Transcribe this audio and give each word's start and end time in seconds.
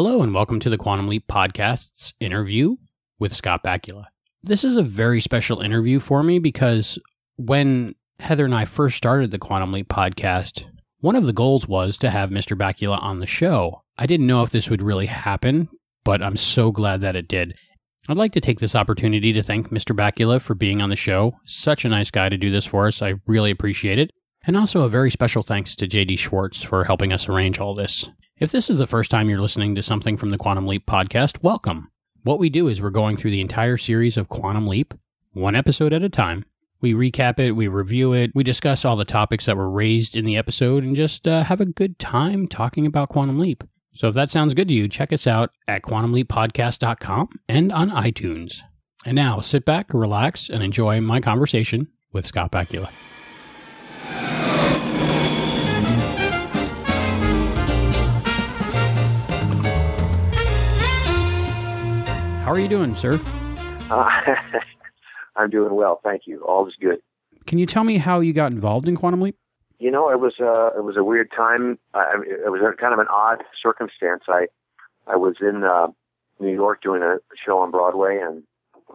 Hello, 0.00 0.22
and 0.22 0.32
welcome 0.32 0.60
to 0.60 0.70
the 0.70 0.78
Quantum 0.78 1.08
Leap 1.08 1.26
Podcast's 1.26 2.14
interview 2.20 2.76
with 3.18 3.34
Scott 3.34 3.64
Bakula. 3.64 4.04
This 4.44 4.62
is 4.62 4.76
a 4.76 4.82
very 4.84 5.20
special 5.20 5.60
interview 5.60 5.98
for 5.98 6.22
me 6.22 6.38
because 6.38 7.00
when 7.34 7.96
Heather 8.20 8.44
and 8.44 8.54
I 8.54 8.64
first 8.64 8.96
started 8.96 9.32
the 9.32 9.40
Quantum 9.40 9.72
Leap 9.72 9.88
podcast, 9.88 10.62
one 11.00 11.16
of 11.16 11.24
the 11.24 11.32
goals 11.32 11.66
was 11.66 11.98
to 11.98 12.10
have 12.10 12.30
Mr. 12.30 12.56
Bakula 12.56 13.02
on 13.02 13.18
the 13.18 13.26
show. 13.26 13.82
I 13.98 14.06
didn't 14.06 14.28
know 14.28 14.44
if 14.44 14.50
this 14.50 14.70
would 14.70 14.82
really 14.82 15.06
happen, 15.06 15.68
but 16.04 16.22
I'm 16.22 16.36
so 16.36 16.70
glad 16.70 17.00
that 17.00 17.16
it 17.16 17.26
did. 17.26 17.56
I'd 18.08 18.16
like 18.16 18.34
to 18.34 18.40
take 18.40 18.60
this 18.60 18.76
opportunity 18.76 19.32
to 19.32 19.42
thank 19.42 19.70
Mr. 19.70 19.96
Bakula 19.96 20.40
for 20.40 20.54
being 20.54 20.80
on 20.80 20.90
the 20.90 20.94
show. 20.94 21.32
Such 21.44 21.84
a 21.84 21.88
nice 21.88 22.12
guy 22.12 22.28
to 22.28 22.36
do 22.36 22.52
this 22.52 22.66
for 22.66 22.86
us. 22.86 23.02
I 23.02 23.14
really 23.26 23.50
appreciate 23.50 23.98
it. 23.98 24.12
And 24.46 24.56
also 24.56 24.82
a 24.82 24.88
very 24.88 25.10
special 25.10 25.42
thanks 25.42 25.74
to 25.74 25.88
JD 25.88 26.20
Schwartz 26.20 26.62
for 26.62 26.84
helping 26.84 27.12
us 27.12 27.28
arrange 27.28 27.58
all 27.58 27.74
this. 27.74 28.08
If 28.40 28.52
this 28.52 28.70
is 28.70 28.78
the 28.78 28.86
first 28.86 29.10
time 29.10 29.28
you're 29.28 29.40
listening 29.40 29.74
to 29.74 29.82
something 29.82 30.16
from 30.16 30.28
the 30.28 30.38
Quantum 30.38 30.64
Leap 30.64 30.86
podcast, 30.86 31.42
welcome. 31.42 31.90
What 32.22 32.38
we 32.38 32.48
do 32.48 32.68
is 32.68 32.80
we're 32.80 32.90
going 32.90 33.16
through 33.16 33.32
the 33.32 33.40
entire 33.40 33.76
series 33.76 34.16
of 34.16 34.28
Quantum 34.28 34.68
Leap, 34.68 34.94
one 35.32 35.56
episode 35.56 35.92
at 35.92 36.04
a 36.04 36.08
time. 36.08 36.44
We 36.80 36.94
recap 36.94 37.40
it, 37.40 37.52
we 37.52 37.66
review 37.66 38.12
it, 38.12 38.30
we 38.36 38.44
discuss 38.44 38.84
all 38.84 38.94
the 38.94 39.04
topics 39.04 39.46
that 39.46 39.56
were 39.56 39.68
raised 39.68 40.14
in 40.14 40.24
the 40.24 40.36
episode, 40.36 40.84
and 40.84 40.94
just 40.94 41.26
uh, 41.26 41.42
have 41.42 41.60
a 41.60 41.66
good 41.66 41.98
time 41.98 42.46
talking 42.46 42.86
about 42.86 43.08
Quantum 43.08 43.40
Leap. 43.40 43.64
So 43.92 44.06
if 44.06 44.14
that 44.14 44.30
sounds 44.30 44.54
good 44.54 44.68
to 44.68 44.74
you, 44.74 44.86
check 44.86 45.12
us 45.12 45.26
out 45.26 45.50
at 45.66 45.82
quantumleappodcast.com 45.82 47.30
and 47.48 47.72
on 47.72 47.90
iTunes. 47.90 48.60
And 49.04 49.16
now 49.16 49.40
sit 49.40 49.64
back, 49.64 49.92
relax, 49.92 50.48
and 50.48 50.62
enjoy 50.62 51.00
my 51.00 51.20
conversation 51.20 51.88
with 52.12 52.24
Scott 52.24 52.52
Bakula. 52.52 52.90
How 62.48 62.54
are 62.54 62.58
you 62.58 62.66
doing, 62.66 62.96
sir? 62.96 63.20
Uh, 63.90 64.08
I'm 65.36 65.50
doing 65.50 65.74
well, 65.74 66.00
thank 66.02 66.22
you. 66.24 66.42
All 66.44 66.66
is 66.66 66.72
good. 66.80 66.96
Can 67.46 67.58
you 67.58 67.66
tell 67.66 67.84
me 67.84 67.98
how 67.98 68.20
you 68.20 68.32
got 68.32 68.52
involved 68.52 68.88
in 68.88 68.96
Quantum 68.96 69.20
Leap? 69.20 69.36
You 69.78 69.90
know, 69.90 70.10
it 70.10 70.18
was 70.18 70.32
uh, 70.40 70.70
it 70.74 70.82
was 70.82 70.96
a 70.96 71.04
weird 71.04 71.30
time. 71.30 71.78
I, 71.92 72.14
it 72.24 72.50
was 72.50 72.62
a, 72.62 72.74
kind 72.74 72.94
of 72.94 73.00
an 73.00 73.06
odd 73.10 73.44
circumstance. 73.62 74.22
I 74.28 74.46
I 75.06 75.14
was 75.16 75.34
in 75.42 75.62
uh, 75.62 75.88
New 76.40 76.54
York 76.54 76.80
doing 76.80 77.02
a 77.02 77.18
show 77.36 77.58
on 77.58 77.70
Broadway, 77.70 78.18
and 78.18 78.42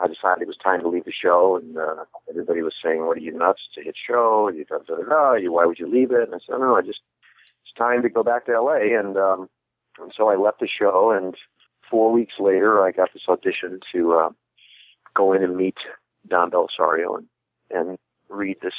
I 0.01 0.07
decided 0.07 0.41
it 0.41 0.47
was 0.47 0.57
time 0.57 0.81
to 0.81 0.87
leave 0.87 1.05
the 1.05 1.11
show. 1.11 1.59
And 1.61 1.77
uh, 1.77 2.05
everybody 2.27 2.63
was 2.63 2.73
saying, 2.83 3.05
"What 3.05 3.17
are 3.17 3.21
you 3.21 3.37
nuts 3.37 3.61
to 3.75 3.83
hit 3.83 3.93
show? 4.09 4.49
You 4.49 4.65
da, 4.65 4.79
da, 4.79 4.95
da, 4.95 5.03
da, 5.03 5.33
you 5.33 5.53
why 5.53 5.67
would 5.67 5.77
you 5.77 5.85
leave 5.87 6.09
it?" 6.09 6.23
And 6.23 6.33
I 6.33 6.39
said, 6.39 6.57
"No, 6.57 6.75
I 6.75 6.81
just 6.81 7.01
it's 7.61 7.77
time 7.77 8.01
to 8.01 8.09
go 8.09 8.23
back 8.23 8.47
to 8.47 8.53
L.A." 8.53 8.95
And 8.99 9.15
um, 9.15 9.47
and 10.01 10.11
so 10.17 10.29
I 10.29 10.37
left 10.37 10.59
the 10.59 10.67
show, 10.67 11.11
and 11.11 11.35
four 11.89 12.11
weeks 12.11 12.33
later, 12.39 12.83
I 12.83 12.91
got 12.91 13.13
this 13.13 13.23
audition 13.27 13.79
to 13.91 14.13
uh, 14.13 14.29
go 15.13 15.33
in 15.33 15.43
and 15.43 15.55
meet 15.55 15.77
Don 16.27 16.51
Bellisario 16.51 17.17
and 17.17 17.27
and 17.69 17.97
read 18.29 18.57
this 18.61 18.73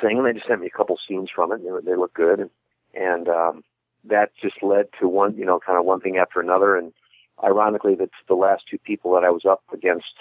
thing. 0.00 0.18
And 0.18 0.26
they 0.26 0.32
just 0.32 0.46
sent 0.46 0.60
me 0.60 0.66
a 0.66 0.76
couple 0.76 0.98
scenes 1.08 1.30
from 1.34 1.52
it. 1.52 1.60
And 1.60 1.66
they, 1.66 1.90
they 1.90 1.96
look 1.96 2.14
good, 2.14 2.40
and, 2.40 2.50
and 2.94 3.28
um, 3.28 3.64
that 4.04 4.30
just 4.40 4.62
led 4.62 4.86
to 5.00 5.08
one, 5.08 5.36
you 5.36 5.44
know, 5.44 5.60
kind 5.64 5.78
of 5.78 5.84
one 5.84 6.00
thing 6.00 6.16
after 6.16 6.40
another. 6.40 6.76
And 6.76 6.92
ironically, 7.42 7.94
that's 7.94 8.10
the 8.28 8.34
last 8.34 8.64
two 8.70 8.78
people 8.78 9.12
that 9.14 9.24
I 9.24 9.30
was 9.30 9.44
up 9.44 9.62
against 9.72 10.14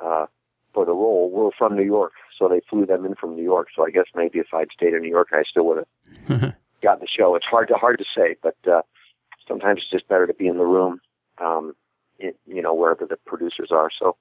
uh, 0.00 0.26
for 0.72 0.84
the 0.84 0.92
role 0.92 1.30
were 1.30 1.50
from 1.56 1.76
New 1.76 1.84
York, 1.84 2.12
so 2.38 2.48
they 2.48 2.60
flew 2.68 2.86
them 2.86 3.04
in 3.04 3.14
from 3.14 3.34
New 3.34 3.42
York. 3.42 3.68
So 3.74 3.86
I 3.86 3.90
guess 3.90 4.06
maybe 4.14 4.38
if 4.38 4.52
I'd 4.52 4.70
stayed 4.72 4.94
in 4.94 5.02
New 5.02 5.08
York, 5.08 5.28
I 5.32 5.42
still 5.42 5.66
would 5.66 5.84
have 6.28 6.54
gotten 6.82 7.00
the 7.00 7.08
show. 7.08 7.34
It's 7.34 7.46
hard 7.46 7.68
to 7.68 7.74
hard 7.74 7.98
to 7.98 8.04
say, 8.14 8.36
but 8.42 8.56
uh, 8.70 8.82
sometimes 9.46 9.80
it's 9.80 9.90
just 9.90 10.08
better 10.08 10.26
to 10.26 10.34
be 10.34 10.46
in 10.46 10.58
the 10.58 10.66
room 10.66 11.00
um, 11.40 11.74
it, 12.18 12.36
you 12.46 12.62
know, 12.62 12.74
wherever 12.74 13.06
the 13.06 13.16
producers 13.26 13.68
are. 13.70 13.90
So 13.96 14.16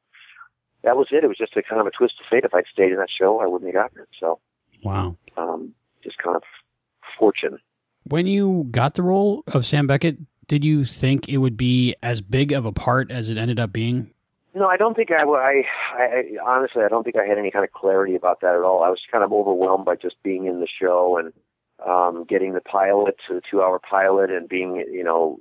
that 0.84 0.98
was 0.98 1.08
it. 1.12 1.24
It 1.24 1.28
was 1.28 1.38
just 1.38 1.56
a 1.58 1.64
kind 1.64 1.82
of 1.82 1.88
a 1.88 1.92
twist 1.92 2.16
of 2.20 2.26
fate. 2.30 2.46
If 2.46 2.54
I'd 2.54 2.66
stayed 2.72 2.92
in 2.92 2.98
that 2.98 3.10
show, 3.10 3.40
I 3.40 3.48
wouldn't 3.48 3.74
have 3.74 3.84
gotten 3.84 4.02
it. 4.02 4.10
So, 4.20 4.40
wow, 4.84 5.16
um, 5.36 5.74
just 6.04 6.18
kind 6.18 6.36
of 6.36 6.44
fortune. 7.18 7.60
When 8.04 8.28
you 8.28 8.68
got 8.72 8.94
the 8.96 9.04
role 9.04 9.44
of 9.48 9.66
Sam 9.66 9.88
Beckett, 9.88 10.18
did 10.48 10.64
you 10.64 10.86
think 10.86 11.28
it 11.28 11.38
would 11.38 11.58
be 11.58 11.96
as 12.02 12.22
big 12.22 12.52
of 12.54 12.66
a 12.66 12.72
part 12.72 13.12
as 13.12 13.30
it 13.30 13.38
ended 13.38 13.60
up 13.60 13.74
being? 13.74 14.12
No, 14.54 14.68
I 14.68 14.78
don't 14.78 14.96
think 14.96 15.12
I, 15.12 15.24
I, 15.24 15.64
I 15.94 16.24
honestly, 16.44 16.84
I 16.84 16.88
don't 16.88 17.04
think 17.04 17.16
I 17.16 17.26
had 17.26 17.38
any 17.38 17.52
kind 17.52 17.66
of 17.66 17.72
clarity 17.74 18.16
about 18.16 18.42
that 18.42 18.56
at 18.56 18.62
all. 18.62 18.84
I 18.84 18.90
was 18.90 19.02
kind 19.12 19.24
of 19.24 19.32
overwhelmed 19.32 19.86
by 19.86 19.96
just 19.96 20.16
being 20.24 20.46
in 20.46 20.62
the 20.62 20.68
show 20.68 21.18
and 21.18 21.34
um, 21.86 22.26
getting 22.28 22.54
the 22.54 22.62
pilot 22.62 23.18
to 23.28 23.36
the 23.36 23.42
two-hour 23.52 23.80
pilot 23.80 24.32
and 24.32 24.50
being, 24.50 24.78
you 24.92 25.04
know, 25.04 25.40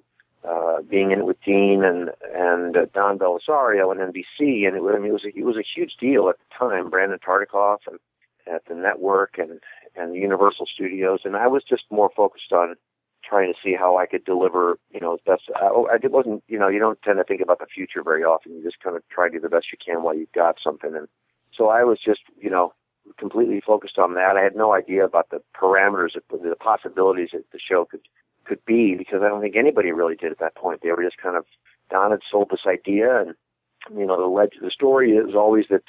uh, 0.49 0.83
being 0.83 1.11
in 1.11 1.21
it 1.21 1.27
with 1.27 1.41
Dean 1.45 1.83
and 1.85 2.11
and 2.35 2.77
uh, 2.77 2.87
Don 2.95 3.19
Bellisario 3.19 3.91
and 3.91 4.01
NBC, 4.01 4.67
and 4.67 4.77
it, 4.77 4.83
I 4.83 4.99
mean, 4.99 5.11
it 5.11 5.13
was 5.13 5.25
a, 5.25 5.39
it 5.39 5.45
was 5.45 5.57
a 5.57 5.65
huge 5.75 5.97
deal 6.01 6.29
at 6.29 6.37
the 6.39 6.45
time. 6.57 6.91
Brandon 6.91 7.19
Tartikoff 7.19 7.79
and 7.87 7.99
at 8.47 8.65
the 8.67 8.75
network 8.75 9.39
and 9.39 9.61
and 9.97 10.15
Universal 10.15 10.67
Studios, 10.73 11.21
and 11.25 11.37
I 11.37 11.47
was 11.47 11.63
just 11.69 11.85
more 11.91 12.11
focused 12.15 12.53
on 12.53 12.77
trying 13.29 13.53
to 13.53 13.59
see 13.63 13.75
how 13.75 13.97
I 13.97 14.07
could 14.07 14.25
deliver, 14.25 14.79
you 14.93 15.01
know, 15.01 15.15
as 15.15 15.21
best. 15.27 15.43
I, 15.57 15.67
I 15.67 15.99
wasn't, 16.05 16.45
you 16.47 16.59
know, 16.59 16.69
you 16.69 16.79
don't 16.79 17.01
tend 17.03 17.19
to 17.19 17.25
think 17.25 17.41
about 17.41 17.59
the 17.59 17.67
future 17.67 18.03
very 18.05 18.23
often. 18.23 18.53
You 18.55 18.63
just 18.63 18.81
kind 18.81 18.95
of 18.95 19.03
try 19.09 19.29
to 19.29 19.35
do 19.35 19.41
the 19.41 19.49
best 19.49 19.67
you 19.73 19.79
can 19.85 20.03
while 20.03 20.15
you've 20.15 20.33
got 20.33 20.57
something, 20.63 20.95
and 20.95 21.09
so 21.57 21.69
I 21.69 21.83
was 21.83 21.99
just, 22.05 22.21
you 22.39 22.51
know, 22.51 22.73
completely 23.19 23.61
focused 23.61 23.99
on 23.99 24.15
that. 24.15 24.37
I 24.37 24.43
had 24.43 24.57
no 24.57 24.75
idea 24.75 25.05
about 25.05 25.31
the 25.31 25.43
parameters, 25.55 26.17
of, 26.17 26.23
the 26.31 26.57
possibilities 26.57 27.31
that 27.33 27.51
the 27.53 27.59
show 27.59 27.85
could 27.85 28.03
could 28.47 28.65
be 28.65 28.95
because 28.95 29.21
I 29.23 29.29
don't 29.29 29.41
think 29.41 29.57
anybody 29.57 29.93
really 29.93 30.17
did 30.17 30.33
at 30.33 30.39
that 30.39 30.55
point. 30.55 30.81
They 30.83 30.91
were 30.91 31.03
just 31.03 31.19
kind 31.19 31.37
of 31.37 31.45
Don 31.91 32.11
had 32.11 32.21
sold 32.31 32.49
this 32.51 32.67
idea, 32.67 33.21
and 33.21 33.35
you 33.97 34.07
know 34.07 34.21
the 34.21 34.27
legend, 34.27 34.63
the 34.65 34.71
story 34.71 35.13
is 35.13 35.35
always 35.35 35.67
that 35.71 35.83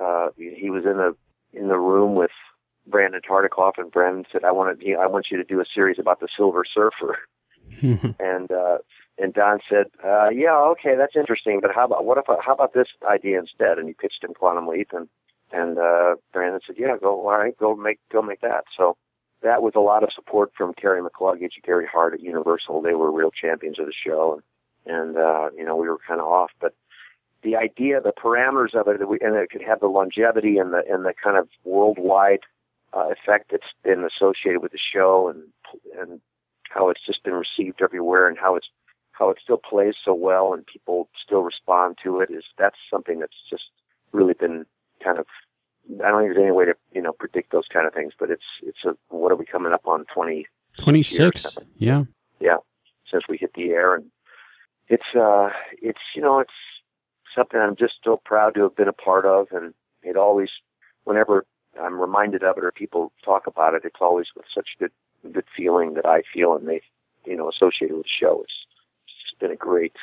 uh, 0.00 0.28
he 0.36 0.70
was 0.70 0.84
in 0.84 0.96
the 0.96 1.16
in 1.52 1.68
the 1.68 1.78
room 1.78 2.14
with 2.14 2.30
Brandon 2.86 3.20
Tartikoff, 3.20 3.72
and 3.78 3.90
Brandon 3.90 4.24
said, 4.32 4.44
"I 4.44 4.52
want 4.52 4.80
to, 4.80 4.94
I 4.94 5.06
want 5.06 5.26
you 5.30 5.36
to 5.36 5.44
do 5.44 5.60
a 5.60 5.64
series 5.72 5.98
about 5.98 6.20
the 6.20 6.28
Silver 6.36 6.64
Surfer," 6.64 7.18
and 8.18 8.50
uh, 8.50 8.78
and 9.18 9.34
Don 9.34 9.60
said, 9.68 9.86
uh, 10.04 10.30
"Yeah, 10.30 10.56
okay, 10.72 10.94
that's 10.96 11.16
interesting, 11.16 11.60
but 11.60 11.74
how 11.74 11.84
about 11.84 12.04
what 12.04 12.18
if 12.18 12.24
how 12.40 12.54
about 12.54 12.72
this 12.74 12.88
idea 13.08 13.38
instead?" 13.38 13.78
And 13.78 13.88
he 13.88 13.94
pitched 13.94 14.24
him 14.24 14.34
Quantum 14.34 14.66
Leap, 14.66 14.90
and 14.92 15.08
and 15.52 15.78
uh, 15.78 16.16
Brandon 16.32 16.60
said, 16.66 16.76
"Yeah, 16.78 16.96
go 17.00 17.20
all 17.20 17.30
right, 17.30 17.56
go 17.56 17.74
make 17.74 17.98
go 18.10 18.22
make 18.22 18.40
that." 18.40 18.64
So 18.76 18.96
that 19.42 19.62
with 19.62 19.76
a 19.76 19.80
lot 19.80 20.02
of 20.02 20.10
support 20.12 20.52
from 20.56 20.74
Kerry 20.74 21.00
McCluggage, 21.00 21.54
and 21.54 21.64
Gary 21.64 21.86
Hart 21.90 22.14
at 22.14 22.20
Universal. 22.20 22.82
They 22.82 22.94
were 22.94 23.10
real 23.10 23.30
champions 23.30 23.78
of 23.78 23.86
the 23.86 23.92
show, 23.92 24.40
and, 24.86 24.96
and 24.96 25.16
uh, 25.16 25.50
you 25.56 25.64
know 25.64 25.76
we 25.76 25.88
were 25.88 25.98
kind 26.06 26.20
of 26.20 26.26
off, 26.26 26.50
but 26.60 26.74
the 27.42 27.56
idea, 27.56 28.00
the 28.00 28.12
parameters 28.12 28.74
of 28.74 28.88
it, 28.88 29.00
and 29.00 29.36
it 29.36 29.50
could 29.50 29.62
have 29.62 29.80
the 29.80 29.86
longevity 29.86 30.58
and 30.58 30.72
the 30.72 30.82
and 30.88 31.04
the 31.04 31.14
kind 31.22 31.36
of 31.36 31.48
worldwide 31.64 32.40
uh, 32.92 33.08
effect 33.10 33.50
that's 33.50 33.72
been 33.84 34.04
associated 34.04 34.60
with 34.60 34.72
the 34.72 34.78
show, 34.78 35.28
and 35.28 35.42
and 35.98 36.20
how 36.70 36.88
it's 36.88 37.04
just 37.04 37.22
been 37.22 37.34
received 37.34 37.80
everywhere, 37.80 38.28
and 38.28 38.38
how 38.38 38.56
it's 38.56 38.68
how 39.12 39.30
it 39.30 39.38
still 39.42 39.58
plays 39.58 39.94
so 40.04 40.14
well, 40.14 40.52
and 40.52 40.66
people 40.66 41.08
still 41.22 41.42
respond 41.42 41.96
to 42.02 42.20
it. 42.20 42.30
Is 42.30 42.44
that's 42.58 42.78
something 42.90 43.20
that's 43.20 43.38
just 43.48 43.64
really 44.12 44.34
been 44.34 44.66
kind 45.02 45.18
of 45.18 45.26
I 46.04 46.08
don't 46.10 46.22
think 46.22 46.34
there's 46.34 46.44
any 46.44 46.52
way 46.52 46.66
to 46.66 46.74
you 46.92 47.02
know 47.02 47.12
predict 47.12 47.52
those 47.52 47.66
kind 47.72 47.86
of 47.86 47.94
things, 47.94 48.12
but 48.18 48.30
it's 48.30 48.44
it's 48.62 48.84
a 48.84 48.96
what 49.08 49.32
are 49.32 49.36
we 49.36 49.46
coming 49.46 49.72
up 49.72 49.86
on 49.86 50.04
twenty 50.12 50.46
twenty 50.78 51.02
six? 51.02 51.56
Yeah, 51.76 52.04
yeah, 52.40 52.56
since 53.10 53.24
we 53.28 53.38
hit 53.38 53.52
the 53.54 53.70
air, 53.70 53.94
and 53.94 54.06
it's 54.88 55.14
uh 55.18 55.50
it's 55.80 56.00
you 56.14 56.22
know 56.22 56.40
it's 56.40 56.52
something 57.34 57.60
I'm 57.60 57.76
just 57.76 57.94
so 58.04 58.20
proud 58.24 58.54
to 58.54 58.62
have 58.62 58.76
been 58.76 58.88
a 58.88 58.92
part 58.92 59.24
of, 59.24 59.48
and 59.52 59.74
it 60.02 60.16
always 60.16 60.50
whenever 61.04 61.46
I'm 61.80 62.00
reminded 62.00 62.42
of 62.42 62.58
it 62.58 62.64
or 62.64 62.72
people 62.72 63.12
talk 63.24 63.46
about 63.46 63.74
it, 63.74 63.82
it's 63.84 64.00
always 64.00 64.26
with 64.36 64.46
such 64.54 64.68
good 64.78 64.92
good 65.32 65.46
feeling 65.56 65.94
that 65.94 66.06
I 66.06 66.22
feel 66.32 66.54
and 66.54 66.68
they 66.68 66.82
you 67.24 67.36
know 67.36 67.48
associated 67.48 67.96
with 67.96 68.06
the 68.06 68.10
show. 68.20 68.42
It's 68.42 68.54
just 69.24 69.38
been 69.38 69.50
a 69.50 69.56
great, 69.56 69.96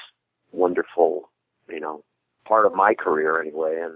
wonderful 0.51 1.29
you 1.69 1.79
know 1.79 2.03
part 2.47 2.65
of 2.65 2.73
my 2.73 2.93
career 2.93 3.39
anyway, 3.39 3.79
and 3.81 3.95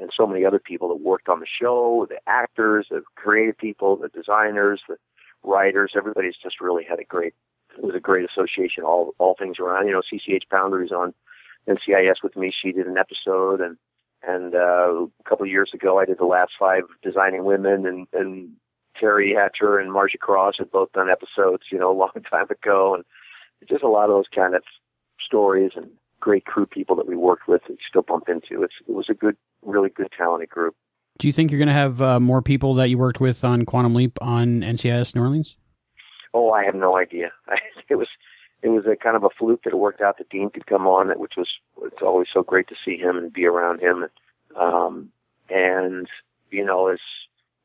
and 0.00 0.10
so 0.16 0.26
many 0.26 0.44
other 0.44 0.58
people 0.58 0.88
that 0.88 1.02
worked 1.02 1.28
on 1.28 1.40
the 1.40 1.46
show, 1.46 2.06
the 2.08 2.18
actors, 2.26 2.86
the 2.90 3.02
creative 3.16 3.56
people, 3.56 3.96
the 3.96 4.08
designers, 4.08 4.80
the 4.88 4.96
writers, 5.42 5.92
everybody's 5.96 6.36
just 6.42 6.60
really 6.60 6.84
had 6.84 6.98
a 6.98 7.04
great, 7.04 7.34
it 7.76 7.84
was 7.84 7.94
a 7.94 8.00
great 8.00 8.28
association, 8.28 8.82
all, 8.82 9.14
all 9.18 9.36
things 9.38 9.58
around, 9.58 9.86
you 9.86 9.92
know, 9.92 10.02
CCH 10.02 10.48
Pounder 10.50 10.82
on 10.94 11.14
NCIS 11.68 12.22
with 12.22 12.36
me. 12.36 12.50
She 12.50 12.72
did 12.72 12.86
an 12.86 12.98
episode 12.98 13.60
and, 13.60 13.76
and, 14.22 14.54
uh, 14.54 15.06
a 15.06 15.28
couple 15.28 15.44
of 15.44 15.50
years 15.50 15.70
ago, 15.74 15.98
I 15.98 16.04
did 16.04 16.18
the 16.18 16.24
last 16.24 16.52
five 16.58 16.82
designing 17.02 17.44
women 17.44 17.86
and, 17.86 18.06
and 18.12 18.50
Teri 19.00 19.34
Hatcher 19.34 19.78
and 19.78 19.92
Marcia 19.92 20.18
Cross 20.18 20.56
had 20.58 20.70
both 20.70 20.92
done 20.92 21.08
episodes, 21.10 21.64
you 21.70 21.78
know, 21.78 21.90
a 21.96 21.98
long 21.98 22.12
time 22.30 22.46
ago. 22.50 22.94
And 22.94 23.04
just 23.68 23.82
a 23.82 23.88
lot 23.88 24.04
of 24.04 24.10
those 24.10 24.28
kind 24.34 24.54
of 24.54 24.62
stories 25.20 25.72
and 25.76 25.90
great 26.20 26.44
crew 26.44 26.66
people 26.66 26.96
that 26.96 27.06
we 27.06 27.16
worked 27.16 27.48
with 27.48 27.62
and 27.68 27.78
still 27.88 28.02
bump 28.02 28.28
into. 28.28 28.62
It's, 28.62 28.74
it 28.86 28.92
was 28.92 29.06
a 29.08 29.14
good, 29.14 29.36
really 29.62 29.88
good 29.88 30.08
talented 30.16 30.50
group. 30.50 30.74
Do 31.18 31.26
you 31.26 31.32
think 31.32 31.50
you're 31.50 31.58
going 31.58 31.68
to 31.68 31.74
have 31.74 32.00
uh, 32.00 32.20
more 32.20 32.40
people 32.42 32.74
that 32.74 32.88
you 32.88 32.98
worked 32.98 33.20
with 33.20 33.44
on 33.44 33.66
Quantum 33.66 33.94
Leap 33.94 34.16
on 34.22 34.60
NCIS 34.60 35.14
New 35.14 35.22
Orleans? 35.22 35.56
Oh, 36.32 36.52
I 36.52 36.64
have 36.64 36.74
no 36.74 36.96
idea. 36.96 37.32
it 37.88 37.96
was 37.96 38.08
it 38.62 38.68
was 38.68 38.84
a 38.86 38.94
kind 38.94 39.16
of 39.16 39.24
a 39.24 39.30
fluke 39.30 39.62
that 39.64 39.72
it 39.72 39.78
worked 39.78 40.00
out 40.00 40.18
that 40.18 40.28
Dean 40.28 40.50
could 40.50 40.66
come 40.66 40.86
on, 40.86 41.08
which 41.18 41.32
was 41.36 41.48
it's 41.82 42.02
always 42.02 42.28
so 42.32 42.42
great 42.42 42.68
to 42.68 42.74
see 42.84 42.96
him 42.96 43.16
and 43.16 43.32
be 43.32 43.46
around 43.46 43.80
him. 43.80 44.06
Um, 44.58 45.10
and 45.48 46.06
you 46.50 46.64
know, 46.64 46.88
as 46.88 47.00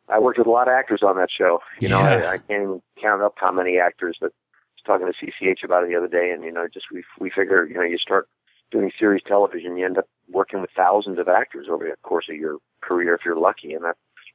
I 0.07 0.19
worked 0.19 0.37
with 0.37 0.47
a 0.47 0.51
lot 0.51 0.67
of 0.67 0.73
actors 0.73 1.01
on 1.03 1.17
that 1.17 1.29
show. 1.35 1.59
You 1.79 1.89
know, 1.89 1.99
I, 1.99 2.33
I 2.33 2.37
can't 2.37 2.63
even 2.63 2.81
count 3.01 3.21
up 3.21 3.35
how 3.37 3.51
many 3.51 3.79
actors. 3.79 4.17
But 4.19 4.31
I 4.31 4.91
was 4.91 5.01
talking 5.01 5.07
to 5.07 5.45
CCH 5.45 5.63
about 5.63 5.83
it 5.83 5.89
the 5.89 5.95
other 5.95 6.07
day, 6.07 6.31
and 6.31 6.43
you 6.43 6.51
know, 6.51 6.67
just 6.71 6.87
we 6.91 7.03
we 7.19 7.29
figure, 7.29 7.65
you 7.65 7.75
know, 7.75 7.81
you 7.81 7.97
start 7.97 8.27
doing 8.71 8.91
series 8.99 9.23
television, 9.27 9.77
you 9.77 9.85
end 9.85 9.97
up 9.97 10.07
working 10.29 10.61
with 10.61 10.69
thousands 10.75 11.19
of 11.19 11.27
actors 11.27 11.67
over 11.69 11.85
the 11.85 11.95
course 12.03 12.25
of 12.29 12.35
your 12.35 12.57
career 12.81 13.13
if 13.13 13.21
you're 13.25 13.39
lucky. 13.39 13.73
And 13.73 13.83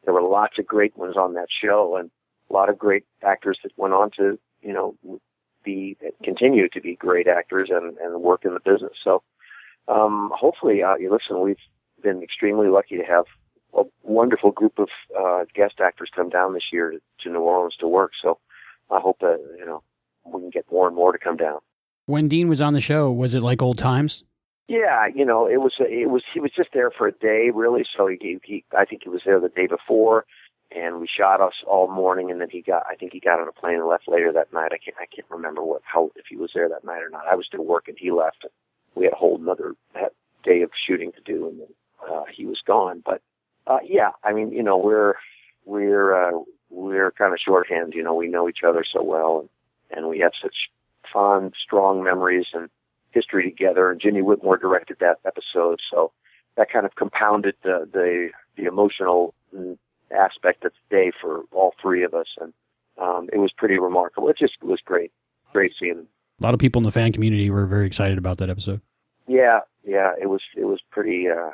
there 0.05 0.15
were 0.15 0.23
lots 0.23 0.59
of 0.59 0.67
great 0.67 0.97
ones 0.97 1.17
on 1.17 1.35
that 1.35 1.49
show, 1.51 1.97
and 1.97 2.11
a 2.49 2.53
lot 2.53 2.69
of 2.69 2.79
great 2.79 3.05
actors 3.23 3.59
that 3.63 3.73
went 3.77 3.95
on 3.95 4.11
to, 4.17 4.39
you 4.63 4.73
know, 4.73 4.95
be 5.65 5.97
continue 6.23 6.69
to 6.71 6.81
be 6.81 6.97
great 6.97 7.27
actors 7.27 7.69
and 7.71 7.97
and 7.99 8.23
work 8.23 8.45
in 8.45 8.55
the 8.55 8.61
business. 8.61 8.93
So, 9.03 9.23
um, 9.89 10.33
hopefully, 10.35 10.83
uh, 10.83 10.97
you 10.97 11.11
listen. 11.11 11.41
We've 11.41 11.57
been 12.03 12.23
extremely 12.23 12.69
lucky 12.69 12.97
to 12.97 13.05
have 13.05 13.25
a 13.75 13.83
wonderful 14.03 14.51
group 14.51 14.79
of 14.79 14.89
uh, 15.19 15.45
guest 15.55 15.75
actors 15.81 16.11
come 16.15 16.29
down 16.29 16.55
this 16.55 16.73
year 16.73 16.91
to, 16.93 16.99
to 17.23 17.31
New 17.31 17.41
Orleans 17.41 17.77
to 17.81 17.89
work. 17.89 18.13
So, 18.21 18.39
I 18.91 19.01
hope 19.01 19.19
that 19.21 19.39
you 19.59 19.67
know 19.67 19.83
we 20.25 20.41
can 20.41 20.51
get 20.51 20.71
more 20.71 20.87
and 20.87 20.97
more 20.97 21.13
to 21.13 21.19
come 21.19 21.37
down. 21.37 21.59
When 22.11 22.27
Dean 22.27 22.49
was 22.49 22.61
on 22.61 22.73
the 22.73 22.81
show, 22.81 23.13
was 23.13 23.37
it 23.37 23.41
like 23.41 23.63
old 23.63 23.79
times? 23.79 24.25
Yeah, 24.67 25.07
you 25.15 25.25
know, 25.25 25.47
it 25.47 25.59
was 25.59 25.75
it 25.79 26.11
was 26.11 26.25
he 26.35 26.41
was 26.41 26.51
just 26.55 26.71
there 26.75 26.91
for 26.91 27.07
a 27.07 27.13
day 27.13 27.51
really. 27.55 27.85
So 27.97 28.09
he, 28.09 28.41
he 28.43 28.65
I 28.77 28.85
think 28.85 29.03
he 29.05 29.09
was 29.09 29.23
there 29.25 29.39
the 29.39 29.49
day 29.49 29.69
before, 29.69 30.27
and 30.75 31.01
we 31.01 31.07
shot 31.07 31.41
us 31.41 31.55
all 31.69 31.89
morning, 31.89 32.33
and 32.33 32.41
then 32.41 32.51
he 32.51 32.63
got 32.63 32.83
I 32.91 32.97
think 32.97 33.13
he 33.13 33.21
got 33.21 33.39
on 33.39 33.47
a 33.47 33.53
plane 33.53 33.77
and 33.77 33.87
left 33.87 34.09
later 34.09 34.33
that 34.33 34.53
night. 34.53 34.73
I 34.73 34.79
can't 34.79 34.97
I 35.01 35.07
can't 35.07 35.31
remember 35.31 35.63
what 35.63 35.83
how 35.85 36.11
if 36.17 36.27
he 36.29 36.37
was 36.37 36.51
there 36.53 36.69
that 36.69 36.85
night 36.85 37.01
or 37.01 37.11
not. 37.11 37.29
I 37.31 37.37
was 37.37 37.47
still 37.47 37.65
working. 37.65 37.95
He 37.97 38.11
left. 38.11 38.45
We 38.97 39.05
had 39.05 39.13
a 39.13 39.17
whole 39.17 39.37
another 39.41 39.77
day 40.43 40.63
of 40.63 40.71
shooting 40.85 41.13
to 41.13 41.21
do, 41.21 41.47
and 41.47 41.61
then 41.61 41.69
uh, 42.11 42.25
he 42.33 42.45
was 42.45 42.61
gone. 42.67 43.05
But 43.05 43.23
uh, 43.69 43.79
yeah, 43.85 44.11
I 44.25 44.33
mean, 44.33 44.51
you 44.51 44.65
know, 44.65 44.79
we're 44.79 45.15
we're 45.65 46.13
uh, 46.13 46.41
we're 46.71 47.13
kind 47.13 47.33
of 47.33 47.39
shorthand. 47.39 47.95
You 47.95 48.03
know, 48.03 48.15
we 48.15 48.27
know 48.27 48.49
each 48.49 48.65
other 48.67 48.85
so 48.85 49.01
well, 49.01 49.39
and 49.41 49.49
and 49.97 50.09
we 50.09 50.19
have 50.19 50.33
such 50.43 50.57
fond, 51.13 51.55
strong 51.63 52.03
memories 52.03 52.47
and 52.53 52.69
history 53.11 53.51
together. 53.51 53.91
And 53.91 54.01
Jimmy 54.01 54.23
Whitmore 54.23 54.57
directed 54.57 54.99
that 55.01 55.19
episode, 55.25 55.81
so 55.91 56.13
that 56.57 56.71
kind 56.71 56.87
of 56.87 56.95
compounded 56.95 57.55
the 57.63 57.89
the, 57.93 58.31
the 58.57 58.65
emotional 58.65 59.35
aspect 60.11 60.65
of 60.65 60.73
the 60.73 60.97
day 60.97 61.13
for 61.21 61.43
all 61.53 61.75
three 61.81 62.05
of 62.05 62.15
us, 62.15 62.27
and 62.41 62.53
um, 62.99 63.29
it 63.33 63.39
was 63.39 63.53
pretty 63.53 63.79
remarkable. 63.79 64.29
It 64.29 64.39
just 64.39 64.63
was 64.63 64.81
great, 64.85 65.13
great 65.53 65.73
seeing 65.79 65.97
them. 65.97 66.09
A 66.41 66.43
lot 66.43 66.55
of 66.55 66.61
people 66.61 66.81
in 66.81 66.85
the 66.85 66.93
fan 66.93 67.13
community 67.13 67.51
were 67.51 67.67
very 67.67 67.87
excited 67.87 68.19
about 68.19 68.39
that 68.39 68.51
episode. 68.51 68.81
Yeah, 69.27 69.61
yeah, 69.85 70.13
it 70.21 70.27
was 70.27 70.41
it 70.57 70.65
was 70.65 70.81
pretty, 70.91 71.29
uh, 71.29 71.51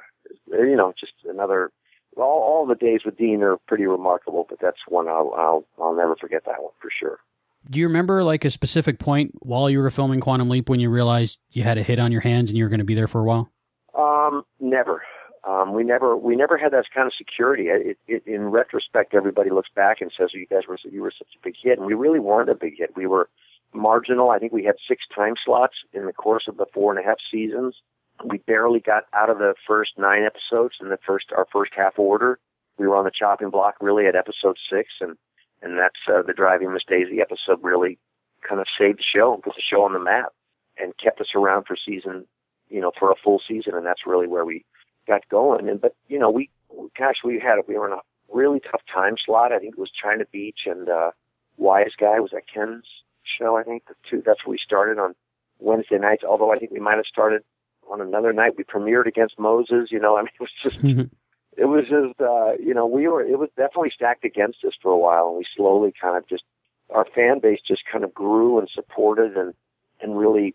you 0.50 0.76
know, 0.76 0.92
just 0.98 1.12
another. 1.28 1.70
All 2.16 2.40
all 2.42 2.66
the 2.66 2.74
days 2.74 3.00
with 3.04 3.18
Dean 3.18 3.42
are 3.42 3.58
pretty 3.68 3.86
remarkable, 3.86 4.46
but 4.48 4.58
that's 4.60 4.78
one 4.88 5.08
I'll 5.08 5.34
I'll 5.36 5.64
I'll 5.78 5.94
never 5.94 6.16
forget 6.16 6.44
that 6.46 6.62
one 6.62 6.72
for 6.80 6.90
sure. 6.90 7.18
Do 7.68 7.80
you 7.80 7.86
remember 7.86 8.22
like 8.22 8.44
a 8.44 8.50
specific 8.50 8.98
point 8.98 9.32
while 9.40 9.68
you 9.68 9.80
were 9.80 9.90
filming 9.90 10.20
Quantum 10.20 10.48
Leap 10.48 10.68
when 10.68 10.80
you 10.80 10.90
realized 10.90 11.38
you 11.50 11.62
had 11.62 11.78
a 11.78 11.82
hit 11.82 11.98
on 11.98 12.12
your 12.12 12.20
hands 12.20 12.50
and 12.50 12.58
you 12.58 12.64
were 12.64 12.70
going 12.70 12.78
to 12.78 12.84
be 12.84 12.94
there 12.94 13.08
for 13.08 13.20
a 13.20 13.24
while? 13.24 13.50
Um, 13.96 14.44
never. 14.60 15.02
Um, 15.46 15.74
we 15.74 15.84
never 15.84 16.16
we 16.16 16.34
never 16.34 16.58
had 16.58 16.72
that 16.72 16.86
kind 16.92 17.06
of 17.06 17.14
security. 17.14 17.68
It, 17.68 17.98
it, 18.08 18.26
in 18.26 18.46
retrospect, 18.46 19.14
everybody 19.14 19.50
looks 19.50 19.68
back 19.74 20.00
and 20.00 20.10
says, 20.16 20.30
"You 20.34 20.46
guys 20.46 20.62
were 20.68 20.76
you 20.90 21.02
were 21.02 21.12
such 21.16 21.28
a 21.36 21.44
big 21.44 21.54
hit," 21.60 21.78
and 21.78 21.86
we 21.86 21.94
really 21.94 22.18
weren't 22.18 22.50
a 22.50 22.54
big 22.54 22.78
hit. 22.78 22.96
We 22.96 23.06
were 23.06 23.28
marginal. 23.72 24.30
I 24.30 24.38
think 24.38 24.52
we 24.52 24.64
had 24.64 24.74
six 24.88 25.04
time 25.14 25.34
slots 25.44 25.74
in 25.92 26.06
the 26.06 26.12
course 26.12 26.44
of 26.48 26.56
the 26.56 26.66
four 26.74 26.92
and 26.92 27.04
a 27.04 27.06
half 27.06 27.18
seasons. 27.30 27.76
We 28.24 28.38
barely 28.38 28.80
got 28.80 29.04
out 29.12 29.30
of 29.30 29.38
the 29.38 29.54
first 29.66 29.92
nine 29.96 30.24
episodes 30.24 30.76
in 30.80 30.88
the 30.88 30.98
first 31.06 31.26
our 31.36 31.46
first 31.52 31.72
half 31.76 31.96
order. 31.96 32.40
We 32.76 32.88
were 32.88 32.96
on 32.96 33.04
the 33.04 33.12
chopping 33.16 33.50
block 33.50 33.76
really 33.80 34.06
at 34.06 34.16
episode 34.16 34.56
six, 34.68 34.88
and 35.00 35.16
and 35.62 35.78
that's 35.78 36.00
uh, 36.08 36.22
the 36.22 36.32
driving 36.32 36.72
Miss 36.72 36.84
Daisy 36.86 37.20
episode 37.20 37.62
really 37.62 37.98
kind 38.46 38.60
of 38.60 38.66
saved 38.78 38.98
the 38.98 39.02
show 39.02 39.34
and 39.34 39.42
put 39.42 39.54
the 39.54 39.62
show 39.62 39.82
on 39.82 39.92
the 39.92 39.98
map 39.98 40.32
and 40.78 40.96
kept 40.98 41.20
us 41.20 41.34
around 41.34 41.64
for 41.66 41.76
season, 41.76 42.26
you 42.68 42.80
know, 42.80 42.92
for 42.98 43.10
a 43.10 43.16
full 43.22 43.40
season, 43.46 43.74
and 43.74 43.86
that's 43.86 44.06
really 44.06 44.26
where 44.26 44.44
we 44.44 44.64
got 45.06 45.28
going. 45.28 45.68
And 45.68 45.80
but 45.80 45.94
you 46.08 46.18
know, 46.18 46.30
we 46.30 46.50
gosh, 46.98 47.16
we 47.24 47.38
had 47.38 47.56
we 47.66 47.78
were 47.78 47.86
in 47.86 47.92
a 47.92 48.00
really 48.32 48.60
tough 48.60 48.82
time 48.92 49.16
slot. 49.24 49.52
I 49.52 49.58
think 49.58 49.74
it 49.74 49.80
was 49.80 49.90
China 49.90 50.24
Beach 50.30 50.60
and 50.66 50.88
uh, 50.88 51.10
Wise 51.56 51.92
Guy 51.98 52.20
was 52.20 52.30
that 52.32 52.42
Ken's 52.52 52.84
show. 53.24 53.56
I 53.56 53.62
think 53.62 53.84
the 53.86 53.94
two. 54.08 54.22
That's 54.24 54.44
where 54.44 54.52
we 54.52 54.58
started 54.58 54.98
on 54.98 55.14
Wednesday 55.58 55.98
nights. 55.98 56.24
Although 56.24 56.52
I 56.52 56.58
think 56.58 56.70
we 56.70 56.80
might 56.80 56.96
have 56.96 57.06
started 57.06 57.42
on 57.90 58.00
another 58.00 58.32
night. 58.32 58.56
We 58.56 58.64
premiered 58.64 59.06
against 59.06 59.38
Moses. 59.38 59.90
You 59.90 60.00
know, 60.00 60.16
I 60.16 60.22
mean, 60.22 60.30
it 60.38 60.40
was 60.40 60.50
just 60.62 60.82
it 61.56 61.66
was 61.66 61.84
just 61.88 62.20
uh, 62.20 62.52
you 62.62 62.74
know 62.74 62.86
we 62.86 63.08
were 63.08 63.22
it 63.22 63.38
was 63.38 63.50
definitely 63.56 63.92
stacked 63.94 64.24
against 64.24 64.64
us 64.64 64.74
for 64.80 64.92
a 64.92 64.98
while, 64.98 65.28
and 65.28 65.38
we 65.38 65.46
slowly 65.56 65.92
kind 66.00 66.16
of 66.16 66.28
just 66.28 66.44
our 66.90 67.06
fan 67.14 67.40
base 67.40 67.60
just 67.66 67.82
kind 67.90 68.04
of 68.04 68.14
grew 68.14 68.58
and 68.58 68.68
supported 68.72 69.36
and 69.36 69.54
and 70.00 70.18
really 70.18 70.54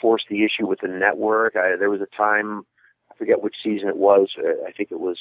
forced 0.00 0.26
the 0.28 0.44
issue 0.44 0.66
with 0.66 0.80
the 0.80 0.88
network. 0.88 1.56
I, 1.56 1.76
there 1.76 1.90
was 1.90 2.00
a 2.00 2.16
time 2.16 2.62
I 3.10 3.16
forget 3.16 3.42
which 3.42 3.56
season 3.62 3.88
it 3.88 3.96
was. 3.96 4.28
I 4.38 4.72
think 4.72 4.90
it 4.90 5.00
was 5.00 5.18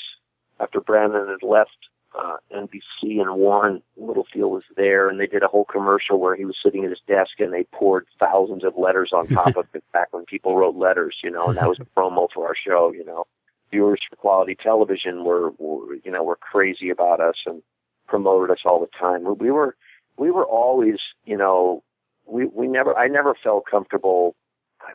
after 0.60 0.81
Brandon 0.81 1.28
had 1.28 1.48
left 1.48 1.78
uh, 2.18 2.38
NBC 2.54 3.22
and 3.22 3.36
Warren 3.36 3.81
Littlefield 3.98 4.51
was 4.51 4.63
there, 4.75 5.07
and 5.10 5.19
they 5.19 5.28
did 5.28 5.44
a 5.44 5.48
whole 5.48 5.66
commercial 5.66 6.19
where 6.19 6.36
he 6.36 6.45
was 6.45 6.57
sitting 6.63 6.83
at 6.83 6.89
his 6.89 7.00
desk 7.07 7.39
and 7.39 7.54
they 7.54 7.63
poured 7.72 8.06
thousands 8.19 8.63
of 8.63 8.78
letters 8.78 9.12
on 9.13 9.28
top 9.28 9.56
of 9.56 9.66
it 9.74 9.83
back 9.94 10.10
when 10.12 10.25
people 10.25 10.57
wrote 10.57 10.75
letters, 10.75 11.16
you 11.24 11.31
know, 11.31 11.48
and 11.48 11.57
that 11.57 11.69
was 11.69 11.80
a 11.80 11.86
promo 12.00 12.28
for 12.33 12.48
our 12.48 12.56
show, 12.56 12.92
you 12.92 13.06
know. 13.06 13.25
Viewers 13.71 14.01
for 14.09 14.15
quality 14.18 14.56
television 14.56 15.23
were, 15.23 15.51
were 15.57 15.95
you 16.03 16.12
know, 16.12 16.23
were 16.23 16.35
crazy 16.35 16.89
about 16.89 17.19
us 17.21 17.35
and 17.45 17.63
promoted 18.07 18.51
us 18.51 18.63
all 18.65 18.79
the 18.81 18.89
time. 19.00 19.23
We 19.39 19.51
were, 19.51 19.75
we 20.18 20.29
were 20.31 20.45
always, 20.45 20.97
you 21.25 21.38
know, 21.38 21.83
we, 22.25 22.45
we 22.45 22.68
never, 22.68 22.95
I 22.97 23.07
never 23.07 23.33
felt 23.41 23.65
comfortable. 23.69 24.35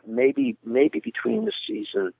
Maybe, 0.05 0.57
maybe 0.63 0.99
between 0.99 1.45
the 1.45 1.53
season 1.65 2.13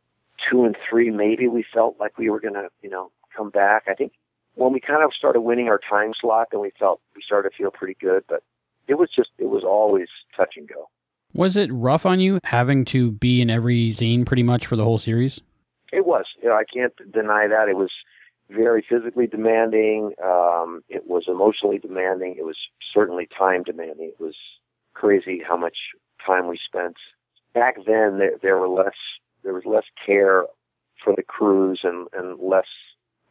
two 0.50 0.66
and 0.66 0.76
three, 0.90 1.12
maybe 1.12 1.48
we 1.48 1.64
felt 1.74 1.98
like 2.00 2.18
we 2.18 2.30
were 2.30 2.40
going 2.40 2.54
to, 2.56 2.70
you 2.82 2.90
know, 2.90 3.12
come 3.36 3.50
back. 3.50 3.84
I 3.88 3.94
think 3.94 4.14
when 4.56 4.74
we 4.74 4.80
kind 4.80 5.04
of 5.04 5.14
started 5.14 5.42
winning 5.42 5.68
our 5.68 5.80
time 5.90 6.14
slot, 6.20 6.48
then 6.52 6.62
we 6.62 6.72
felt 6.80 7.02
we 7.16 7.22
started 7.22 7.52
to 7.52 7.56
feel 7.56 7.72
pretty 7.72 7.98
good. 8.00 8.24
But 8.28 8.42
it 8.88 8.96
was 8.96 9.10
just, 9.16 9.30
it 9.38 9.50
was 9.50 9.64
always 9.64 10.08
touch 10.36 10.56
and 10.58 10.68
go. 10.68 10.90
Was 11.34 11.58
it 11.58 11.70
rough 11.72 12.06
on 12.06 12.20
you 12.20 12.40
having 12.44 12.86
to 12.86 13.12
be 13.12 13.42
in 13.42 13.50
every 13.50 13.94
scene 13.94 14.26
pretty 14.26 14.44
much 14.44 14.66
for 14.66 14.76
the 14.76 14.84
whole 14.84 14.98
series? 14.98 15.42
It 15.98 16.06
was. 16.06 16.26
You 16.44 16.50
know, 16.50 16.56
I 16.56 16.64
can't 16.64 16.94
deny 17.12 17.48
that. 17.48 17.70
It 17.70 17.76
was 17.76 17.90
very 18.52 18.86
physically 18.88 19.26
demanding. 19.26 20.14
Um, 20.24 20.84
it 20.90 21.08
was 21.08 21.24
emotionally 21.28 21.80
demanding. 21.80 22.36
It 22.38 22.46
was 22.46 22.56
certainly 22.94 23.28
time 23.36 23.64
demanding. 23.64 24.10
It 24.10 24.22
was 24.22 24.36
crazy 24.94 25.42
how 25.46 25.58
much 25.58 25.78
time 26.24 26.48
we 26.48 26.60
spent. 26.64 26.98
Back 27.56 27.78
then, 27.88 28.20
there, 28.20 28.38
there 28.44 28.58
were 28.58 28.70
less. 28.70 28.94
There 29.44 29.56
was 29.56 29.64
less 29.66 29.86
care 30.06 30.46
for 31.04 31.16
the 31.16 31.24
crews 31.24 31.80
and 31.84 32.08
and 32.14 32.40
less. 32.40 32.68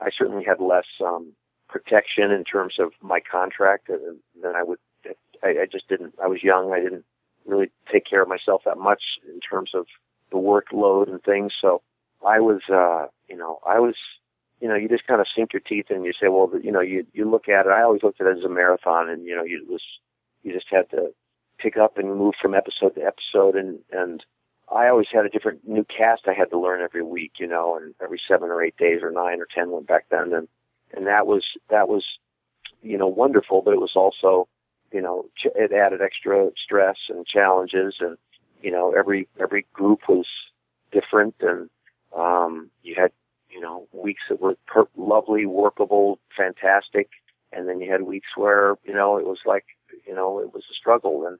I 0.00 0.10
certainly 0.10 0.42
had 0.44 0.58
less 0.58 0.86
um, 1.00 1.34
protection 1.68 2.32
in 2.32 2.42
terms 2.42 2.74
of 2.80 2.90
my 3.00 3.20
contract 3.20 3.86
than, 3.86 4.20
I 4.56 4.64
would. 4.64 4.80
I, 5.44 5.50
I 5.62 5.66
just 5.70 5.88
didn't. 5.88 6.14
I 6.20 6.26
was 6.26 6.42
young. 6.42 6.72
I 6.72 6.80
didn't 6.80 7.04
really 7.46 7.70
take 7.92 8.06
care 8.06 8.22
of 8.22 8.28
myself 8.28 8.62
that 8.64 8.78
much 8.78 9.02
in 9.32 9.38
terms 9.38 9.70
of 9.72 9.86
the 10.32 10.38
workload 10.38 11.08
and 11.08 11.22
things. 11.22 11.52
So 11.60 11.80
I 12.26 12.40
was, 12.40 12.60
uh, 12.68 13.06
you 13.28 13.36
know, 13.36 13.60
I 13.66 13.78
was, 13.78 13.94
you 14.60 14.68
know, 14.68 14.74
you 14.74 14.88
just 14.88 15.06
kind 15.06 15.20
of 15.20 15.26
sink 15.34 15.52
your 15.52 15.60
teeth 15.60 15.86
and 15.90 16.04
you 16.04 16.12
say, 16.12 16.28
well, 16.28 16.50
you 16.62 16.72
know, 16.72 16.80
you 16.80 17.06
you 17.12 17.30
look 17.30 17.48
at 17.48 17.66
it. 17.66 17.70
I 17.70 17.82
always 17.82 18.02
looked 18.02 18.20
at 18.20 18.26
it 18.26 18.38
as 18.38 18.44
a 18.44 18.48
marathon, 18.48 19.08
and 19.08 19.24
you 19.24 19.36
know, 19.36 19.44
you 19.44 19.64
was 19.68 19.82
you 20.42 20.52
just 20.52 20.66
had 20.70 20.90
to 20.90 21.12
pick 21.58 21.76
up 21.76 21.98
and 21.98 22.16
move 22.16 22.34
from 22.40 22.54
episode 22.54 22.94
to 22.96 23.02
episode, 23.02 23.54
and 23.54 23.78
and 23.92 24.24
I 24.70 24.88
always 24.88 25.06
had 25.12 25.24
a 25.24 25.28
different 25.28 25.66
new 25.66 25.84
cast 25.84 26.22
I 26.26 26.32
had 26.32 26.50
to 26.50 26.58
learn 26.58 26.82
every 26.82 27.02
week, 27.02 27.32
you 27.38 27.46
know, 27.46 27.76
and 27.76 27.94
every 28.02 28.20
seven 28.26 28.48
or 28.48 28.62
eight 28.62 28.76
days 28.76 29.02
or 29.02 29.10
nine 29.10 29.40
or 29.40 29.46
ten 29.54 29.70
went 29.70 29.86
back 29.86 30.06
then, 30.10 30.32
and 30.32 30.48
and 30.94 31.06
that 31.06 31.26
was 31.26 31.44
that 31.70 31.88
was, 31.88 32.04
you 32.82 32.98
know, 32.98 33.08
wonderful, 33.08 33.62
but 33.62 33.74
it 33.74 33.80
was 33.80 33.92
also, 33.94 34.48
you 34.92 35.00
know, 35.00 35.26
it 35.44 35.72
added 35.72 36.00
extra 36.02 36.50
stress 36.56 36.96
and 37.08 37.26
challenges, 37.26 37.96
and 38.00 38.16
you 38.62 38.70
know, 38.70 38.92
every 38.92 39.28
every 39.40 39.66
group 39.72 40.08
was 40.08 40.26
different, 40.90 41.34
and 41.40 41.70
um, 42.16 42.70
you 42.82 42.94
had 42.96 43.12
you 43.50 43.60
know 43.60 43.88
weeks 43.92 44.22
that 44.28 44.40
were 44.40 44.56
per- 44.66 44.88
lovely, 44.96 45.46
workable, 45.46 46.18
fantastic, 46.36 47.10
and 47.52 47.68
then 47.68 47.80
you 47.80 47.90
had 47.90 48.02
weeks 48.02 48.28
where 48.36 48.76
you 48.84 48.94
know 48.94 49.18
it 49.18 49.26
was 49.26 49.38
like 49.46 49.64
you 50.06 50.14
know 50.14 50.40
it 50.40 50.54
was 50.54 50.64
a 50.70 50.74
struggle, 50.74 51.26
and 51.26 51.38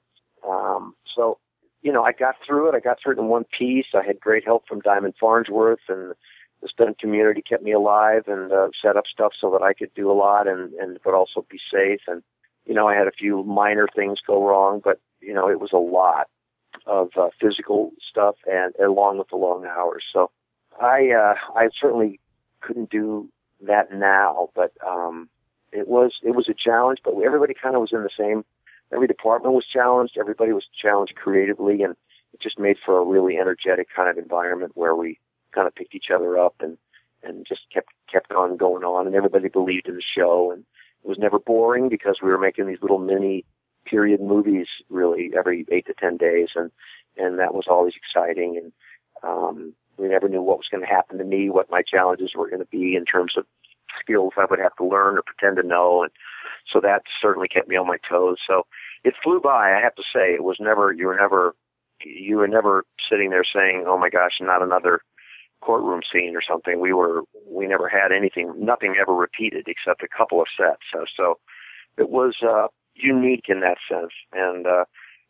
um, 0.49 0.95
so 1.15 1.39
you 1.83 1.93
know 1.93 2.05
I 2.05 2.13
got 2.13 2.37
through 2.47 2.69
it. 2.69 2.75
I 2.75 2.81
got 2.81 2.99
through 3.03 3.15
it 3.15 3.19
in 3.21 3.29
one 3.29 3.45
piece. 3.59 3.87
I 3.95 4.05
had 4.07 4.21
great 4.21 4.45
help 4.45 4.67
from 4.69 4.81
Diamond 4.81 5.15
Farnsworth, 5.21 5.81
and 5.89 6.15
the 6.63 6.69
stunt 6.69 6.99
community 6.99 7.43
kept 7.43 7.63
me 7.65 7.73
alive 7.73 8.25
and 8.29 8.53
uh, 8.53 8.69
set 8.83 8.97
up 8.97 9.05
stuff 9.13 9.33
so 9.41 9.51
that 9.53 9.63
I 9.63 9.75
could 9.75 9.93
do 9.95 10.11
a 10.11 10.15
lot 10.15 10.49
and 10.49 10.73
and 10.75 10.99
but 11.05 11.15
also 11.15 11.47
be 11.51 11.59
safe. 11.73 12.01
And 12.09 12.23
you 12.67 12.75
know 12.75 12.89
I 12.89 12.95
had 12.97 13.09
a 13.09 13.13
few 13.13 13.45
minor 13.45 13.89
things 13.95 14.19
go 14.27 14.47
wrong, 14.47 14.81
but 14.85 15.01
you 15.21 15.35
know 15.35 15.49
it 15.49 15.61
was 15.61 15.73
a 15.73 15.79
lot. 15.79 16.29
of 16.87 17.11
uh, 17.17 17.31
physical 17.41 17.93
stuff 18.11 18.37
and 18.47 18.75
along 18.85 19.19
with 19.19 19.29
the 19.31 19.37
long 19.37 19.65
hours. 19.67 20.05
So 20.13 20.31
I 20.81 21.11
uh, 21.11 21.35
I 21.55 21.69
certainly 21.81 22.21
couldn't 22.61 22.91
do 22.91 23.29
that 23.63 23.93
now, 23.93 24.51
but 24.55 24.73
um, 24.87 25.29
it 25.73 25.89
was 25.89 26.13
it 26.23 26.35
was 26.35 26.49
a 26.49 26.55
challenge. 26.55 27.01
But 27.05 27.15
everybody 27.25 27.55
kind 27.55 27.75
of 27.75 27.81
was 27.81 27.93
in 27.93 28.03
the 28.03 28.11
same. 28.17 28.45
Every 28.93 29.07
department 29.07 29.55
was 29.55 29.67
challenged. 29.67 30.17
Everybody 30.19 30.53
was 30.53 30.67
challenged 30.81 31.17
creatively, 31.17 31.83
and 31.83 31.97
it 32.33 32.41
just 32.41 32.59
made 32.59 32.77
for 32.85 32.99
a 32.99 33.05
really 33.05 33.37
energetic 33.39 33.89
kind 33.95 34.09
of 34.09 34.19
environment 34.19 34.73
where 34.75 34.95
we 34.95 35.19
kind 35.53 35.67
of 35.67 35.75
picked 35.75 35.95
each 35.95 36.11
other 36.15 36.39
up 36.39 36.55
and 36.61 36.77
and 37.23 37.47
just 37.47 37.63
kept 37.73 37.93
kept 38.11 38.33
on 38.33 38.57
going 38.57 38.85
on. 38.85 39.07
And 39.07 39.17
everybody 39.17 39.49
believed 39.49 39.89
in 39.89 39.95
the 39.95 40.03
show, 40.03 40.51
and 40.53 40.65
it 41.05 41.09
was 41.09 41.19
never 41.19 41.39
boring 41.39 41.89
because 41.89 42.19
we 42.23 42.31
were 42.31 42.39
making 42.39 42.67
these 42.67 42.83
little 42.83 42.99
mini 42.99 43.45
period 43.85 44.21
movies 44.21 44.67
really 44.91 45.31
every 45.37 45.65
eight 45.71 45.87
to 45.87 45.95
ten 45.95 46.17
days, 46.17 46.51
and 46.55 46.71
and 47.17 47.39
that 47.39 47.55
was 47.55 47.65
always 47.69 47.95
exciting. 47.97 48.57
And 48.57 48.73
um, 49.23 49.75
we 49.99 50.09
never 50.09 50.29
knew 50.29 50.43
what 50.43 50.59
was 50.59 50.69
going 50.71 50.83
to 50.83 50.89
happen 50.89 51.19
to 51.19 51.25
me, 51.25 51.51
what 51.51 51.71
my 51.71 51.83
challenges 51.83 52.33
were 52.35 52.49
going 52.49 52.61
to 52.63 52.69
be 52.71 52.97
in 52.97 53.05
terms 53.05 53.35
of 53.37 53.45
skills 54.01 54.35
I 54.37 54.47
would 54.49 54.59
have 54.59 54.77
to 54.77 54.85
learn 54.85 55.17
or 55.17 55.23
pretend 55.23 55.57
to 55.57 55.67
know, 55.67 56.03
and 56.03 56.13
so 56.71 56.81
that 56.81 57.03
certainly 57.21 57.49
kept 57.49 57.69
me 57.69 57.77
on 57.77 57.87
my 57.87 57.99
toes. 58.09 58.39
So 58.47 58.67
it 59.05 59.15
flew 59.23 59.41
by. 59.41 59.73
I 59.73 59.81
have 59.81 59.95
to 59.95 60.03
say, 60.03 60.35
it 60.35 60.45
was 60.45 60.57
never 60.61 60.93
you 60.93 61.07
were 61.07 61.17
never 61.17 61.55
you 62.05 62.37
were 62.37 62.49
never 62.49 62.85
sitting 63.09 63.31
there 63.31 63.45
saying, 63.45 63.85
"Oh 63.87 63.99
my 63.99 64.11
gosh, 64.11 64.39
not 64.41 64.63
another." 64.63 65.01
courtroom 65.63 66.03
scene 66.13 66.37
or 66.37 66.43
something 66.47 66.81
we 66.81 66.93
were 66.93 67.23
we 67.49 67.67
never 67.67 67.89
had 67.89 68.13
anything 68.13 68.53
nothing 68.59 68.95
ever 69.01 69.15
repeated 69.15 69.67
except 69.67 70.03
a 70.03 70.09
couple 70.17 70.41
of 70.41 70.47
sets 70.55 70.83
so, 70.93 71.05
so 71.17 71.39
it 71.97 72.11
was 72.11 72.37
uh 72.43 72.69
unique 72.95 73.47
in 73.49 73.61
that 73.61 73.79
sense 73.91 74.13
and 74.33 74.67
uh 74.67 74.85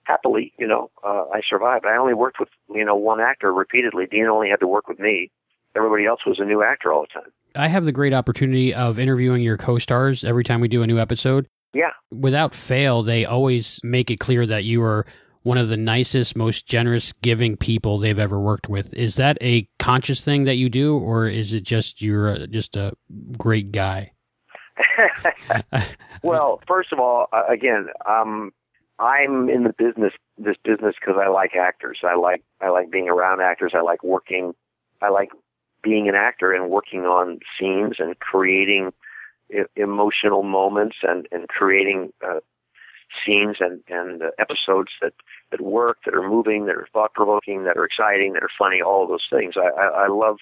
happily, 0.06 0.52
you 0.58 0.66
know, 0.66 0.90
uh, 1.04 1.25
I 1.32 1.40
survived. 1.48 1.84
I 1.84 1.96
only 1.96 2.14
worked 2.14 2.38
with, 2.38 2.48
you 2.72 2.84
know, 2.84 2.94
one 2.94 3.20
actor 3.20 3.52
repeatedly. 3.52 4.06
Dean 4.06 4.26
only 4.26 4.48
had 4.48 4.60
to 4.60 4.66
work 4.66 4.88
with 4.88 4.98
me. 4.98 5.30
Everybody 5.76 6.06
else 6.06 6.20
was 6.26 6.38
a 6.40 6.44
new 6.44 6.62
actor 6.62 6.92
all 6.92 7.02
the 7.02 7.20
time. 7.20 7.30
I 7.54 7.68
have 7.68 7.84
the 7.84 7.92
great 7.92 8.14
opportunity 8.14 8.72
of 8.72 8.98
interviewing 8.98 9.42
your 9.42 9.56
co 9.56 9.78
stars 9.78 10.25
every 10.25 10.44
time 10.44 10.60
we 10.60 10.68
do 10.68 10.82
a 10.82 10.86
new 10.86 10.98
episode. 10.98 11.48
Yeah. 11.75 11.90
Without 12.10 12.54
fail, 12.54 13.02
they 13.02 13.25
always 13.25 13.80
make 13.82 14.10
it 14.10 14.20
clear 14.20 14.46
that 14.46 14.64
you 14.64 14.82
are 14.82 15.06
one 15.42 15.58
of 15.58 15.68
the 15.68 15.76
nicest, 15.76 16.36
most 16.36 16.66
generous, 16.66 17.12
giving 17.22 17.56
people 17.56 17.98
they've 17.98 18.18
ever 18.18 18.40
worked 18.40 18.68
with. 18.68 18.92
Is 18.94 19.16
that 19.16 19.38
a 19.40 19.68
conscious 19.78 20.25
thing 20.25 20.44
that 20.44 20.56
you 20.56 20.68
do, 20.68 20.98
or 20.98 21.28
is 21.28 21.52
it 21.52 21.62
just 21.62 22.02
you're 22.02 22.46
just 22.46 22.76
a 22.76 22.92
great 23.36 23.72
guy? 23.72 24.12
well, 26.22 26.60
first 26.66 26.92
of 26.92 26.98
all, 26.98 27.26
again, 27.48 27.86
um, 28.08 28.52
I'm 28.98 29.48
in 29.48 29.64
the 29.64 29.74
business 29.76 30.12
this 30.38 30.56
business 30.64 30.94
because 31.00 31.20
I 31.22 31.28
like 31.28 31.54
actors. 31.54 31.98
I 32.02 32.16
like 32.16 32.42
I 32.60 32.68
like 32.68 32.90
being 32.90 33.08
around 33.08 33.40
actors. 33.40 33.72
I 33.74 33.82
like 33.82 34.02
working. 34.02 34.54
I 35.02 35.10
like 35.10 35.30
being 35.82 36.08
an 36.08 36.14
actor 36.14 36.52
and 36.52 36.70
working 36.70 37.02
on 37.02 37.40
scenes 37.58 37.96
and 37.98 38.18
creating 38.18 38.92
emotional 39.76 40.42
moments 40.42 40.96
and 41.02 41.28
and 41.30 41.48
creating 41.48 42.12
uh, 42.26 42.40
scenes 43.24 43.56
and 43.60 43.82
and 43.88 44.22
uh, 44.22 44.30
episodes 44.38 44.90
that 45.02 45.12
that 45.50 45.60
work, 45.60 45.98
that 46.04 46.14
are 46.14 46.28
moving, 46.28 46.66
that 46.66 46.76
are 46.76 46.88
thought 46.92 47.12
provoking, 47.14 47.64
that 47.64 47.76
are 47.76 47.84
exciting, 47.84 48.32
that 48.32 48.42
are 48.42 48.50
funny. 48.58 48.80
All 48.80 49.06
those 49.06 49.26
things. 49.30 49.54
I, 49.56 49.68
I 49.68 50.04
I 50.04 50.08
love 50.08 50.38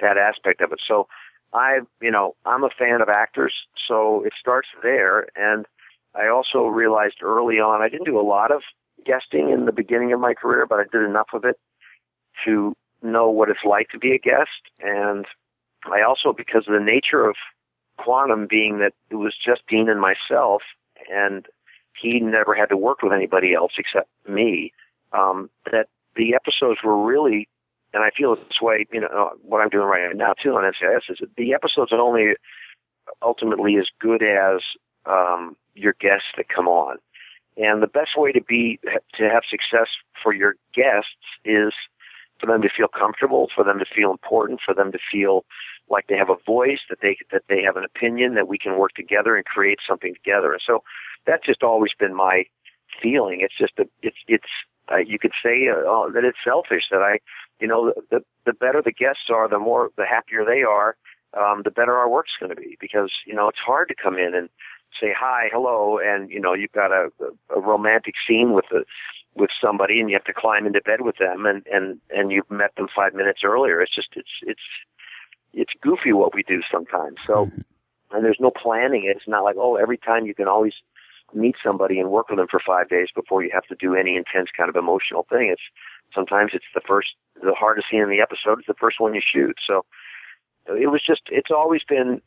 that 0.00 0.16
aspect 0.16 0.62
of 0.62 0.72
it. 0.72 0.80
So 0.86 1.06
I 1.52 1.80
you 2.00 2.10
know 2.10 2.34
I'm 2.46 2.64
a 2.64 2.70
fan 2.70 3.02
of 3.02 3.10
actors. 3.10 3.52
So 3.86 4.24
it 4.24 4.32
starts 4.40 4.68
there 4.82 5.26
and 5.36 5.66
I 6.14 6.28
also 6.28 6.66
realized 6.66 7.22
early 7.22 7.60
on, 7.60 7.82
I 7.82 7.88
didn't 7.88 8.06
do 8.06 8.18
a 8.18 8.22
lot 8.22 8.50
of 8.50 8.62
guesting 9.04 9.50
in 9.50 9.64
the 9.64 9.72
beginning 9.72 10.12
of 10.12 10.20
my 10.20 10.34
career, 10.34 10.66
but 10.66 10.80
I 10.80 10.84
did 10.90 11.02
enough 11.02 11.28
of 11.32 11.44
it 11.44 11.58
to 12.44 12.74
know 13.02 13.30
what 13.30 13.48
it's 13.48 13.64
like 13.64 13.88
to 13.90 13.98
be 13.98 14.12
a 14.12 14.18
guest. 14.18 14.50
And 14.80 15.26
I 15.86 16.02
also, 16.02 16.32
because 16.32 16.64
of 16.66 16.74
the 16.74 16.84
nature 16.84 17.24
of 17.24 17.36
Quantum 17.96 18.46
being 18.48 18.78
that 18.78 18.92
it 19.10 19.16
was 19.16 19.34
just 19.36 19.62
Dean 19.68 19.88
and 19.88 20.00
myself, 20.00 20.62
and 21.12 21.46
he 22.00 22.20
never 22.20 22.54
had 22.54 22.68
to 22.70 22.76
work 22.76 23.02
with 23.02 23.12
anybody 23.12 23.54
else 23.54 23.72
except 23.78 24.08
me, 24.28 24.72
um, 25.12 25.50
that 25.70 25.88
the 26.16 26.34
episodes 26.34 26.80
were 26.82 27.02
really, 27.02 27.48
and 27.92 28.02
I 28.02 28.10
feel 28.16 28.36
this 28.36 28.60
way, 28.60 28.86
you 28.92 29.00
know, 29.00 29.32
what 29.42 29.60
I'm 29.60 29.68
doing 29.68 29.86
right 29.86 30.14
now 30.16 30.34
too 30.42 30.54
on 30.54 30.64
NCIS 30.64 31.10
is 31.10 31.18
that 31.20 31.36
the 31.36 31.54
episodes 31.54 31.92
are 31.92 32.00
only 32.00 32.34
ultimately 33.22 33.76
as 33.76 33.86
good 34.00 34.22
as 34.22 34.60
um, 35.06 35.56
your 35.74 35.94
guests 36.00 36.28
that 36.36 36.48
come 36.48 36.68
on. 36.68 36.96
And 37.56 37.82
the 37.82 37.88
best 37.88 38.16
way 38.16 38.32
to 38.32 38.40
be 38.42 38.78
to 39.14 39.28
have 39.28 39.42
success 39.48 39.88
for 40.22 40.32
your 40.32 40.54
guests 40.74 41.10
is 41.44 41.72
for 42.38 42.46
them 42.46 42.62
to 42.62 42.68
feel 42.74 42.88
comfortable, 42.88 43.48
for 43.54 43.64
them 43.64 43.78
to 43.78 43.84
feel 43.84 44.10
important, 44.10 44.60
for 44.64 44.74
them 44.74 44.92
to 44.92 44.98
feel 45.10 45.44
like 45.90 46.06
they 46.06 46.16
have 46.16 46.30
a 46.30 46.36
voice, 46.46 46.78
that 46.88 46.98
they 47.02 47.18
that 47.32 47.42
they 47.48 47.62
have 47.62 47.76
an 47.76 47.84
opinion, 47.84 48.34
that 48.34 48.48
we 48.48 48.56
can 48.56 48.78
work 48.78 48.92
together 48.94 49.36
and 49.36 49.44
create 49.44 49.78
something 49.86 50.14
together. 50.14 50.52
And 50.52 50.62
so 50.64 50.82
that's 51.26 51.44
just 51.44 51.62
always 51.62 51.92
been 51.98 52.14
my 52.14 52.44
feeling. 53.02 53.40
It's 53.42 53.56
just 53.58 53.78
a, 53.78 53.86
it's 54.02 54.16
it's 54.26 54.48
uh, 54.90 54.98
you 54.98 55.18
could 55.18 55.32
say 55.42 55.68
uh, 55.68 55.82
oh, 55.86 56.10
that 56.14 56.24
it's 56.24 56.38
selfish 56.42 56.84
that 56.90 57.02
I, 57.02 57.18
you 57.60 57.68
know, 57.68 57.92
the 58.10 58.20
the 58.46 58.52
better 58.52 58.80
the 58.82 58.92
guests 58.92 59.28
are, 59.28 59.48
the 59.48 59.58
more 59.58 59.90
the 59.96 60.06
happier 60.06 60.44
they 60.44 60.62
are, 60.62 60.96
um, 61.38 61.62
the 61.64 61.70
better 61.70 61.96
our 61.96 62.08
work's 62.08 62.32
going 62.38 62.50
to 62.50 62.56
be 62.56 62.76
because 62.80 63.10
you 63.26 63.34
know 63.34 63.48
it's 63.48 63.58
hard 63.58 63.88
to 63.88 63.94
come 63.94 64.16
in 64.16 64.34
and 64.34 64.48
say 65.00 65.14
hi, 65.16 65.48
hello, 65.52 65.98
and 66.02 66.30
you 66.30 66.40
know 66.40 66.54
you've 66.54 66.72
got 66.72 66.92
a, 66.92 67.10
a 67.54 67.60
romantic 67.60 68.14
scene 68.26 68.52
with 68.52 68.66
a 68.72 68.84
with 69.34 69.50
somebody, 69.62 70.00
and 70.00 70.10
you 70.10 70.16
have 70.16 70.24
to 70.24 70.32
climb 70.32 70.66
into 70.66 70.80
bed 70.80 71.02
with 71.02 71.16
them, 71.18 71.46
and 71.46 71.66
and 71.72 72.00
and 72.10 72.32
you've 72.32 72.50
met 72.50 72.74
them 72.76 72.88
five 72.94 73.14
minutes 73.14 73.40
earlier. 73.44 73.80
It's 73.80 73.94
just 73.94 74.08
it's 74.16 74.30
it's 74.42 74.60
it's 75.52 75.72
goofy 75.82 76.12
what 76.12 76.34
we 76.34 76.42
do 76.42 76.60
sometimes. 76.70 77.16
So, 77.26 77.46
mm-hmm. 77.46 77.60
and 78.12 78.24
there's 78.24 78.40
no 78.40 78.50
planning. 78.50 79.04
It's 79.04 79.28
not 79.28 79.44
like 79.44 79.56
oh, 79.58 79.76
every 79.76 79.98
time 79.98 80.26
you 80.26 80.34
can 80.34 80.48
always 80.48 80.74
meet 81.34 81.56
somebody 81.62 81.98
and 81.98 82.10
work 82.10 82.28
with 82.28 82.38
them 82.38 82.48
for 82.50 82.60
five 82.64 82.88
days 82.88 83.08
before 83.14 83.42
you 83.42 83.50
have 83.52 83.64
to 83.64 83.76
do 83.78 83.94
any 83.94 84.16
intense 84.16 84.50
kind 84.56 84.68
of 84.68 84.76
emotional 84.76 85.26
thing. 85.30 85.48
It's 85.52 85.62
sometimes 86.14 86.52
it's 86.54 86.64
the 86.74 86.80
first, 86.86 87.10
the 87.42 87.54
hardest 87.54 87.86
scene 87.90 88.02
in 88.02 88.10
the 88.10 88.20
episode 88.20 88.58
is 88.60 88.64
the 88.66 88.74
first 88.74 89.00
one 89.00 89.14
you 89.14 89.20
shoot. 89.22 89.56
So 89.66 89.84
it 90.66 90.90
was 90.90 91.02
just, 91.06 91.22
it's 91.30 91.50
always 91.50 91.82
been. 91.88 92.20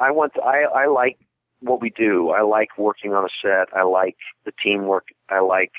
I 0.00 0.10
want, 0.10 0.32
I 0.44 0.64
I 0.74 0.86
like 0.86 1.18
what 1.64 1.80
we 1.80 1.90
do. 1.90 2.30
I 2.30 2.42
like 2.42 2.78
working 2.78 3.14
on 3.14 3.24
a 3.24 3.28
set. 3.42 3.74
I 3.76 3.82
like 3.82 4.16
the 4.44 4.52
teamwork. 4.62 5.08
I 5.28 5.40
like 5.40 5.72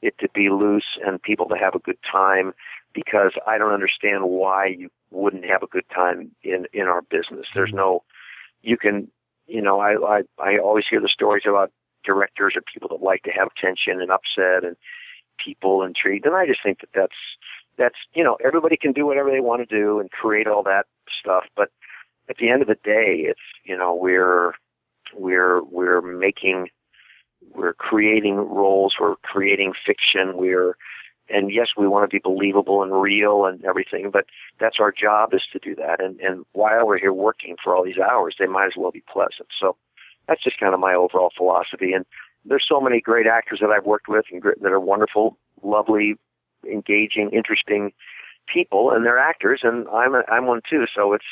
it 0.00 0.18
to 0.18 0.28
be 0.34 0.50
loose 0.50 0.98
and 1.06 1.22
people 1.22 1.48
to 1.48 1.56
have 1.56 1.74
a 1.74 1.78
good 1.78 1.98
time 2.10 2.52
because 2.92 3.32
I 3.46 3.58
don't 3.58 3.72
understand 3.72 4.24
why 4.24 4.66
you 4.66 4.90
wouldn't 5.10 5.44
have 5.44 5.62
a 5.62 5.66
good 5.66 5.88
time 5.94 6.32
in 6.42 6.66
in 6.72 6.82
our 6.82 7.02
business. 7.02 7.46
There's 7.54 7.68
mm-hmm. 7.68 7.76
no 7.76 8.02
you 8.62 8.76
can 8.76 9.08
you 9.46 9.62
know 9.62 9.80
I 9.80 9.94
I 9.94 10.22
I 10.38 10.58
always 10.58 10.84
hear 10.88 11.00
the 11.00 11.08
stories 11.08 11.44
about 11.46 11.70
directors 12.04 12.54
or 12.56 12.62
people 12.62 12.88
that 12.88 13.04
like 13.04 13.22
to 13.22 13.30
have 13.30 13.48
tension 13.60 14.00
and 14.00 14.10
upset 14.10 14.64
and 14.64 14.76
people 15.38 15.82
intrigued 15.82 16.26
and 16.26 16.34
I 16.34 16.46
just 16.46 16.62
think 16.62 16.80
that 16.80 16.90
that's 16.94 17.16
that's 17.78 17.96
you 18.14 18.24
know 18.24 18.36
everybody 18.44 18.76
can 18.76 18.92
do 18.92 19.06
whatever 19.06 19.30
they 19.30 19.40
want 19.40 19.66
to 19.66 19.76
do 19.76 20.00
and 20.00 20.10
create 20.10 20.46
all 20.46 20.62
that 20.64 20.86
stuff 21.20 21.44
but 21.56 21.70
at 22.28 22.36
the 22.36 22.50
end 22.50 22.62
of 22.62 22.68
the 22.68 22.78
day 22.84 23.24
it's 23.28 23.40
you 23.64 23.76
know 23.76 23.94
we're 23.94 24.52
we're 25.14 25.62
we're 25.62 26.00
making 26.00 26.68
we're 27.54 27.74
creating 27.74 28.36
roles, 28.36 28.94
we're 29.00 29.16
creating 29.16 29.72
fiction, 29.86 30.36
we're 30.36 30.76
and 31.28 31.52
yes, 31.52 31.68
we 31.76 31.88
want 31.88 32.08
to 32.08 32.14
be 32.14 32.20
believable 32.22 32.82
and 32.82 33.00
real 33.00 33.46
and 33.46 33.64
everything, 33.64 34.10
but 34.10 34.26
that's 34.60 34.76
our 34.80 34.92
job 34.92 35.32
is 35.32 35.42
to 35.52 35.58
do 35.58 35.74
that. 35.76 36.02
And 36.02 36.20
and 36.20 36.44
while 36.52 36.86
we're 36.86 36.98
here 36.98 37.12
working 37.12 37.56
for 37.62 37.74
all 37.74 37.84
these 37.84 37.98
hours, 37.98 38.36
they 38.38 38.46
might 38.46 38.66
as 38.66 38.72
well 38.76 38.90
be 38.90 39.04
pleasant. 39.12 39.48
So 39.58 39.76
that's 40.28 40.42
just 40.42 40.60
kind 40.60 40.74
of 40.74 40.80
my 40.80 40.94
overall 40.94 41.32
philosophy. 41.36 41.92
And 41.92 42.04
there's 42.44 42.66
so 42.68 42.80
many 42.80 43.00
great 43.00 43.26
actors 43.26 43.60
that 43.60 43.70
I've 43.70 43.86
worked 43.86 44.08
with 44.08 44.24
and 44.30 44.42
that 44.42 44.72
are 44.72 44.80
wonderful, 44.80 45.36
lovely, 45.62 46.16
engaging, 46.68 47.30
interesting 47.30 47.92
people, 48.52 48.90
and 48.90 49.04
they're 49.04 49.18
actors, 49.18 49.60
and 49.62 49.86
I'm 49.88 50.14
a, 50.14 50.22
I'm 50.28 50.46
one 50.46 50.60
too. 50.68 50.86
So 50.94 51.12
it's 51.12 51.24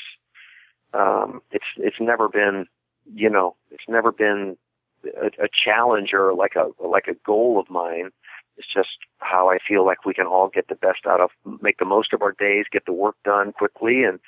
um, 0.95 1.43
it's 1.51 1.65
it's 1.77 2.01
never 2.01 2.29
been 2.29 2.67
you 3.15 3.31
know, 3.31 3.57
it's 3.71 3.89
never 3.89 4.13
been 4.13 4.57
a, 5.05 5.27
a 5.45 5.49
challenge 5.65 6.11
or 6.13 6.35
like 6.35 6.55
a 6.57 6.71
like 6.85 7.07
a 7.09 7.15
goal 7.27 7.59
of 7.61 7.71
mine. 7.71 8.11
It's 8.57 8.69
just 8.73 8.99
how 9.19 9.49
I 9.51 9.59
feel 9.67 9.87
like 9.87 10.05
we 10.05 10.15
can 10.15 10.27
all 10.27 10.49
get 10.49 10.69
the 10.69 10.75
best 10.75 11.07
out 11.07 11.21
of, 11.21 11.31
make 11.63 11.79
the 11.79 11.85
most 11.87 12.13
of 12.13 12.21
our 12.21 12.33
days, 12.33 12.67
get 12.71 12.85
the 12.85 12.93
work 12.93 13.17
done 13.25 13.53
quickly 13.53 14.05
and 14.05 14.21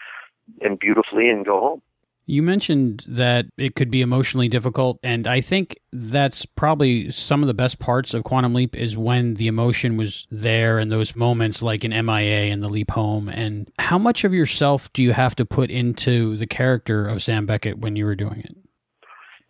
and 0.60 0.78
beautifully, 0.78 1.28
and 1.28 1.44
go 1.44 1.60
home. 1.60 1.82
You 2.26 2.42
mentioned 2.42 3.04
that 3.08 3.46
it 3.58 3.74
could 3.74 3.90
be 3.90 4.00
emotionally 4.00 4.48
difficult, 4.48 4.98
and 5.02 5.26
I 5.26 5.40
think 5.40 5.80
that's 5.92 6.46
probably 6.46 7.10
some 7.10 7.42
of 7.42 7.48
the 7.48 7.54
best 7.54 7.80
parts 7.80 8.14
of 8.14 8.22
Quantum 8.22 8.54
Leap 8.54 8.76
is 8.76 8.96
when 8.96 9.34
the 9.34 9.48
emotion 9.48 9.96
was 9.96 10.28
there 10.30 10.78
in 10.78 10.88
those 10.88 11.16
moments 11.16 11.62
like 11.62 11.84
in 11.84 11.90
MIA 11.90 12.52
and 12.52 12.62
the 12.62 12.68
leap 12.68 12.92
home. 12.92 13.28
And 13.28 13.70
how 13.78 13.98
much 13.98 14.22
of 14.22 14.32
yourself 14.32 14.92
do 14.92 15.02
you 15.02 15.12
have 15.12 15.34
to 15.36 15.44
put 15.44 15.70
into 15.70 16.36
the 16.36 16.46
character 16.46 17.08
of 17.08 17.22
Sam 17.22 17.44
Beckett 17.44 17.78
when 17.78 17.96
you 17.96 18.04
were 18.04 18.14
doing 18.14 18.40
it? 18.40 18.56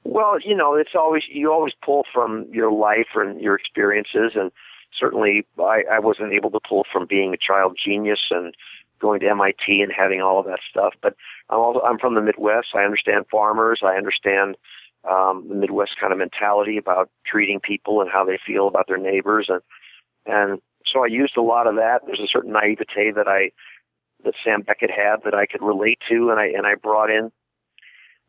Well, 0.05 0.39
you 0.41 0.57
know, 0.57 0.75
it's 0.75 0.95
always 0.99 1.23
you 1.31 1.53
always 1.53 1.75
pull 1.85 2.05
from 2.13 2.47
your 2.51 2.73
life 2.73 3.09
and 3.15 3.41
your 3.41 3.55
experiences, 3.55 4.33
and 4.35 4.51
certainly 4.99 5.47
I, 5.59 5.83
I 5.93 5.99
wasn't 5.99 6.33
able 6.33 6.51
to 6.53 6.61
pull 6.67 6.85
from 6.91 7.07
being 7.07 7.35
a 7.35 7.37
child 7.37 7.79
genius 7.83 8.21
and 8.31 8.55
going 9.03 9.21
to 9.21 9.29
MIT 9.29 9.83
and 9.83 9.93
having 9.93 10.23
all 10.23 10.39
of 10.39 10.47
that 10.47 10.61
stuff. 10.71 10.95
But 11.03 11.15
I'm 11.51 11.59
also, 11.59 11.81
I'm 11.81 11.99
from 11.99 12.15
the 12.15 12.23
Midwest. 12.23 12.69
I 12.75 12.85
understand 12.85 13.27
farmers. 13.31 13.81
I 13.85 13.97
understand 13.97 14.57
um, 15.11 15.47
the 15.49 15.57
Midwest 15.57 15.97
kind 16.01 16.13
of 16.13 16.19
mentality 16.19 16.79
about 16.79 17.11
treating 17.27 17.61
people 17.61 18.01
and 18.01 18.11
how 18.11 18.25
they 18.25 18.39
feel 18.47 18.69
about 18.69 18.87
their 18.87 18.99
neighbors, 18.99 19.51
and 19.51 19.61
and 20.25 20.61
so 20.87 21.05
I 21.05 21.09
used 21.09 21.37
a 21.37 21.43
lot 21.43 21.67
of 21.67 21.77
that. 21.77 22.03
There's 22.07 22.21
a 22.21 22.29
certain 22.33 22.53
naivete 22.53 23.13
that 23.17 23.29
I 23.29 23.51
that 24.25 24.35
Sam 24.45 24.63
Beckett 24.63 24.91
had 24.91 25.17
that 25.25 25.35
I 25.35 25.47
could 25.47 25.63
relate 25.63 25.99
to, 26.09 26.31
and 26.31 26.39
I 26.39 26.47
and 26.47 26.67
I 26.67 26.77
brought 26.77 27.11
in 27.11 27.33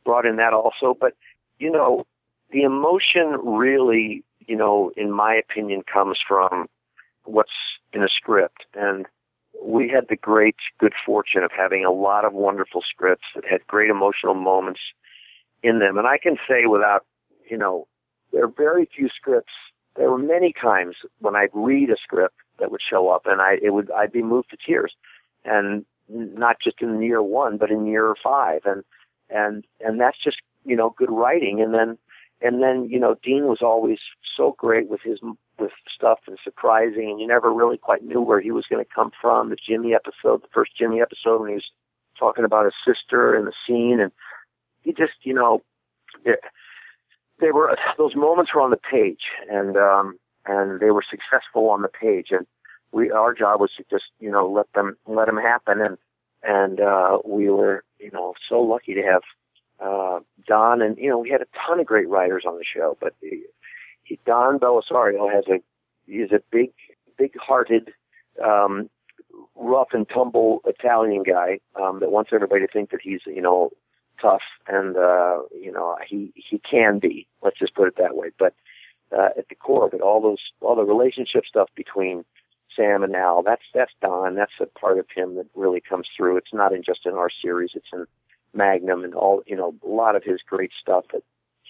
brought 0.03 0.25
in 0.25 0.37
that 0.37 0.53
also. 0.53 0.97
But 0.99 1.13
you 1.59 1.71
know, 1.71 2.05
the 2.51 2.63
emotion 2.63 3.37
really, 3.43 4.23
you 4.47 4.55
know, 4.55 4.91
in 4.97 5.11
my 5.11 5.35
opinion, 5.35 5.83
comes 5.91 6.19
from 6.27 6.67
what's 7.25 7.51
in 7.93 8.03
a 8.03 8.09
script, 8.09 8.65
and 8.73 9.05
we 9.63 9.89
had 9.89 10.07
the 10.09 10.15
great 10.15 10.55
good 10.79 10.93
fortune 11.05 11.43
of 11.43 11.51
having 11.55 11.85
a 11.85 11.91
lot 11.91 12.25
of 12.25 12.33
wonderful 12.33 12.81
scripts 12.87 13.27
that 13.35 13.45
had 13.49 13.65
great 13.67 13.89
emotional 13.89 14.33
moments 14.33 14.81
in 15.61 15.79
them. 15.79 15.97
And 15.97 16.07
I 16.07 16.17
can 16.17 16.37
say 16.47 16.65
without, 16.65 17.05
you 17.49 17.57
know, 17.57 17.87
there 18.31 18.43
are 18.43 18.53
very 18.55 18.89
few 18.93 19.09
scripts. 19.09 19.53
There 19.95 20.09
were 20.09 20.17
many 20.17 20.53
times 20.53 20.95
when 21.19 21.35
I'd 21.35 21.49
read 21.53 21.89
a 21.89 21.95
script 22.01 22.35
that 22.59 22.71
would 22.71 22.81
show 22.81 23.09
up 23.09 23.23
and 23.25 23.41
I, 23.41 23.57
it 23.61 23.71
would, 23.71 23.89
I'd 23.91 24.11
be 24.11 24.23
moved 24.23 24.49
to 24.51 24.57
tears 24.57 24.93
and 25.45 25.85
not 26.09 26.57
just 26.61 26.81
in 26.81 27.01
year 27.01 27.21
one, 27.21 27.57
but 27.57 27.71
in 27.71 27.85
year 27.85 28.13
five. 28.21 28.61
And, 28.65 28.83
and, 29.29 29.65
and 29.79 29.99
that's 29.99 30.21
just, 30.21 30.37
you 30.65 30.75
know, 30.75 30.93
good 30.97 31.11
writing. 31.11 31.61
And 31.61 31.73
then, 31.73 31.97
and 32.41 32.61
then, 32.61 32.89
you 32.89 32.99
know, 32.99 33.15
Dean 33.23 33.45
was 33.45 33.61
always 33.61 33.99
so 34.35 34.55
great 34.57 34.89
with 34.89 35.01
his, 35.01 35.19
with 35.59 35.71
stuff 35.93 36.19
and 36.27 36.37
surprising 36.43 37.09
and 37.11 37.19
you 37.19 37.27
never 37.27 37.53
really 37.53 37.77
quite 37.77 38.03
knew 38.03 38.21
where 38.21 38.41
he 38.41 38.51
was 38.51 38.65
going 38.69 38.83
to 38.83 38.91
come 38.93 39.11
from. 39.21 39.49
The 39.49 39.57
Jimmy 39.67 39.93
episode, 39.93 40.41
the 40.41 40.53
first 40.53 40.71
Jimmy 40.77 41.01
episode 41.01 41.41
when 41.41 41.49
he 41.49 41.55
was 41.55 41.71
talking 42.17 42.45
about 42.45 42.65
his 42.65 42.73
sister 42.85 43.35
and 43.35 43.47
the 43.47 43.53
scene 43.67 43.99
and, 43.99 44.11
he 44.83 44.91
just, 44.91 45.13
you 45.23 45.33
know, 45.33 45.61
it, 46.25 46.39
they 47.39 47.51
were 47.51 47.75
those 47.97 48.15
moments 48.15 48.51
were 48.53 48.61
on 48.61 48.69
the 48.69 48.77
page, 48.77 49.21
and 49.49 49.75
um, 49.75 50.17
and 50.45 50.79
they 50.79 50.91
were 50.91 51.03
successful 51.09 51.69
on 51.69 51.81
the 51.81 51.87
page, 51.87 52.27
and 52.31 52.45
we 52.91 53.11
our 53.11 53.33
job 53.33 53.59
was 53.59 53.71
to 53.77 53.83
just, 53.89 54.05
you 54.19 54.29
know, 54.29 54.49
let 54.49 54.71
them 54.73 54.97
let 55.07 55.25
them 55.25 55.37
happen, 55.37 55.81
and 55.81 55.97
and 56.43 56.79
uh, 56.79 57.17
we 57.25 57.49
were, 57.49 57.83
you 57.99 58.11
know, 58.11 58.33
so 58.47 58.59
lucky 58.59 58.93
to 58.93 59.01
have 59.01 59.21
uh, 59.79 60.19
Don, 60.45 60.81
and 60.81 60.97
you 60.97 61.09
know, 61.09 61.17
we 61.17 61.29
had 61.29 61.41
a 61.41 61.47
ton 61.65 61.79
of 61.79 61.85
great 61.85 62.07
writers 62.07 62.43
on 62.47 62.57
the 62.57 62.65
show, 62.65 62.97
but 62.99 63.15
Don 64.25 64.59
Bellisario 64.59 65.31
has 65.33 65.45
a 65.47 65.61
he's 66.05 66.31
a 66.31 66.41
big, 66.51 66.71
big-hearted, 67.17 67.93
um, 68.43 68.89
rough 69.55 69.89
and 69.93 70.07
tumble 70.09 70.61
Italian 70.65 71.23
guy 71.23 71.59
um, 71.81 71.99
that 71.99 72.11
wants 72.11 72.31
everybody 72.33 72.65
to 72.65 72.71
think 72.71 72.91
that 72.91 73.01
he's, 73.01 73.21
you 73.25 73.41
know, 73.41 73.71
tough, 74.21 74.41
and 74.67 74.95
uh, 74.97 75.39
you 75.59 75.71
know 75.71 75.97
he 76.07 76.31
he 76.35 76.59
can 76.59 76.99
be. 76.99 77.27
Let's 77.41 77.59
just 77.59 77.75
put 77.75 77.87
it 77.87 77.95
that 77.97 78.15
way. 78.15 78.29
But 78.37 78.53
uh, 79.15 79.29
at 79.37 79.49
the 79.49 79.55
core 79.55 79.85
of 79.85 79.93
it, 79.93 80.01
all 80.01 80.21
those 80.21 80.39
all 80.61 80.75
the 80.75 80.83
relationship 80.83 81.45
stuff 81.45 81.69
between 81.75 82.23
Sam 82.75 83.03
and 83.03 83.15
Al, 83.15 83.43
that's 83.43 83.63
that's 83.73 83.91
Don. 84.01 84.35
That's 84.35 84.51
a 84.59 84.65
part 84.79 84.99
of 84.99 85.05
him 85.13 85.35
that 85.35 85.47
really 85.55 85.81
comes 85.81 86.07
through. 86.15 86.37
It's 86.37 86.53
not 86.53 86.73
in 86.73 86.83
just 86.83 87.05
in 87.05 87.13
our 87.13 87.29
series. 87.29 87.71
It's 87.75 87.87
in 87.93 88.05
Magnum 88.53 89.03
and 89.03 89.13
all. 89.13 89.43
You 89.45 89.55
know, 89.55 89.75
a 89.83 89.87
lot 89.87 90.15
of 90.15 90.23
his 90.23 90.41
great 90.47 90.71
stuff 90.79 91.05
that 91.13 91.23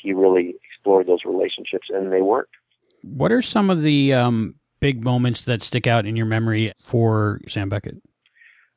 he 0.03 0.13
really 0.13 0.55
explored 0.63 1.07
those 1.07 1.25
relationships, 1.25 1.88
and 1.89 2.12
they 2.12 2.22
worked. 2.22 2.55
What 3.01 3.31
are 3.31 3.41
some 3.41 3.69
of 3.69 3.81
the 3.81 4.13
um, 4.13 4.55
big 4.79 5.03
moments 5.03 5.41
that 5.43 5.62
stick 5.62 5.88
out 5.88 6.05
in 6.05 6.15
your 6.15 6.25
memory 6.25 6.74
for 6.83 7.39
Sam 7.48 7.69
Beckett? 7.69 8.01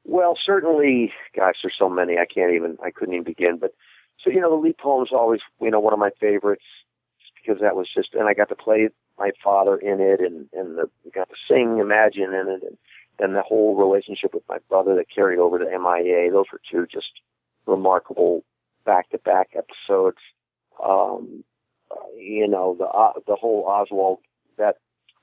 Well, 0.05 0.39
certainly, 0.45 1.13
gosh, 1.35 1.57
there's 1.63 1.75
so 1.77 1.89
many 1.89 2.17
I 2.17 2.27
can't 2.27 2.55
even 2.55 2.79
I 2.83 2.93
couldn't 2.93 3.15
even 3.15 3.25
begin. 3.25 3.59
But 3.59 3.75
so 4.23 4.31
you 4.31 4.41
know, 4.41 4.51
the 4.51 4.63
Leap 4.63 4.81
Home 4.81 5.03
is 5.03 5.11
always 5.13 5.41
you 5.61 5.71
know 5.71 5.81
one 5.81 5.93
of 5.93 5.99
my 5.99 6.11
favorites 6.21 6.65
because 7.35 7.61
that 7.61 7.77
was 7.77 7.89
just 7.93 8.15
and 8.15 8.29
I 8.29 8.35
got 8.35 8.49
to 8.51 8.57
play 8.57 8.89
my 9.19 9.33
father 9.43 9.77
in 9.77 10.01
it 10.01 10.21
and 10.21 10.49
and 10.53 10.79
the, 10.79 10.89
got 11.13 11.29
to 11.29 11.35
sing 11.49 11.79
Imagine 11.79 12.33
in 12.35 12.49
it 12.49 12.63
and 12.63 12.79
and 13.19 13.35
the 13.35 13.43
whole 13.43 13.75
relationship 13.75 14.35
with 14.35 14.43
my 14.49 14.59
brother 14.69 14.95
that 14.95 15.07
carried 15.13 15.39
over 15.39 15.59
to 15.59 15.65
MIA. 15.65 16.31
Those 16.31 16.47
were 16.53 16.61
two 16.71 16.87
just 16.87 17.11
remarkable 17.67 18.45
back 18.85 19.11
to 19.11 19.19
back 19.19 19.51
episodes. 19.57 20.19
Um, 20.83 21.45
you 22.17 22.47
know, 22.49 22.77
the 22.79 22.87
uh, 22.87 23.13
the 23.27 23.37
whole 23.37 23.65
Oswald 23.67 24.19
that 24.59 24.77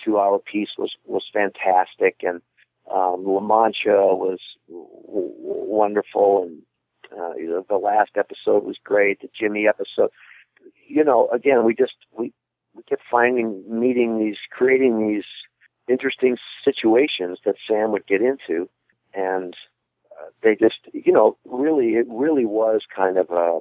two 0.04 0.20
hour 0.20 0.40
piece 0.40 0.72
was 0.78 0.92
was 1.06 1.24
fantastic. 1.32 2.18
And 2.24 2.42
um, 2.94 3.26
La 3.26 3.40
Mancha 3.40 4.16
was 4.16 4.40
w- 4.68 5.34
wonderful, 5.36 6.44
and 6.44 6.62
uh, 7.18 7.34
you 7.36 7.48
know, 7.48 7.66
the 7.68 7.78
last 7.78 8.12
episode 8.16 8.64
was 8.64 8.78
great. 8.84 9.22
The 9.22 9.30
Jimmy 9.38 9.68
episode, 9.68 10.12
you 10.88 11.04
know, 11.04 11.30
again, 11.30 11.66
we 11.66 11.76
just 11.76 11.96
we 12.18 12.34
we 12.76 12.84
kept 12.84 13.04
finding, 13.10 13.64
meeting 13.68 14.20
these, 14.20 14.38
creating 14.52 15.08
these 15.08 15.26
interesting 15.88 16.38
situations 16.64 17.40
that 17.46 17.56
Sam 17.68 17.92
would 17.92 18.08
get 18.08 18.22
into, 18.22 18.70
and 19.14 19.56
uh, 20.12 20.30
they 20.42 20.56
just, 20.56 20.80
you 20.94 21.12
know, 21.12 21.38
really, 21.46 21.96
it 21.96 22.08
really 22.10 22.46
was 22.46 22.82
kind 22.96 23.18
of 23.18 23.30
a 23.30 23.60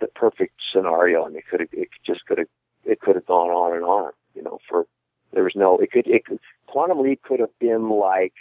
the 0.00 0.08
perfect 0.08 0.54
scenario, 0.72 1.24
and 1.24 1.36
it 1.36 1.44
could 1.50 1.60
have, 1.60 1.68
it 1.72 1.88
just 2.04 2.24
could 2.26 2.38
have, 2.38 2.48
it 2.84 3.00
could 3.00 3.14
have 3.16 3.26
gone 3.26 3.50
on 3.50 3.74
and 3.74 3.84
on, 3.84 4.12
you 4.34 4.42
know, 4.42 4.58
for 4.68 4.86
there 5.32 5.44
was 5.44 5.54
no, 5.56 5.78
it 5.78 5.90
could, 5.90 6.06
it 6.06 6.24
could, 6.24 6.38
Quantum 6.66 7.00
Leap 7.02 7.22
could 7.22 7.40
have 7.40 7.56
been 7.58 7.88
like 7.88 8.34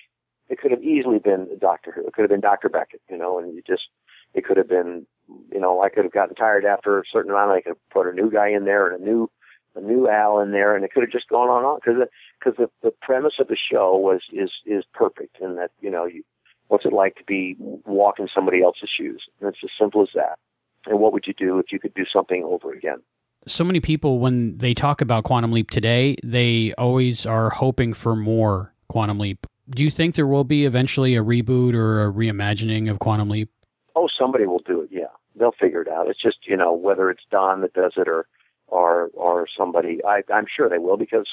it 0.50 0.60
could 0.60 0.72
have 0.72 0.84
easily 0.84 1.20
been 1.20 1.48
Doctor 1.60 1.92
Who. 1.92 2.06
It 2.06 2.14
could 2.14 2.22
have 2.22 2.30
been 2.30 2.42
Doctor 2.42 2.70
Beckett, 2.70 3.02
you 3.10 3.18
know, 3.18 3.40
and 3.40 3.56
you 3.56 3.62
just 3.66 3.88
it 4.34 4.46
could 4.46 4.58
have 4.58 4.68
been, 4.68 5.06
you 5.52 5.60
know, 5.60 5.82
I 5.82 5.90
could 5.90 6.04
have 6.04 6.14
gotten 6.14 6.36
tired 6.36 6.66
after 6.66 7.00
a 7.00 7.04
certain 7.12 7.32
amount. 7.32 7.52
I 7.52 7.62
could 7.62 7.70
have 7.70 7.90
put 7.92 8.08
a 8.08 8.14
new 8.14 8.30
guy 8.30 8.50
in 8.50 8.66
there 8.66 8.88
and 8.88 9.02
a 9.02 9.06
new 9.06 9.30
a 9.76 9.82
new 9.82 10.08
Al 10.08 10.40
in 10.40 10.52
there, 10.52 10.76
and 10.76 10.86
it 10.86 10.94
could 10.94 11.02
have 11.02 11.12
just 11.12 11.30
gone 11.30 11.50
on 11.50 11.58
and 11.58 11.66
on 11.66 11.80
because 11.84 12.08
because 12.40 12.58
the, 12.58 12.88
the 12.88 12.94
premise 13.02 13.34
of 13.40 13.48
the 13.48 13.58
show 13.58 13.98
was 13.98 14.22
is 14.32 14.52
is 14.66 14.84
perfect 14.94 15.38
in 15.42 15.56
that 15.56 15.72
you 15.82 15.90
know 15.90 16.06
you 16.06 16.24
what's 16.68 16.86
it 16.86 16.94
like 16.94 17.16
to 17.16 17.24
be 17.24 17.56
walking 17.86 18.28
somebody 18.34 18.62
else's 18.62 18.90
shoes, 18.96 19.24
and 19.40 19.50
it's 19.50 19.64
as 19.64 19.72
simple 19.80 20.02
as 20.02 20.10
that. 20.14 20.38
And 20.86 21.00
what 21.00 21.14
would 21.14 21.26
you 21.28 21.34
do 21.34 21.60
if 21.60 21.72
you 21.72 21.80
could 21.80 21.94
do 21.94 22.06
something 22.12 22.44
over 22.44 22.72
again? 22.74 23.02
So 23.46 23.64
many 23.64 23.80
people, 23.80 24.20
when 24.20 24.58
they 24.58 24.74
talk 24.74 25.02
about 25.02 25.26
Quantum 25.26 25.52
Leap 25.52 25.70
today, 25.70 26.16
they 26.24 26.74
always 26.78 27.26
are 27.26 27.50
hoping 27.50 27.94
for 27.94 28.16
more 28.16 28.74
Quantum 28.88 29.20
Leap 29.20 29.48
do 29.70 29.84
you 29.84 29.90
think 29.90 30.16
there 30.16 30.28
will 30.28 30.44
be 30.44 30.66
eventually 30.66 31.16
a 31.16 31.24
reboot 31.24 31.74
or 31.74 32.06
a 32.06 32.12
reimagining 32.12 32.90
of 32.90 33.00
Quantum 33.00 33.30
Leap? 33.30 33.50
Oh, 33.96 34.10
somebody 34.18 34.46
will 34.46 34.62
do 34.66 34.82
it. 34.82 34.90
Yeah, 34.92 35.08
they'll 35.36 35.52
figure 35.52 35.82
it 35.82 35.88
out. 35.88 36.10
It's 36.10 36.22
just 36.22 36.40
you 36.46 36.58
know 36.58 36.74
whether 36.74 37.10
it's 37.10 37.24
Don 37.32 37.62
that 37.62 37.74
does 37.74 37.94
it 37.96 38.08
or 38.08 38.28
or 38.68 39.10
or 39.14 39.48
somebody. 39.58 40.04
I, 40.06 40.24
I'm 40.34 40.46
sure 40.54 40.70
they 40.70 40.80
will 40.80 40.98
because 40.98 41.28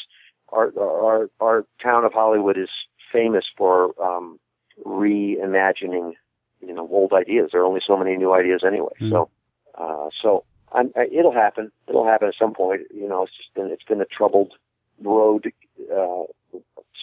our 0.51 0.73
our 0.79 1.31
our 1.41 1.67
town 1.83 2.05
of 2.05 2.13
Hollywood 2.13 2.57
is 2.57 2.69
famous 3.13 3.47
for 3.57 4.01
um, 4.03 4.39
reimagining 4.85 6.13
you 6.61 6.75
know 6.75 6.89
old 6.91 7.13
ideas. 7.13 7.51
There 7.53 7.63
are 7.63 7.67
only 7.67 7.83
so 7.85 7.97
many 7.97 8.17
new 8.17 8.33
ideas 8.33 8.63
anyway. 8.65 8.93
Mm. 9.01 9.11
So 9.11 9.31
uh, 9.77 10.09
so 10.23 10.45
I'm, 10.73 10.93
it'll 11.13 11.33
happen. 11.33 11.71
It'll 11.89 12.07
happen 12.07 12.29
at 12.29 12.35
some 12.39 12.55
point. 12.55 12.83
You 12.95 13.09
know, 13.09 13.25
it's 13.25 13.37
just 13.37 13.55
been 13.55 13.67
it's 13.71 13.85
been 13.85 14.01
a 14.01 14.07
troubled 14.07 14.55
road 15.03 15.53
uh, 15.93 16.25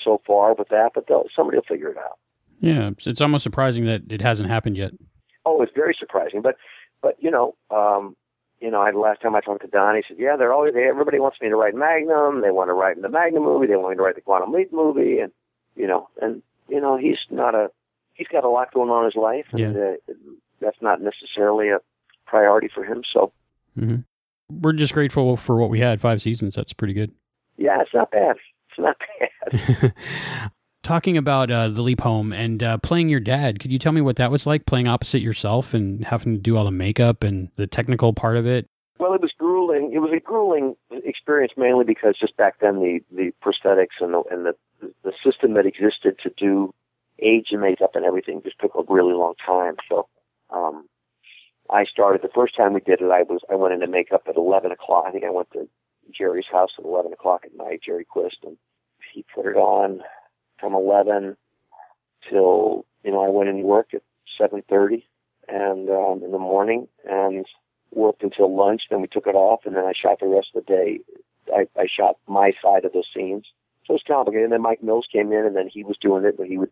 so 0.04 0.22
far 0.26 0.54
with 0.54 0.70
that, 0.70 0.92
but 0.94 1.06
somebody 1.36 1.58
will 1.58 1.64
figure 1.68 1.90
it 1.90 1.98
out. 1.98 2.18
Yeah, 2.60 2.92
it's 3.06 3.22
almost 3.22 3.44
surprising 3.44 3.86
that 3.86 4.02
it 4.10 4.22
hasn't 4.22 4.50
happened 4.50 4.78
yet. 4.78 4.92
Oh, 5.46 5.62
it's 5.62 5.72
very 5.76 5.96
surprising, 5.98 6.42
but 6.42 6.56
but 7.02 7.16
you 7.20 7.30
know, 7.30 7.56
um, 7.70 8.16
you 8.60 8.72
know, 8.72 8.82
I, 8.82 8.92
last 8.92 9.22
time 9.22 9.36
I 9.36 9.42
talked 9.42 9.62
to 9.62 9.68
Don, 9.68 9.96
he 9.96 10.04
said, 10.08 10.18
"Yeah, 10.20 10.36
they're 10.38 10.54
always 10.54 10.74
they, 10.74 10.84
everybody 10.84 11.20
wants 11.20 11.38
me 11.42 11.50
to 11.50 11.56
write 11.56 11.76
Magnum. 11.76 12.42
They 12.42 12.52
want 12.52 12.70
to 12.70 12.74
write 12.74 12.96
in 12.96 13.04
the 13.04 13.10
Magnum 13.10 13.44
movie. 13.44 13.68
They 13.68 13.76
want 13.76 13.92
me 13.92 13.98
to 13.98 14.02
write 14.02 14.16
the 14.16 14.22
Quantum 14.22 14.52
Leap 14.52 14.74
movie, 14.74 15.20
and 15.20 15.32
you 15.76 15.88
know, 15.88 16.10
and 16.22 16.42
you 16.68 16.82
know, 16.82 16.98
he's 16.98 17.20
not 17.30 17.54
a 17.54 17.70
he's 18.14 18.28
got 18.28 18.44
a 18.44 18.50
lot 18.50 18.74
going 18.74 18.90
on 18.90 19.06
in 19.06 19.12
his 19.12 19.16
life, 19.16 19.46
and 19.52 19.60
yeah. 19.60 19.94
uh, 20.12 20.14
that's 20.60 20.82
not 20.82 21.00
necessarily 21.02 21.70
a 21.70 21.80
priority 22.28 22.70
for 22.74 22.84
him. 22.84 23.04
So, 23.12 23.32
mm-hmm. 23.78 23.98
we're 24.50 24.74
just 24.74 24.94
grateful 24.94 25.38
for 25.38 25.58
what 25.58 25.70
we 25.70 25.80
had. 25.80 26.02
Five 26.02 26.22
seasons. 26.22 26.56
That's 26.56 26.74
pretty 26.74 26.94
good. 26.94 27.12
Yeah, 27.58 27.82
it's 27.82 27.94
not 27.94 28.12
bad. 28.12 28.36
It's 28.70 28.80
not 28.80 28.98
bad. 29.52 29.94
Talking 30.84 31.18
about 31.18 31.52
uh, 31.52 31.68
the 31.70 31.82
leap 31.82 32.02
home 32.02 32.32
and 32.32 32.64
uh, 32.64 32.78
playing 32.78 33.10
your 33.10 33.20
dad, 33.20 33.60
could 33.60 33.72
you 33.72 33.80
tell 33.80 33.92
me 33.92 34.00
what 34.00 34.16
that 34.18 34.32
was 34.32 34.46
like 34.46 34.66
playing 34.66 34.88
opposite 34.88 35.22
yourself 35.22 35.74
and 35.74 36.06
having 36.06 36.36
to 36.36 36.40
do 36.40 36.56
all 36.56 36.64
the 36.64 36.72
makeup 36.72 37.24
and 37.24 37.50
the 37.56 37.68
technical 37.68 38.14
part 38.14 38.38
of 38.38 38.46
it? 38.46 38.68
Well, 39.00 39.14
it 39.14 39.22
was 39.22 39.32
grueling. 39.38 39.92
It 39.94 40.00
was 40.00 40.12
a 40.16 40.20
grueling 40.20 40.76
experience 40.92 41.54
mainly 41.58 41.84
because 41.84 42.16
just 42.20 42.38
back 42.38 42.60
then 42.62 42.76
the, 42.76 43.00
the 43.12 43.32
prosthetics 43.44 44.00
and 44.00 44.14
the 44.14 44.24
and 44.32 44.46
the 44.46 44.56
the 45.04 45.12
system 45.24 45.54
that 45.54 45.66
existed 45.66 46.18
to 46.24 46.32
do 46.38 46.74
age 47.20 47.48
and 47.52 47.62
makeup 47.62 47.96
and 47.96 48.06
everything 48.06 48.42
just 48.44 48.60
took 48.60 48.72
a 48.76 48.94
really 48.94 49.14
long 49.14 49.34
time. 49.46 49.76
So 49.90 50.08
um, 50.50 50.88
I 51.70 51.86
started 51.86 52.22
the 52.22 52.30
first 52.34 52.56
time 52.56 52.74
we 52.74 52.82
did 52.82 53.02
it. 53.02 53.12
I 53.12 53.24
was 53.24 53.42
I 53.52 53.56
went 53.56 53.74
into 53.74 53.88
makeup 53.88 54.24
at 54.28 54.38
eleven 54.38 54.72
o'clock. 54.72 55.06
I 55.08 55.12
think 55.12 55.24
I 55.24 55.32
went 55.32 55.52
to 55.52 55.68
Jerry's 56.18 56.46
house 56.52 56.72
at 56.78 56.86
eleven 56.86 57.14
o'clock 57.14 57.42
at 57.46 57.56
night. 57.56 57.82
Jerry 57.86 58.06
Quist 58.06 58.38
and 58.44 58.58
he 59.14 59.26
put 59.34 59.46
it 59.46 59.56
on 59.56 60.02
from 60.60 60.74
11 60.74 61.36
till, 62.30 62.86
you 63.04 63.12
know, 63.12 63.26
I 63.26 63.30
went 63.30 63.50
into 63.50 63.64
work 63.64 63.94
at 63.94 64.04
7.30 64.40 65.04
and, 65.48 65.90
um, 65.90 66.24
in 66.24 66.32
the 66.32 66.40
morning 66.40 66.88
and 67.04 67.46
worked 67.92 68.24
until 68.24 68.56
lunch. 68.56 68.84
Then 68.90 69.02
we 69.02 69.08
took 69.08 69.28
it 69.28 69.36
off 69.36 69.62
and 69.66 69.76
then 69.76 69.86
I 69.86 69.94
shot 69.94 70.20
the 70.20 70.28
rest 70.28 70.50
of 70.56 70.66
the 70.66 70.74
day. 70.74 71.00
I, 71.54 71.68
I 71.80 71.88
shot 71.88 72.18
my 72.28 72.52
side 72.62 72.86
of 72.86 72.94
those 72.94 73.08
scenes. 73.16 73.46
So 73.86 73.94
it 73.94 74.02
was 74.02 74.04
complicated. 74.08 74.46
And 74.46 74.54
then 74.54 74.62
Mike 74.62 74.84
Mills 74.84 75.08
came 75.12 75.32
in 75.32 75.46
and 75.46 75.56
then 75.56 75.70
he 75.72 75.84
was 75.84 75.98
doing 76.00 76.26
it, 76.26 76.38
but 76.38 76.48
he 76.48 76.58
would, 76.58 76.72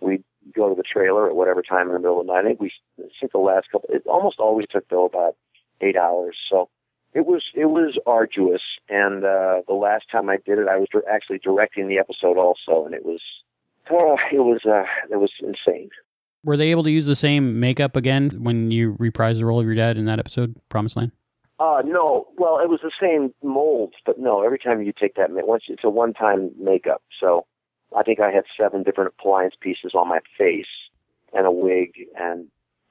we'd 0.00 0.24
go 0.54 0.68
to 0.68 0.74
the 0.74 0.82
trailer 0.82 1.28
at 1.28 1.36
whatever 1.36 1.62
time 1.62 1.86
in 1.86 1.92
the 1.92 2.00
middle 2.00 2.20
of 2.20 2.26
the 2.26 2.32
night. 2.32 2.40
I 2.40 2.48
think 2.48 2.60
we, 2.60 2.72
I 3.16 3.20
think 3.20 3.32
the 3.32 3.38
last 3.38 3.70
couple, 3.70 3.88
it 3.92 4.02
almost 4.06 4.38
always 4.38 4.66
took 4.70 4.88
though 4.88 5.04
about 5.04 5.36
eight 5.80 5.96
hours. 5.96 6.36
So 6.48 6.68
it 7.14 7.26
was, 7.26 7.42
it 7.54 7.66
was 7.66 7.98
arduous. 8.06 8.62
And, 8.88 9.24
uh, 9.24 9.62
the 9.66 9.74
last 9.74 10.04
time 10.10 10.28
I 10.28 10.36
did 10.36 10.58
it, 10.58 10.68
I 10.68 10.76
was 10.76 10.88
actually 11.10 11.38
directing 11.38 11.88
the 11.88 11.98
episode 11.98 12.36
also. 12.36 12.84
And 12.84 12.94
it 12.94 13.04
was, 13.04 13.20
oh, 13.90 14.16
it 14.32 14.38
was, 14.38 14.60
uh, 14.64 14.84
it 15.10 15.16
was 15.16 15.32
insane. 15.40 15.90
Were 16.44 16.56
they 16.56 16.70
able 16.70 16.84
to 16.84 16.90
use 16.90 17.06
the 17.06 17.16
same 17.16 17.60
makeup 17.60 17.96
again 17.96 18.30
when 18.42 18.70
you 18.70 18.94
reprised 18.94 19.38
the 19.38 19.44
role 19.44 19.60
of 19.60 19.66
your 19.66 19.74
dad 19.74 19.98
in 19.98 20.06
that 20.06 20.18
episode, 20.18 20.54
Promised 20.68 20.96
Land? 20.96 21.12
Uh, 21.58 21.82
no. 21.84 22.28
Well, 22.38 22.58
it 22.60 22.70
was 22.70 22.80
the 22.82 22.92
same 22.98 23.34
molds, 23.42 23.96
but 24.06 24.18
no, 24.18 24.42
every 24.42 24.58
time 24.58 24.80
you 24.82 24.94
take 24.98 25.16
that, 25.16 25.28
once 25.30 25.64
it's 25.68 25.84
a 25.84 25.90
one-time 25.90 26.50
makeup. 26.58 27.02
So 27.20 27.44
I 27.94 28.02
think 28.02 28.20
I 28.20 28.30
had 28.30 28.44
seven 28.58 28.82
different 28.82 29.12
appliance 29.18 29.54
pieces 29.60 29.92
on 29.94 30.08
my 30.08 30.20
face 30.38 30.64
and 31.34 31.46
a 31.46 31.50
wig 31.50 31.92
and, 32.18 32.46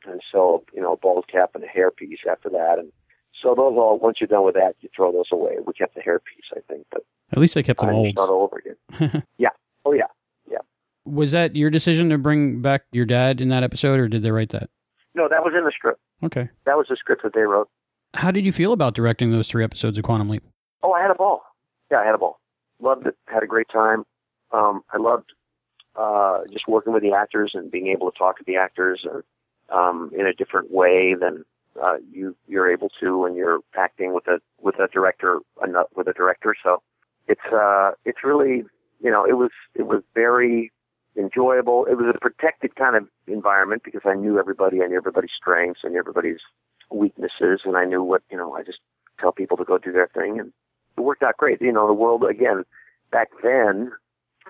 and 0.05 0.21
so, 0.31 0.63
you 0.73 0.81
know, 0.81 0.93
a 0.93 0.97
bald 0.97 1.27
cap 1.27 1.51
and 1.55 1.63
a 1.63 1.67
hairpiece 1.67 2.25
after 2.29 2.49
that. 2.49 2.75
And 2.79 2.91
so 3.41 3.49
those 3.49 3.77
all, 3.77 3.99
once 3.99 4.17
you're 4.19 4.27
done 4.27 4.45
with 4.45 4.55
that, 4.55 4.75
you 4.81 4.89
throw 4.95 5.12
those 5.12 5.29
away. 5.31 5.55
We 5.65 5.73
kept 5.73 5.95
the 5.95 6.01
hairpiece, 6.01 6.55
I 6.55 6.59
think, 6.67 6.85
but 6.91 7.03
at 7.31 7.38
least 7.38 7.55
they 7.55 7.63
kept 7.63 7.79
the 7.79 7.88
molds. 7.88 8.12
Start 8.13 8.29
over 8.29 8.57
again. 8.57 9.23
yeah. 9.38 9.49
Oh 9.85 9.93
yeah. 9.93 10.07
Yeah. 10.49 10.59
Was 11.05 11.31
that 11.31 11.55
your 11.55 11.69
decision 11.69 12.09
to 12.09 12.17
bring 12.17 12.62
back 12.62 12.83
your 12.91 13.05
dad 13.05 13.41
in 13.41 13.49
that 13.49 13.63
episode 13.63 13.99
or 13.99 14.07
did 14.07 14.23
they 14.23 14.31
write 14.31 14.49
that? 14.49 14.69
No, 15.15 15.27
that 15.29 15.43
was 15.43 15.53
in 15.57 15.63
the 15.63 15.71
script. 15.75 15.99
Okay. 16.23 16.49
That 16.65 16.77
was 16.77 16.88
the 16.89 16.95
script 16.95 17.23
that 17.23 17.33
they 17.33 17.41
wrote. 17.41 17.69
How 18.15 18.31
did 18.31 18.45
you 18.45 18.51
feel 18.51 18.73
about 18.73 18.95
directing 18.95 19.31
those 19.31 19.47
three 19.47 19.63
episodes 19.63 19.97
of 19.97 20.03
Quantum 20.03 20.29
Leap? 20.29 20.43
Oh, 20.81 20.91
I 20.93 21.01
had 21.01 21.12
a 21.12 21.15
ball. 21.15 21.43
Yeah, 21.91 21.99
I 21.99 22.05
had 22.05 22.15
a 22.15 22.17
ball. 22.17 22.39
Loved 22.79 23.07
it. 23.07 23.15
Had 23.27 23.43
a 23.43 23.47
great 23.47 23.67
time. 23.71 24.03
Um, 24.51 24.81
I 24.91 24.97
loved 24.97 25.33
uh, 25.95 26.39
just 26.51 26.67
working 26.67 26.93
with 26.93 27.03
the 27.03 27.13
actors 27.13 27.51
and 27.53 27.69
being 27.69 27.88
able 27.88 28.09
to 28.12 28.17
talk 28.17 28.38
to 28.38 28.43
the 28.45 28.55
actors 28.55 29.05
um, 29.71 30.12
in 30.17 30.25
a 30.25 30.34
different 30.34 30.71
way 30.71 31.15
than 31.19 31.45
uh, 31.82 31.95
you 32.12 32.36
you're 32.47 32.71
able 32.71 32.89
to 32.99 33.19
when 33.19 33.36
you're 33.36 33.60
acting 33.75 34.13
with 34.13 34.27
a 34.27 34.39
with 34.62 34.75
a 34.79 34.88
director 34.88 35.39
with 35.95 36.08
a 36.08 36.13
director. 36.13 36.55
So 36.62 36.82
it's 37.27 37.45
uh, 37.53 37.91
it's 38.05 38.23
really 38.23 38.63
you 39.01 39.12
know 39.12 39.25
it 39.25 39.34
was 39.34 39.51
it 39.75 39.84
was 39.84 40.03
very 40.13 40.71
enjoyable. 41.17 41.86
It 41.86 41.95
was 41.95 42.13
a 42.13 42.19
protected 42.19 42.75
kind 42.75 42.95
of 42.95 43.08
environment 43.27 43.84
because 43.84 44.01
I 44.05 44.13
knew 44.13 44.39
everybody, 44.39 44.82
I 44.82 44.88
knew 44.88 44.97
everybody's 44.97 45.32
strengths 45.36 45.82
and 45.84 45.95
everybody's 45.95 46.39
weaknesses, 46.91 47.62
and 47.65 47.77
I 47.77 47.86
knew 47.86 48.03
what 48.03 48.23
you 48.32 48.38
know. 48.38 48.53
I 48.53 48.63
just 48.63 48.79
tell 49.19 49.32
people 49.32 49.58
to 49.58 49.65
go 49.65 49.77
do 49.77 49.91
their 49.91 50.10
thing, 50.13 50.39
and 50.39 50.51
it 50.97 51.01
worked 51.01 51.23
out 51.23 51.38
great. 51.38 51.62
You 51.62 51.71
know, 51.71 51.88
the 51.88 51.93
world 51.93 52.23
again 52.23 52.63
back 53.12 53.29
then 53.43 53.91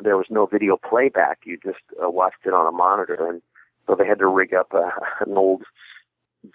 there 0.01 0.17
was 0.17 0.27
no 0.29 0.45
video 0.45 0.77
playback. 0.77 1.39
You 1.45 1.57
just 1.63 1.83
uh, 2.01 2.09
watched 2.09 2.45
it 2.45 2.53
on 2.53 2.67
a 2.67 2.71
monitor, 2.71 3.27
and 3.29 3.41
so 3.89 3.95
they 3.95 4.05
had 4.05 4.19
to 4.19 4.27
rig 4.27 4.53
up 4.53 4.71
a, 4.73 4.91
an 5.25 5.35
old 5.35 5.63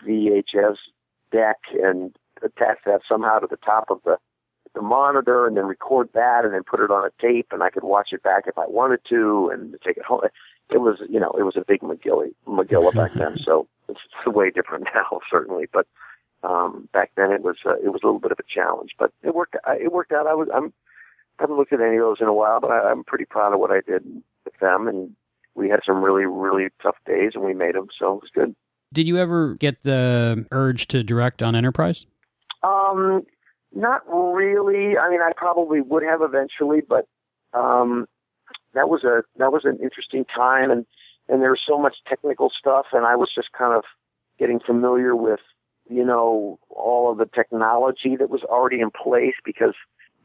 VHS 0.07 0.77
deck 1.33 1.57
and 1.83 2.15
attach 2.43 2.79
that 2.87 3.01
somehow 3.09 3.41
to 3.41 3.49
the 3.49 3.57
top 3.57 3.87
of 3.91 4.01
the 4.05 4.17
the 4.75 4.83
monitor, 4.83 5.47
and 5.47 5.57
then 5.57 5.67
record 5.67 6.09
that, 6.15 6.41
and 6.45 6.53
then 6.53 6.65
put 6.65 6.81
it 6.81 6.91
on 6.91 7.07
a 7.07 7.23
tape, 7.23 7.47
and 7.53 7.63
I 7.63 7.71
could 7.71 7.85
watch 7.85 8.09
it 8.11 8.25
back 8.25 8.45
if 8.49 8.59
I 8.59 8.67
wanted 8.67 8.99
to, 9.09 9.49
and 9.53 9.77
take 9.87 9.97
it 9.97 10.05
home. 10.05 10.23
It 10.69 10.79
was, 10.79 10.99
you 11.09 11.21
know, 11.21 11.31
it 11.39 11.45
was 11.45 11.55
a 11.57 11.65
big 11.65 11.81
McGilly, 11.81 12.35
Magilla 12.45 12.93
back 12.93 13.13
then. 13.17 13.39
So 13.39 13.69
it's, 13.89 14.01
it's 14.27 14.35
way 14.35 14.51
different 14.51 14.89
now, 14.95 15.21
certainly, 15.31 15.69
but 15.73 15.87
um, 16.43 16.89
back 16.93 17.13
then 17.17 17.31
it 17.31 17.43
was 17.43 17.57
uh, 17.65 17.77
it 17.77 17.91
was 17.91 18.01
a 18.03 18.07
little 18.07 18.19
bit 18.19 18.33
of 18.33 18.41
a 18.41 18.53
challenge, 18.53 18.97
but 18.99 19.13
it 19.23 19.35
worked. 19.35 19.55
It 19.81 19.93
worked 19.93 20.11
out. 20.11 20.27
I 20.27 20.35
was 20.35 20.49
I'm 20.53 20.73
I 21.39 21.45
haven't 21.45 21.57
looked 21.57 21.73
at 21.73 21.81
any 21.81 21.97
of 21.97 22.03
those 22.03 22.21
in 22.21 22.27
a 22.27 22.35
while, 22.35 22.61
but 22.61 22.73
I, 22.73 22.91
I'm 22.91 23.05
pretty 23.05 23.27
proud 23.27 23.53
of 23.53 23.61
what 23.61 23.71
I 23.71 23.81
did 23.81 24.05
with 24.45 24.59
them, 24.61 24.89
and 24.89 25.15
we 25.55 25.69
had 25.69 25.81
some 25.87 26.03
really 26.03 26.27
really 26.27 26.69
tough 26.83 26.97
days, 27.07 27.33
and 27.35 27.45
we 27.45 27.55
made 27.55 27.75
them, 27.75 27.89
so 27.99 28.15
it 28.15 28.23
was 28.23 28.31
good. 28.35 28.55
Did 28.93 29.07
you 29.09 29.19
ever 29.19 29.55
get 29.55 29.83
the 29.83 30.47
urge 30.53 30.87
to 30.89 31.03
direct 31.03 31.43
on 31.43 31.57
Enterprise? 31.57 32.07
Um, 32.63 33.23
not 33.75 34.03
really. 34.09 34.97
I 34.97 35.11
mean, 35.11 35.21
I 35.21 35.33
probably 35.37 35.81
would 35.81 36.03
have 36.05 36.23
eventually, 36.23 36.81
but 36.81 37.07
um, 37.53 38.07
that 38.75 38.89
was 38.89 39.05
a 39.05 39.23
that 39.37 39.53
was 39.53 39.63
an 39.65 39.79
interesting 39.83 40.25
time, 40.25 40.71
and 40.71 40.87
and 41.29 41.43
there 41.43 41.51
was 41.51 41.63
so 41.67 41.79
much 41.79 41.97
technical 42.09 42.51
stuff, 42.57 42.87
and 42.93 43.05
I 43.05 43.17
was 43.17 43.31
just 43.35 43.53
kind 43.53 43.77
of 43.77 43.85
getting 44.39 44.61
familiar 44.61 45.17
with 45.17 45.41
you 45.89 46.05
know 46.05 46.59
all 46.71 47.11
of 47.11 47.19
the 47.19 47.27
technology 47.27 48.17
that 48.17 48.31
was 48.31 48.43
already 48.43 48.81
in 48.81 48.91
place 48.91 49.35
because 49.45 49.75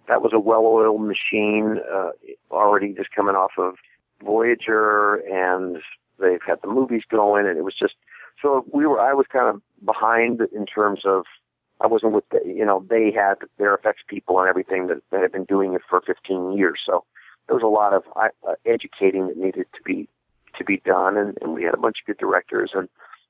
that 0.08 0.22
was 0.22 0.32
a 0.34 0.39
well-oiled 0.39 1.02
machine 1.02 1.78
uh, 1.92 2.10
already 2.52 2.94
just 2.94 3.12
coming 3.15 3.36
off 3.36 3.52
of 3.58 3.76
Voyager, 4.23 5.15
and 5.15 5.77
they've 6.19 6.41
had 6.45 6.62
the 6.62 6.67
movies 6.67 7.03
going, 7.10 7.47
and 7.47 7.58
it 7.58 7.63
was 7.63 7.75
just 7.77 7.95
so 8.41 8.65
we 8.73 8.86
were. 8.86 8.99
I 8.99 9.13
was 9.13 9.25
kind 9.32 9.47
of 9.47 9.62
behind 9.86 10.41
in 10.53 10.65
terms 10.65 11.01
of 11.05 11.23
I 11.82 11.88
wasn't 11.88 12.13
with 12.13 12.27
the, 12.29 12.41
you 12.45 12.65
know 12.65 12.86
they 12.89 13.12
had 13.12 13.36
their 13.58 13.73
effects 13.73 14.01
people 14.08 14.39
and 14.39 14.49
everything 14.49 14.88
that, 14.88 15.01
that 15.12 15.21
had 15.21 15.32
been 15.32 15.45
doing 15.45 15.73
it 15.73 15.82
for 15.89 16.01
15 16.01 16.53
years, 16.58 16.79
so 16.86 17.05
there 17.47 17.55
was 17.55 17.63
a 17.63 17.67
lot 17.67 17.93
of 17.93 18.03
uh, 18.15 18.53
educating 18.65 19.27
that 19.27 19.38
needed 19.38 19.65
to 19.73 19.82
be 19.84 20.08
to 20.58 20.63
be 20.63 20.77
done, 20.77 21.17
and, 21.17 21.38
and 21.41 21.53
we 21.53 21.63
had 21.63 21.73
a 21.73 21.77
bunch 21.77 21.97
of 22.01 22.08
good 22.08 22.17
directors, 22.17 22.71
and 22.73 22.89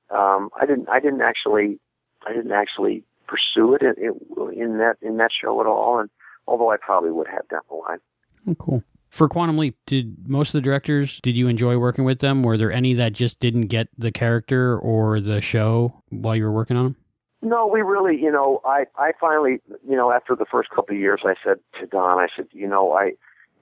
um, 0.10 0.50
I 0.60 0.66
didn't 0.66 0.90
I 0.90 1.00
didn't 1.00 1.22
actually 1.22 1.80
I 2.28 2.34
didn't 2.34 2.52
actually 2.52 3.04
pursue 3.28 3.76
it 3.76 3.82
in, 3.82 4.20
in 4.54 4.78
that 4.80 4.98
in 5.02 5.18
that 5.18 5.32
show 5.32 5.60
at 5.62 5.68
all, 5.68 6.00
and 6.00 6.10
although 6.48 6.72
I 6.72 6.78
probably 6.78 7.12
would 7.12 7.28
have 7.28 7.48
down 7.48 7.62
the 7.70 7.76
line. 7.76 8.00
Oh, 8.48 8.56
cool. 8.56 8.84
For 9.10 9.28
Quantum 9.28 9.58
Leap, 9.58 9.76
did 9.88 10.30
most 10.30 10.54
of 10.54 10.62
the 10.62 10.66
directors 10.66 11.20
did 11.22 11.36
you 11.36 11.48
enjoy 11.48 11.78
working 11.78 12.06
with 12.06 12.20
them? 12.20 12.44
Were 12.44 12.58
there 12.58 12.72
any 12.72 12.94
that 12.94 13.14
just 13.14 13.40
didn't 13.40 13.68
get 13.68 13.88
the 13.98 14.12
character 14.12 14.78
or 14.78 15.20
the 15.20 15.42
show 15.42 16.04
while 16.10 16.36
you 16.36 16.44
were 16.44 16.52
working 16.52 16.78
on 16.78 16.84
them? 16.86 16.96
No, 17.42 17.66
we 17.68 17.82
really, 17.82 18.22
you 18.22 18.32
know, 18.32 18.62
I 18.66 18.86
I 18.98 19.14
finally, 19.20 19.62
you 19.88 19.96
know, 19.96 20.12
after 20.12 20.36
the 20.36 20.46
first 20.46 20.70
couple 20.70 20.96
of 20.96 21.02
years, 21.02 21.22
I 21.26 21.36
said 21.44 21.60
to 21.80 21.88
Don, 21.88 22.20
I 22.20 22.28
said, 22.36 22.48
you 22.52 22.68
know, 22.68 22.94
I 22.94 23.14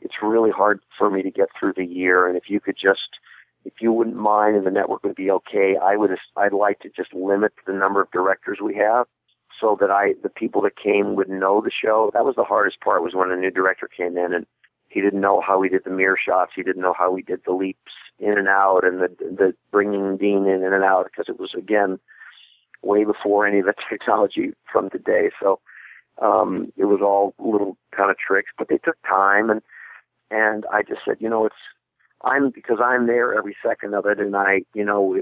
it's 0.01 0.15
really 0.21 0.51
hard 0.51 0.79
for 0.97 1.09
me 1.09 1.23
to 1.23 1.31
get 1.31 1.49
through 1.57 1.73
the 1.75 1.85
year, 1.85 2.27
and 2.27 2.37
if 2.37 2.49
you 2.49 2.59
could 2.59 2.75
just 2.75 3.09
if 3.65 3.73
you 3.79 3.91
wouldn't 3.91 4.15
mind 4.15 4.55
and 4.55 4.65
the 4.65 4.71
network 4.71 5.03
would 5.03 5.15
be 5.15 5.31
okay, 5.31 5.75
I 5.81 5.95
would 5.95 6.11
I'd 6.35 6.53
like 6.53 6.79
to 6.79 6.89
just 6.89 7.13
limit 7.13 7.53
the 7.65 7.73
number 7.73 8.01
of 8.01 8.11
directors 8.11 8.59
we 8.61 8.75
have 8.75 9.07
so 9.61 9.77
that 9.79 9.91
I 9.91 10.13
the 10.23 10.29
people 10.29 10.61
that 10.63 10.75
came 10.75 11.15
would 11.15 11.29
know 11.29 11.61
the 11.61 11.71
show. 11.71 12.11
That 12.13 12.25
was 12.25 12.35
the 12.35 12.43
hardest 12.43 12.81
part 12.81 13.03
was 13.03 13.13
when 13.13 13.31
a 13.31 13.37
new 13.37 13.51
director 13.51 13.87
came 13.87 14.17
in 14.17 14.33
and 14.33 14.45
he 14.97 15.03
didn't 15.03 15.21
know 15.21 15.41
how 15.45 15.59
we 15.59 15.69
did 15.69 15.83
the 15.83 15.91
mirror 15.91 16.17
shots. 16.17 16.53
He 16.55 16.63
didn't 16.63 16.81
know 16.81 16.95
how 16.97 17.11
we 17.11 17.21
did 17.21 17.41
the 17.45 17.51
leaps 17.51 17.91
in 18.17 18.35
and 18.35 18.47
out 18.47 18.81
and 18.83 18.99
the 18.99 19.09
the 19.19 19.53
bringing 19.69 20.17
Dean 20.17 20.47
in 20.47 20.63
and 20.63 20.83
out 20.83 21.05
because 21.05 21.29
it 21.29 21.39
was 21.39 21.51
again 21.55 21.99
way 22.81 23.03
before 23.03 23.45
any 23.45 23.59
of 23.59 23.67
the 23.67 23.75
technology 23.89 24.53
from 24.71 24.89
today. 24.89 25.29
So 25.39 25.59
um, 26.19 26.73
it 26.77 26.85
was 26.85 26.99
all 27.03 27.35
little 27.37 27.77
kind 27.95 28.09
of 28.09 28.17
tricks, 28.17 28.49
but 28.57 28.69
they 28.69 28.79
took 28.79 28.97
time 29.07 29.51
and 29.51 29.61
and 30.31 30.65
I 30.73 30.81
just 30.81 31.01
said, 31.05 31.17
you 31.19 31.29
know, 31.29 31.45
it's 31.45 31.55
I'm 32.23 32.49
because 32.49 32.79
I'm 32.83 33.05
there 33.05 33.37
every 33.37 33.55
second 33.63 33.93
of 33.93 34.07
it, 34.07 34.19
and 34.19 34.35
I, 34.35 34.61
you 34.73 34.83
know, 34.83 35.21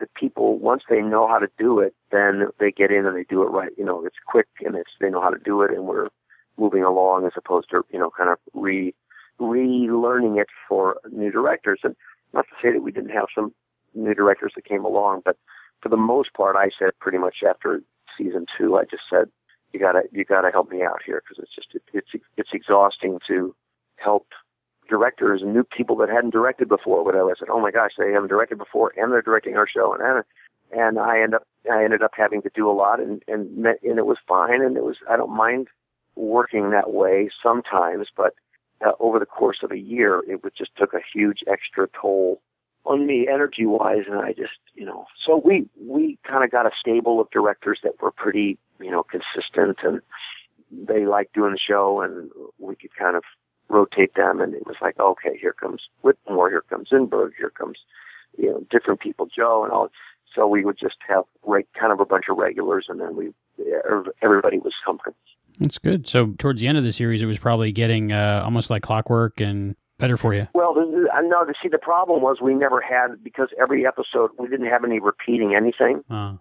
the 0.00 0.08
people 0.18 0.58
once 0.58 0.82
they 0.90 1.00
know 1.00 1.28
how 1.28 1.38
to 1.38 1.48
do 1.60 1.78
it, 1.78 1.94
then 2.10 2.48
they 2.58 2.72
get 2.72 2.90
in 2.90 3.06
and 3.06 3.16
they 3.16 3.22
do 3.22 3.42
it 3.42 3.52
right. 3.52 3.70
You 3.78 3.84
know, 3.84 4.04
it's 4.04 4.16
quick 4.26 4.48
and 4.64 4.74
it's 4.74 4.90
they 5.00 5.10
know 5.10 5.22
how 5.22 5.30
to 5.30 5.38
do 5.38 5.62
it, 5.62 5.70
and 5.70 5.84
we're 5.84 6.08
moving 6.58 6.82
along 6.82 7.24
as 7.24 7.32
opposed 7.36 7.70
to 7.70 7.84
you 7.92 8.00
know 8.00 8.10
kind 8.10 8.30
of 8.30 8.38
re 8.52 8.92
relearning 9.42 10.40
it 10.40 10.48
for 10.68 10.98
new 11.10 11.30
directors. 11.30 11.80
And 11.82 11.96
not 12.32 12.46
to 12.48 12.54
say 12.62 12.72
that 12.72 12.82
we 12.82 12.92
didn't 12.92 13.10
have 13.10 13.26
some 13.34 13.52
new 13.94 14.14
directors 14.14 14.52
that 14.56 14.64
came 14.64 14.84
along, 14.84 15.22
but 15.24 15.36
for 15.82 15.88
the 15.88 15.96
most 15.96 16.32
part, 16.34 16.56
I 16.56 16.70
said 16.78 16.90
pretty 17.00 17.18
much 17.18 17.36
after 17.46 17.82
season 18.16 18.46
two, 18.56 18.76
I 18.76 18.84
just 18.84 19.02
said 19.10 19.28
you 19.72 19.80
gotta 19.80 20.02
you 20.12 20.24
gotta 20.24 20.50
help 20.50 20.70
me 20.70 20.82
out 20.82 21.00
here 21.04 21.22
because 21.22 21.42
it's 21.42 21.54
just 21.54 21.74
it, 21.74 21.82
it's 21.92 22.24
it's 22.36 22.50
exhausting 22.52 23.18
to 23.28 23.54
help 23.96 24.28
directors 24.88 25.42
and 25.42 25.54
new 25.54 25.64
people 25.64 25.96
that 25.96 26.08
hadn't 26.08 26.32
directed 26.32 26.68
before. 26.68 27.04
But 27.04 27.14
I 27.16 27.26
said, 27.38 27.48
oh 27.50 27.60
my 27.60 27.70
gosh, 27.70 27.92
they 27.98 28.12
haven't 28.12 28.28
directed 28.28 28.58
before, 28.58 28.92
and 28.96 29.12
they're 29.12 29.22
directing 29.22 29.56
our 29.56 29.68
show, 29.68 29.94
and 29.94 30.24
and 30.72 30.98
I 30.98 31.20
end 31.20 31.34
up 31.34 31.46
I 31.70 31.84
ended 31.84 32.02
up 32.02 32.12
having 32.14 32.42
to 32.42 32.50
do 32.54 32.70
a 32.70 32.72
lot, 32.72 33.00
and 33.00 33.22
and 33.28 33.66
and 33.66 33.98
it 33.98 34.06
was 34.06 34.18
fine, 34.26 34.62
and 34.62 34.76
it 34.76 34.84
was 34.84 34.96
I 35.08 35.16
don't 35.16 35.34
mind 35.34 35.68
working 36.14 36.70
that 36.70 36.92
way 36.92 37.30
sometimes, 37.42 38.08
but 38.16 38.34
uh, 38.84 38.92
over 39.00 39.18
the 39.18 39.26
course 39.26 39.58
of 39.62 39.70
a 39.70 39.78
year, 39.78 40.22
it 40.28 40.42
would 40.42 40.54
just 40.56 40.74
took 40.76 40.94
a 40.94 41.00
huge 41.12 41.38
extra 41.46 41.88
toll 42.00 42.40
on 42.84 43.06
me 43.06 43.28
energy 43.32 43.64
wise, 43.64 44.04
and 44.10 44.20
I 44.20 44.32
just 44.32 44.58
you 44.74 44.84
know 44.84 45.06
so 45.24 45.40
we 45.44 45.68
we 45.80 46.18
kind 46.28 46.44
of 46.44 46.50
got 46.50 46.66
a 46.66 46.70
stable 46.78 47.20
of 47.20 47.30
directors 47.30 47.78
that 47.82 48.00
were 48.00 48.10
pretty 48.10 48.58
you 48.80 48.90
know 48.90 49.04
consistent 49.04 49.78
and 49.82 50.00
they 50.70 51.06
liked 51.06 51.34
doing 51.34 51.52
the 51.52 51.58
show 51.58 52.00
and 52.00 52.30
we 52.58 52.74
could 52.74 52.94
kind 52.96 53.16
of 53.16 53.22
rotate 53.68 54.14
them, 54.14 54.40
and 54.40 54.54
it 54.54 54.66
was 54.66 54.76
like, 54.80 54.98
okay, 55.00 55.36
here 55.40 55.54
comes 55.54 55.82
Whitmore, 56.02 56.50
here 56.50 56.64
comes 56.68 56.90
Zinberg, 56.90 57.30
here 57.36 57.50
comes 57.50 57.78
you 58.36 58.50
know 58.50 58.66
different 58.70 59.00
people, 59.00 59.26
Joe, 59.34 59.64
and 59.64 59.72
all. 59.72 59.88
So 60.34 60.46
we 60.46 60.64
would 60.64 60.78
just 60.78 60.96
have 61.08 61.24
right, 61.44 61.66
kind 61.78 61.92
of 61.92 62.00
a 62.00 62.04
bunch 62.04 62.24
of 62.28 62.36
regulars, 62.38 62.86
and 62.88 63.00
then 63.00 63.16
we 63.16 63.32
everybody 64.22 64.58
was 64.58 64.74
comfortable. 64.84 65.16
That's 65.58 65.78
good. 65.78 66.08
So 66.08 66.34
towards 66.38 66.60
the 66.60 66.68
end 66.68 66.78
of 66.78 66.84
the 66.84 66.92
series, 66.92 67.22
it 67.22 67.26
was 67.26 67.38
probably 67.38 67.72
getting 67.72 68.12
uh, 68.12 68.42
almost 68.44 68.70
like 68.70 68.82
clockwork 68.82 69.40
and 69.40 69.76
better 69.98 70.16
for 70.16 70.34
you. 70.34 70.48
Well, 70.54 70.74
no. 70.76 71.46
See, 71.62 71.68
the 71.68 71.78
problem 71.78 72.22
was 72.22 72.38
we 72.40 72.54
never 72.54 72.80
had 72.80 73.22
because 73.22 73.48
every 73.60 73.86
episode 73.86 74.30
we 74.38 74.48
didn't 74.48 74.66
have 74.66 74.84
any 74.84 74.98
repeating 74.98 75.54
anything. 75.54 76.02
Uh. 76.10 76.36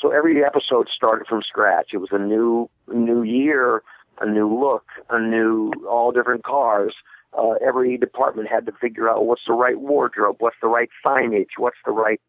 So 0.00 0.10
every 0.10 0.44
episode 0.44 0.88
started 0.88 1.26
from 1.26 1.42
scratch. 1.42 1.90
It 1.92 1.98
was 1.98 2.10
a 2.12 2.18
new 2.18 2.68
new 2.92 3.22
year, 3.22 3.82
a 4.20 4.26
new 4.26 4.52
look, 4.52 4.84
a 5.10 5.20
new 5.20 5.72
all 5.88 6.12
different 6.12 6.44
cars. 6.44 6.94
Uh, 7.36 7.52
every 7.66 7.96
department 7.96 8.48
had 8.48 8.66
to 8.66 8.72
figure 8.72 9.08
out 9.08 9.24
what's 9.24 9.42
the 9.46 9.54
right 9.54 9.80
wardrobe, 9.80 10.36
what's 10.40 10.56
the 10.60 10.68
right 10.68 10.90
signage, 11.04 11.48
what's 11.56 11.78
the 11.86 11.92
right 11.92 12.20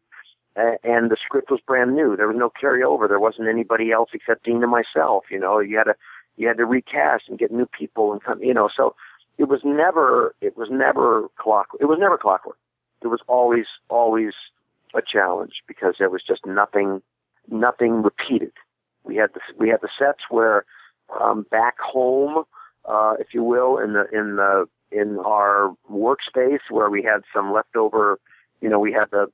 and 0.56 1.10
the 1.10 1.16
script 1.24 1.50
was 1.50 1.60
brand 1.66 1.94
new. 1.94 2.16
There 2.16 2.28
was 2.28 2.36
no 2.36 2.50
carryover. 2.50 3.08
There 3.08 3.20
wasn't 3.20 3.48
anybody 3.48 3.90
else 3.90 4.10
except 4.12 4.44
Dean 4.44 4.62
and 4.62 4.70
myself. 4.70 5.24
You 5.30 5.40
know, 5.40 5.58
you 5.58 5.76
had 5.76 5.84
to 5.84 5.94
you 6.36 6.48
had 6.48 6.56
to 6.56 6.66
recast 6.66 7.24
and 7.28 7.38
get 7.38 7.52
new 7.52 7.66
people 7.66 8.12
and 8.12 8.22
come. 8.22 8.42
You 8.42 8.54
know, 8.54 8.68
so 8.74 8.94
it 9.38 9.48
was 9.48 9.60
never 9.64 10.34
it 10.40 10.56
was 10.56 10.68
never 10.70 11.28
clock 11.38 11.68
it 11.80 11.86
was 11.86 11.98
never 12.00 12.18
clockwork. 12.18 12.58
It 13.02 13.08
was 13.08 13.20
always 13.26 13.66
always 13.88 14.32
a 14.94 15.02
challenge 15.02 15.62
because 15.66 15.96
there 15.98 16.10
was 16.10 16.22
just 16.26 16.46
nothing 16.46 17.02
nothing 17.50 18.02
repeated. 18.02 18.52
We 19.04 19.16
had 19.16 19.30
the 19.34 19.40
we 19.58 19.68
had 19.68 19.80
the 19.80 19.88
sets 19.98 20.24
where 20.30 20.64
um, 21.20 21.46
back 21.50 21.78
home, 21.78 22.44
uh, 22.86 23.14
if 23.18 23.28
you 23.32 23.42
will, 23.42 23.78
in 23.78 23.92
the 23.92 24.06
in 24.12 24.36
the 24.36 24.66
in 24.90 25.18
our 25.24 25.74
workspace 25.90 26.70
where 26.70 26.90
we 26.90 27.02
had 27.02 27.22
some 27.34 27.52
leftover. 27.52 28.18
You 28.60 28.68
know, 28.68 28.78
we 28.78 28.92
had 28.92 29.10
the 29.10 29.26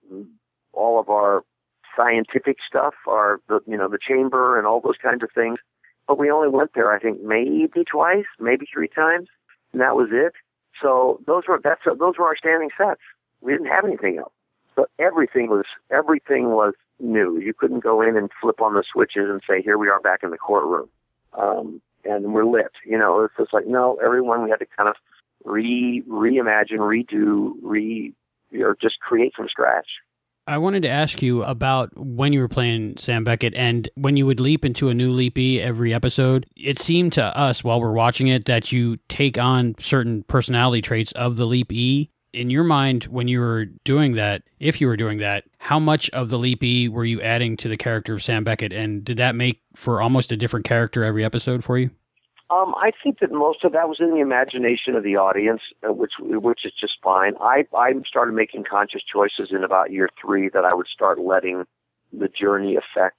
all 0.73 0.99
of 0.99 1.09
our 1.09 1.43
scientific 1.97 2.59
stuff, 2.67 2.95
our 3.07 3.41
the 3.49 3.61
you 3.67 3.77
know 3.77 3.89
the 3.89 3.99
chamber 3.99 4.59
and 4.59 4.67
all 4.67 4.81
those 4.81 4.99
kinds 5.01 5.23
of 5.23 5.31
things. 5.35 5.59
But 6.11 6.19
we 6.19 6.29
only 6.29 6.49
went 6.49 6.73
there, 6.75 6.91
I 6.91 6.99
think, 6.99 7.23
maybe 7.23 7.85
twice, 7.89 8.25
maybe 8.41 8.67
three 8.67 8.89
times, 8.89 9.29
and 9.73 9.81
that 9.81 9.95
was 9.95 10.09
it. 10.11 10.33
So 10.83 11.21
those 11.25 11.45
were 11.47 11.61
that's 11.63 11.83
those 11.85 12.15
were 12.19 12.27
our 12.27 12.37
standing 12.37 12.71
sets. 12.77 12.99
We 13.41 13.53
didn't 13.53 13.69
have 13.69 13.85
anything 13.85 14.19
else. 14.19 14.33
So 14.75 14.87
everything 14.99 15.51
was 15.51 15.67
everything 15.89 16.51
was 16.51 16.75
new. 16.99 17.39
You 17.39 17.55
couldn't 17.55 17.85
go 17.85 18.03
in 18.03 18.17
and 18.17 18.29
flip 18.41 18.61
on 18.61 18.75
the 18.75 18.83
switches 18.93 19.31
and 19.31 19.41
say, 19.49 19.63
"Here 19.63 19.79
we 19.79 19.89
are 19.89 20.01
back 20.01 20.25
in 20.25 20.31
the 20.31 20.37
courtroom," 20.37 20.89
um, 21.39 21.81
and 22.05 22.35
we're 22.35 22.45
lit. 22.45 22.73
You 22.85 22.99
know, 22.99 23.23
it's 23.23 23.35
just 23.39 23.55
like 23.55 23.69
no. 23.69 23.97
Everyone 24.05 24.43
we 24.43 24.51
had 24.51 24.59
to 24.59 24.67
kind 24.67 24.89
of 24.89 24.97
re 25.45 26.03
reimagine, 26.09 26.81
redo, 26.81 27.53
re 27.63 28.13
or 28.59 28.77
just 28.83 28.99
create 28.99 29.33
from 29.37 29.49
scratch. 29.49 29.87
I 30.47 30.59
wanted 30.59 30.83
to 30.83 30.89
ask 30.89 31.23
you 31.23 31.45
about 31.45 31.91
when 31.97 32.33
you 32.33 32.41
were 32.41 32.49
playing 32.49 32.97
Sam 32.99 33.23
Beckett 33.25 33.55
and 33.55 33.89
when 33.95 34.17
you 34.17 34.27
would 34.27 34.41
leap 34.41 34.65
into 34.65 34.89
a 34.89 34.95
new 34.95 35.13
leapy 35.13 35.61
every 35.61 35.95
episode. 35.95 36.47
It 36.57 36.79
seemed 36.79 37.13
to 37.15 37.25
us 37.39 37.63
while 37.63 37.81
we're 37.81 37.93
watching 37.93 38.29
it 38.29 38.47
that 38.47 38.73
you 38.73 38.97
take 39.09 39.39
on 39.39 39.77
certain 39.79 40.25
personality 40.25 40.83
traits 40.83 41.13
of 41.13 41.37
the 41.37 41.47
leap 41.47 41.73
E. 41.73 42.11
In 42.33 42.49
your 42.49 42.65
mind, 42.65 43.05
when 43.05 43.29
you 43.29 43.41
were 43.41 43.67
doing 43.85 44.15
that, 44.15 44.43
if 44.59 44.81
you 44.81 44.87
were 44.87 44.97
doing 44.97 45.19
that, 45.19 45.45
how 45.59 45.79
much 45.79 46.09
of 46.11 46.31
the 46.31 46.39
leap 46.39 46.63
E 46.63 46.89
were 46.89 47.05
you 47.05 47.21
adding 47.21 47.57
to 47.59 47.69
the 47.69 47.77
character 47.77 48.15
of 48.15 48.23
Sam 48.23 48.45
Beckett? 48.45 48.73
And 48.73 49.05
did 49.05 49.19
that 49.19 49.35
make 49.35 49.61
for 49.75 50.01
almost 50.01 50.33
a 50.33 50.37
different 50.37 50.65
character 50.65 51.05
every 51.05 51.25
episode 51.25 51.65
for 51.65 51.77
you? 51.79 51.91
Um, 52.51 52.75
I 52.77 52.91
think 53.03 53.21
that 53.21 53.31
most 53.31 53.65
of 53.65 53.73
that 53.73 53.89
was 53.89 53.99
in 54.01 54.11
the 54.11 54.21
imagination 54.21 54.97
of 54.97 55.05
the 55.05 55.17
audience, 55.17 55.61
uh, 55.89 55.93
which 55.93 56.15
which 56.19 56.65
is 56.65 56.73
just 56.79 56.95
fine. 57.03 57.35
I 57.41 57.65
I 57.77 57.93
started 58.07 58.33
making 58.33 58.65
conscious 58.65 59.03
choices 59.03 59.51
in 59.53 59.63
about 59.63 59.93
year 59.93 60.09
three 60.21 60.49
that 60.49 60.65
I 60.65 60.75
would 60.75 60.89
start 60.89 61.21
letting 61.21 61.65
the 62.13 62.27
journey 62.27 62.77
affect 62.77 63.19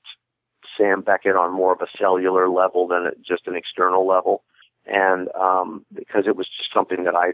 Sam 0.77 1.01
Beckett 1.01 1.37
on 1.37 1.53
more 1.53 1.71
of 1.71 1.79
a 1.79 1.87
cellular 1.97 2.49
level 2.49 2.87
than 2.89 3.11
just 3.25 3.47
an 3.47 3.55
external 3.55 4.05
level, 4.05 4.43
and 4.85 5.29
um, 5.33 5.85
because 5.93 6.25
it 6.27 6.35
was 6.35 6.47
just 6.57 6.73
something 6.73 7.05
that 7.05 7.15
I 7.15 7.31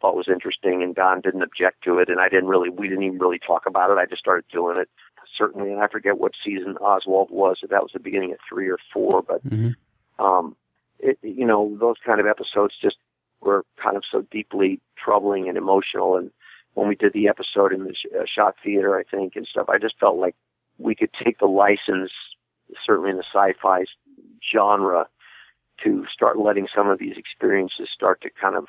thought 0.00 0.14
was 0.14 0.28
interesting, 0.28 0.84
and 0.84 0.94
Don 0.94 1.20
didn't 1.20 1.42
object 1.42 1.82
to 1.82 1.98
it, 1.98 2.08
and 2.08 2.20
I 2.20 2.28
didn't 2.28 2.48
really 2.48 2.70
we 2.70 2.88
didn't 2.88 3.02
even 3.02 3.18
really 3.18 3.40
talk 3.40 3.66
about 3.66 3.90
it. 3.90 3.98
I 3.98 4.06
just 4.06 4.20
started 4.20 4.44
doing 4.52 4.78
it 4.78 4.88
certainly, 5.36 5.72
and 5.72 5.80
I 5.80 5.88
forget 5.88 6.18
what 6.18 6.32
season 6.44 6.76
Oswald 6.76 7.30
was. 7.32 7.58
That 7.68 7.82
was 7.82 7.90
the 7.92 7.98
beginning 7.98 8.30
of 8.30 8.38
three 8.48 8.68
or 8.68 8.78
four, 8.92 9.20
but. 9.20 9.44
Mm-hmm. 9.44 9.70
Um, 10.24 10.54
it, 11.02 11.18
you 11.22 11.46
know, 11.46 11.76
those 11.78 11.96
kind 12.04 12.20
of 12.20 12.26
episodes 12.26 12.74
just 12.80 12.96
were 13.40 13.64
kind 13.82 13.96
of 13.96 14.02
so 14.10 14.22
deeply 14.30 14.80
troubling 15.02 15.48
and 15.48 15.56
emotional. 15.56 16.16
And 16.16 16.30
when 16.74 16.88
we 16.88 16.94
did 16.94 17.12
the 17.12 17.28
episode 17.28 17.72
in 17.72 17.84
the 17.84 17.94
uh, 18.18 18.24
Shock 18.26 18.56
Theater, 18.62 18.98
I 18.98 19.02
think, 19.04 19.36
and 19.36 19.46
stuff, 19.46 19.68
I 19.68 19.78
just 19.78 19.98
felt 19.98 20.16
like 20.16 20.34
we 20.78 20.94
could 20.94 21.10
take 21.12 21.38
the 21.38 21.46
license, 21.46 22.12
certainly 22.84 23.10
in 23.10 23.16
the 23.16 23.24
sci-fi 23.32 23.84
genre, 24.52 25.06
to 25.84 26.04
start 26.12 26.38
letting 26.38 26.68
some 26.74 26.88
of 26.88 26.98
these 26.98 27.16
experiences 27.16 27.88
start 27.92 28.20
to 28.22 28.30
kind 28.40 28.54
of 28.54 28.66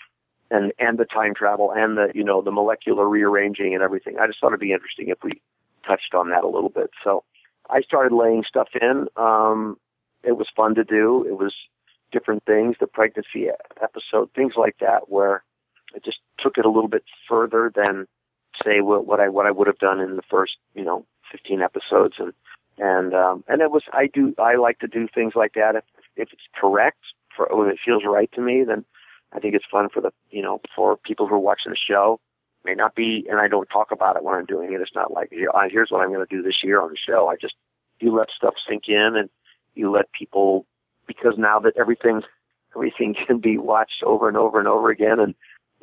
and 0.50 0.74
and 0.80 0.98
the 0.98 1.06
time 1.06 1.34
travel 1.34 1.72
and 1.72 1.98
the 1.98 2.12
you 2.14 2.24
know 2.24 2.42
the 2.42 2.52
molecular 2.52 3.08
rearranging 3.08 3.74
and 3.74 3.84
everything. 3.84 4.18
I 4.20 4.28
just 4.28 4.40
thought 4.40 4.50
it'd 4.50 4.60
be 4.60 4.74
interesting 4.74 5.10
if 5.10 5.18
we 5.24 5.42
touched 5.86 6.14
on 6.14 6.30
that 6.30 6.44
a 6.44 6.48
little 6.48 6.70
bit. 6.70 6.92
So 7.04 7.24
I 7.70 7.82
started 7.82 8.16
laying 8.16 8.44
stuff 8.48 8.70
in. 8.80 9.08
Um, 9.16 9.78
it 10.24 10.38
was 10.38 10.48
fun 10.56 10.76
to 10.76 10.84
do. 10.84 11.26
It 11.28 11.38
was 11.38 11.54
different 12.12 12.44
things, 12.46 12.76
the 12.80 12.88
pregnancy 12.88 13.48
episode, 13.82 14.30
things 14.34 14.54
like 14.58 14.78
that, 14.80 15.10
where 15.10 15.44
I 15.96 16.00
just 16.00 16.20
took 16.40 16.58
it 16.58 16.66
a 16.66 16.70
little 16.70 16.90
bit 16.90 17.04
further 17.28 17.72
than 17.74 18.08
say 18.64 18.82
what, 18.82 19.06
what 19.06 19.20
I 19.20 19.30
what 19.30 19.46
I 19.46 19.52
would 19.52 19.68
have 19.68 19.80
done 19.80 20.00
in 20.00 20.16
the 20.16 20.24
first 20.30 20.58
you 20.76 20.84
know 20.84 21.06
15 21.32 21.62
episodes, 21.62 22.16
and 22.20 22.34
and 22.78 23.14
um, 23.14 23.44
and 23.48 23.62
it 23.62 23.72
was 23.72 23.84
I 23.94 24.08
do 24.08 24.34
I 24.38 24.56
like 24.56 24.80
to 24.80 24.88
do 24.88 25.08
things 25.14 25.34
like 25.36 25.54
that 25.54 25.76
if 25.76 25.84
if 26.16 26.30
it's 26.34 26.48
correct 26.56 27.00
for 27.36 27.48
when 27.52 27.70
it 27.70 27.80
feels 27.84 28.04
right 28.06 28.32
to 28.34 28.42
me, 28.42 28.64
then 28.64 28.86
I 29.34 29.40
think 29.40 29.56
it's 29.56 29.66
fun 29.72 29.90
for 29.90 30.02
the 30.02 30.12
you 30.30 30.42
know 30.42 30.62
for 30.76 30.98
people 30.98 31.28
who 31.28 31.36
are 31.36 31.40
watching 31.40 31.72
the 31.72 31.78
show. 31.78 32.20
May 32.64 32.76
not 32.76 32.94
be, 32.94 33.26
and 33.28 33.40
I 33.40 33.48
don't 33.48 33.68
talk 33.70 33.92
about 33.92 34.18
it 34.18 34.24
when 34.24 34.36
I'm 34.36 34.46
doing 34.46 34.72
it. 34.72 34.82
It's 34.82 34.94
not 34.94 35.12
like 35.12 35.30
here's 35.32 35.90
what 35.90 36.02
I'm 36.02 36.14
going 36.14 36.26
to 36.26 36.36
do 36.36 36.44
this 36.44 36.64
year 36.64 36.80
on 36.80 36.90
the 36.90 36.98
show. 36.98 37.28
I 37.28 37.36
just 37.36 37.56
you 38.00 38.16
let 38.16 38.30
stuff 38.36 38.54
sink 38.68 38.84
in 38.88 39.16
and 39.16 39.30
you 39.74 39.90
let 39.92 40.12
people 40.12 40.66
because 41.08 41.34
now 41.38 41.60
that 41.60 41.74
everything 41.78 42.22
everything 42.76 43.16
can 43.28 43.40
be 43.40 43.58
watched 43.58 44.04
over 44.04 44.28
and 44.28 44.38
over 44.38 44.60
and 44.60 44.68
over 44.68 44.90
again, 44.90 45.20
and 45.20 45.36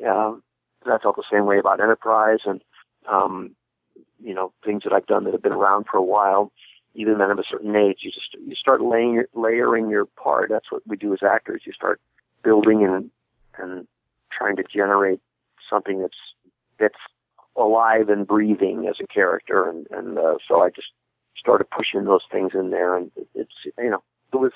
um, 0.07 0.43
I 0.85 0.97
felt 0.97 1.15
the 1.15 1.23
same 1.31 1.45
way 1.45 1.59
about 1.59 1.81
Enterprise 1.81 2.39
and 2.45 2.61
um, 3.09 3.55
you 4.21 4.33
know 4.33 4.53
things 4.65 4.83
that 4.83 4.93
I've 4.93 5.07
done 5.07 5.23
that 5.25 5.33
have 5.33 5.43
been 5.43 5.51
around 5.51 5.85
for 5.89 5.97
a 5.97 6.03
while. 6.03 6.51
Even 6.95 7.19
men 7.19 7.29
of 7.29 7.39
a 7.39 7.43
certain 7.49 7.75
age, 7.75 7.99
you 8.01 8.11
just 8.11 8.35
you 8.45 8.55
start 8.55 8.81
laying 8.81 9.23
layering 9.33 9.89
your 9.89 10.05
part. 10.05 10.49
That's 10.49 10.71
what 10.71 10.81
we 10.87 10.97
do 10.97 11.13
as 11.13 11.19
actors. 11.23 11.61
You 11.65 11.73
start 11.73 12.01
building 12.43 12.83
and 12.83 13.11
and 13.57 13.87
trying 14.31 14.55
to 14.55 14.63
generate 14.63 15.19
something 15.69 16.01
that's 16.01 16.17
that's 16.79 16.99
alive 17.55 18.09
and 18.09 18.25
breathing 18.25 18.87
as 18.87 18.95
a 19.01 19.07
character, 19.07 19.69
and 19.69 19.87
and 19.91 20.17
uh, 20.17 20.35
so 20.47 20.61
I 20.61 20.69
just 20.69 20.89
started 21.37 21.69
pushing 21.69 22.05
those 22.05 22.23
things 22.31 22.51
in 22.53 22.71
there, 22.71 22.95
and 22.95 23.11
it's 23.35 23.53
you 23.77 23.89
know 23.89 24.03
it 24.33 24.37
was 24.37 24.51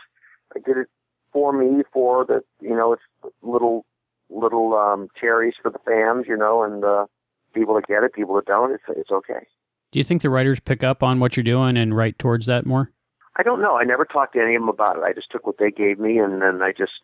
I 0.55 0.59
did 0.59 0.77
it 0.77 0.87
for 1.31 1.51
me 1.53 1.83
for 1.91 2.25
the 2.25 2.43
you 2.61 2.75
know 2.75 2.93
it's 2.93 3.03
little 3.41 3.85
little 4.29 4.75
um 4.75 5.09
cherries 5.19 5.55
for 5.61 5.71
the 5.71 5.79
fans, 5.79 6.25
you 6.27 6.37
know, 6.37 6.63
and 6.63 6.83
uh 6.83 7.05
people 7.53 7.75
that 7.75 7.87
get 7.87 8.03
it, 8.03 8.13
people 8.13 8.35
that 8.35 8.45
don't, 8.45 8.71
it's 8.71 8.83
it's 8.89 9.11
okay. 9.11 9.45
Do 9.91 9.99
you 9.99 10.03
think 10.03 10.23
the 10.23 10.29
writers 10.29 10.59
pick 10.59 10.83
up 10.83 11.03
on 11.03 11.19
what 11.19 11.37
you're 11.37 11.43
doing 11.43 11.77
and 11.77 11.95
write 11.95 12.17
towards 12.17 12.47
that 12.47 12.65
more? 12.65 12.91
I 13.35 13.43
don't 13.43 13.61
know. 13.61 13.77
I 13.77 13.83
never 13.83 14.05
talked 14.05 14.33
to 14.33 14.41
any 14.41 14.55
of 14.55 14.61
them 14.61 14.69
about 14.69 14.97
it. 14.97 15.03
I 15.03 15.13
just 15.13 15.31
took 15.31 15.45
what 15.45 15.57
they 15.59 15.71
gave 15.71 15.99
me, 15.99 16.17
and 16.17 16.41
then 16.41 16.61
I 16.61 16.71
just, 16.71 17.01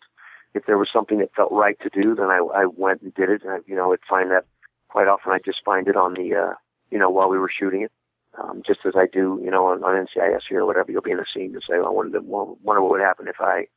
if 0.54 0.66
there 0.66 0.78
was 0.78 0.90
something 0.92 1.20
that 1.20 1.34
felt 1.36 1.52
right 1.52 1.78
to 1.82 1.90
do, 1.90 2.16
then 2.16 2.28
I, 2.28 2.40
I 2.54 2.66
went 2.66 3.02
and 3.02 3.14
did 3.14 3.30
it. 3.30 3.44
And 3.44 3.52
I, 3.52 3.58
you 3.68 3.76
know, 3.76 3.94
I'd 3.94 4.00
find 4.10 4.32
that 4.32 4.46
quite 4.90 5.08
often. 5.08 5.32
I 5.32 5.40
just 5.44 5.64
find 5.64 5.88
it 5.88 5.96
on 5.96 6.16
the, 6.16 6.36
uh, 6.36 6.54
you 6.90 6.98
know, 6.98 7.10
while 7.10 7.30
we 7.30 7.38
were 7.38 7.50
shooting 7.50 7.82
it 7.84 7.92
um, 8.38 8.62
just 8.66 8.82
as 8.86 8.94
I 8.96 9.08
do, 9.12 9.40
you 9.44 9.52
know, 9.52 9.66
on, 9.68 9.84
on 9.84 10.06
NCIS 10.06 10.42
here 10.48 10.62
or 10.62 10.66
whatever, 10.66 10.92
you'll 10.92 11.02
be 11.02 11.12
in 11.12 11.20
a 11.20 11.26
scene 11.34 11.54
to 11.54 11.60
say, 11.60 11.78
well, 11.78 11.88
I 11.88 11.92
wonder, 11.92 12.22
wonder 12.22 12.82
what 12.82 12.92
would 12.92 13.02
happen 13.02 13.28
if 13.28 13.40
I, 13.40 13.68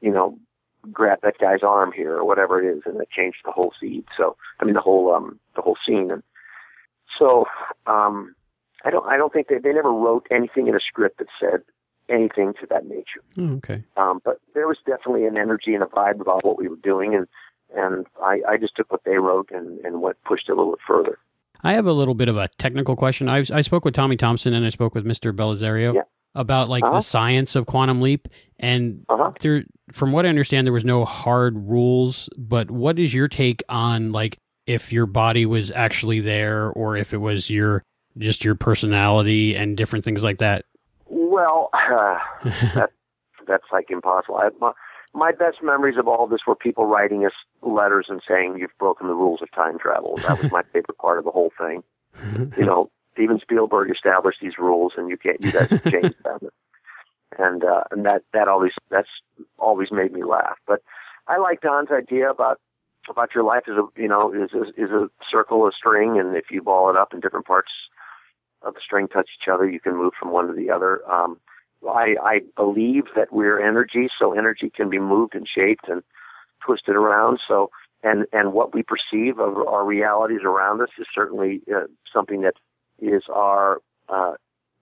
you 0.00 0.10
know, 0.10 0.38
grab 0.92 1.18
that 1.22 1.38
guy's 1.38 1.62
arm 1.62 1.92
here 1.92 2.16
or 2.16 2.24
whatever 2.24 2.62
it 2.62 2.76
is, 2.76 2.82
and 2.86 3.00
it 3.00 3.10
changed 3.10 3.38
the 3.44 3.52
whole 3.52 3.72
scene. 3.80 4.04
So, 4.16 4.36
I 4.60 4.64
mean, 4.64 4.74
the 4.74 4.80
whole, 4.80 5.12
um, 5.12 5.38
the 5.56 5.62
whole 5.62 5.76
scene. 5.84 6.10
And 6.10 6.22
so, 7.18 7.46
um, 7.86 8.34
I 8.84 8.90
don't, 8.90 9.06
I 9.06 9.16
don't 9.16 9.32
think 9.32 9.48
they, 9.48 9.58
they 9.58 9.72
never 9.72 9.92
wrote 9.92 10.26
anything 10.30 10.68
in 10.68 10.76
a 10.76 10.80
script 10.80 11.18
that 11.18 11.26
said 11.40 11.62
anything 12.08 12.54
to 12.60 12.66
that 12.70 12.86
nature. 12.86 13.22
Oh, 13.38 13.56
okay. 13.56 13.82
Um, 13.96 14.20
but 14.24 14.40
there 14.54 14.68
was 14.68 14.78
definitely 14.86 15.26
an 15.26 15.36
energy 15.36 15.74
and 15.74 15.82
a 15.82 15.86
vibe 15.86 16.20
about 16.20 16.44
what 16.44 16.58
we 16.58 16.68
were 16.68 16.76
doing, 16.76 17.14
and 17.14 17.26
and 17.74 18.06
I, 18.22 18.40
I 18.48 18.56
just 18.56 18.76
took 18.76 18.90
what 18.90 19.04
they 19.04 19.16
wrote 19.16 19.50
and 19.50 19.78
and 19.80 20.00
went 20.00 20.22
pushed 20.24 20.48
it 20.48 20.52
a 20.52 20.54
little 20.54 20.72
bit 20.72 20.80
further. 20.86 21.18
I 21.62 21.74
have 21.74 21.86
a 21.86 21.92
little 21.92 22.14
bit 22.14 22.28
of 22.28 22.36
a 22.36 22.48
technical 22.58 22.96
question. 22.96 23.28
I, 23.28 23.44
I 23.52 23.62
spoke 23.62 23.84
with 23.84 23.94
Tommy 23.94 24.16
Thompson 24.16 24.54
and 24.54 24.64
I 24.64 24.68
spoke 24.68 24.94
with 24.94 25.04
Mr. 25.04 25.32
Bellisario 25.32 25.94
yeah. 25.94 26.02
about 26.34 26.68
like 26.68 26.84
uh-huh. 26.84 26.94
the 26.94 27.00
science 27.00 27.56
of 27.56 27.66
quantum 27.66 28.00
leap, 28.00 28.28
and 28.58 29.04
uh-huh. 29.08 29.32
there 29.40 29.64
from 29.92 30.12
what 30.12 30.26
I 30.26 30.28
understand, 30.28 30.66
there 30.66 30.72
was 30.72 30.84
no 30.84 31.04
hard 31.04 31.56
rules. 31.56 32.28
But 32.36 32.70
what 32.70 32.98
is 32.98 33.12
your 33.12 33.28
take 33.28 33.62
on 33.68 34.12
like 34.12 34.38
if 34.66 34.92
your 34.92 35.06
body 35.06 35.46
was 35.46 35.70
actually 35.70 36.20
there, 36.20 36.70
or 36.70 36.96
if 36.96 37.12
it 37.12 37.18
was 37.18 37.50
your 37.50 37.82
just 38.18 38.44
your 38.44 38.54
personality 38.54 39.54
and 39.56 39.76
different 39.76 40.04
things 40.04 40.22
like 40.22 40.38
that? 40.38 40.64
Well, 41.06 41.70
uh, 41.72 42.18
that, 42.74 42.90
that's 43.46 43.64
like 43.72 43.90
impossible. 43.90 44.36
I, 44.36 44.50
my, 44.60 44.72
my 45.18 45.32
best 45.32 45.58
memories 45.62 45.98
of 45.98 46.08
all 46.08 46.26
this 46.26 46.40
were 46.46 46.54
people 46.54 46.86
writing 46.86 47.26
us 47.26 47.32
letters 47.62 48.06
and 48.08 48.22
saying 48.26 48.56
you've 48.58 48.76
broken 48.78 49.08
the 49.08 49.14
rules 49.14 49.42
of 49.42 49.50
time 49.52 49.78
travel. 49.78 50.16
That 50.18 50.40
was 50.42 50.50
my 50.52 50.62
favorite 50.72 50.98
part 50.98 51.18
of 51.18 51.24
the 51.24 51.30
whole 51.30 51.52
thing. 51.58 51.82
you 52.56 52.64
know, 52.64 52.90
Steven 53.12 53.40
Spielberg 53.40 53.90
established 53.90 54.38
these 54.40 54.58
rules, 54.58 54.92
and 54.96 55.10
you 55.10 55.16
can't 55.16 55.40
you 55.40 55.52
guys 55.52 55.68
have 55.70 55.82
changed 55.84 56.22
them. 56.24 56.48
And 57.38 57.64
uh, 57.64 57.84
and 57.90 58.06
that 58.06 58.22
that 58.32 58.48
always 58.48 58.72
that's 58.90 59.08
always 59.58 59.90
made 59.92 60.12
me 60.12 60.24
laugh. 60.24 60.56
But 60.66 60.82
I 61.26 61.38
like 61.38 61.60
Don's 61.60 61.90
idea 61.90 62.30
about 62.30 62.60
about 63.10 63.34
your 63.34 63.44
life 63.44 63.64
is 63.66 63.76
a 63.76 64.00
you 64.00 64.08
know 64.08 64.32
is 64.32 64.50
a, 64.54 64.62
is 64.82 64.90
a 64.90 65.10
circle 65.30 65.66
of 65.66 65.74
string, 65.74 66.18
and 66.18 66.36
if 66.36 66.50
you 66.50 66.62
ball 66.62 66.90
it 66.90 66.96
up 66.96 67.12
in 67.12 67.20
different 67.20 67.46
parts 67.46 67.70
of 68.62 68.74
the 68.74 68.80
string 68.84 69.08
touch 69.08 69.28
each 69.40 69.48
other, 69.48 69.68
you 69.68 69.80
can 69.80 69.96
move 69.96 70.12
from 70.18 70.30
one 70.32 70.46
to 70.46 70.52
the 70.52 70.70
other. 70.70 71.00
Um, 71.10 71.38
I, 71.86 72.16
I 72.22 72.40
believe 72.56 73.04
that 73.14 73.32
we're 73.32 73.60
energy, 73.60 74.08
so 74.18 74.32
energy 74.32 74.70
can 74.74 74.90
be 74.90 74.98
moved 74.98 75.34
and 75.34 75.46
shaped 75.46 75.88
and 75.88 76.02
twisted 76.64 76.96
around. 76.96 77.40
So, 77.46 77.70
and 78.02 78.26
and 78.32 78.52
what 78.52 78.74
we 78.74 78.82
perceive 78.82 79.38
of 79.38 79.56
our 79.56 79.84
realities 79.84 80.40
around 80.44 80.80
us 80.80 80.90
is 80.98 81.06
certainly 81.14 81.62
uh, 81.74 81.86
something 82.12 82.42
that 82.42 82.54
is 82.98 83.24
our. 83.32 83.78
Uh, 84.08 84.34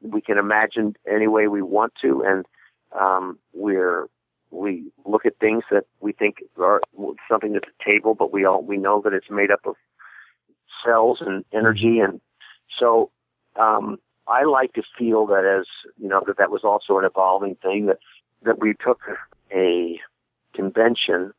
we 0.02 0.20
can 0.20 0.38
imagine 0.38 0.94
any 1.10 1.26
way 1.26 1.48
we 1.48 1.62
want 1.62 1.94
to, 2.02 2.22
and 2.24 2.46
um, 2.98 3.38
we're 3.52 4.06
we 4.50 4.90
look 5.04 5.26
at 5.26 5.38
things 5.38 5.64
that 5.70 5.84
we 6.00 6.12
think 6.12 6.36
are 6.58 6.80
something 7.28 7.52
that's 7.52 7.68
a 7.68 7.84
table, 7.84 8.14
but 8.14 8.32
we 8.32 8.44
all 8.44 8.62
we 8.62 8.76
know 8.76 9.00
that 9.02 9.12
it's 9.12 9.30
made 9.30 9.50
up 9.50 9.60
of 9.66 9.74
cells 10.84 11.18
and 11.20 11.44
energy, 11.52 11.98
and 11.98 12.20
so 12.78 13.10
um, 13.56 13.98
I 14.28 14.44
like 14.44 14.72
to 14.74 14.82
feel 14.98 15.26
that 15.26 15.44
as 15.44 15.66
you 15.98 16.08
know 16.08 16.22
that 16.26 16.38
that 16.38 16.50
was 16.50 16.64
also 16.64 16.98
an 16.98 17.04
evolving 17.04 17.56
thing 17.56 17.86
that 17.86 17.98
that 18.42 18.58
we 18.58 18.74
took 18.74 19.00
a 19.52 20.00
convention 20.54 21.32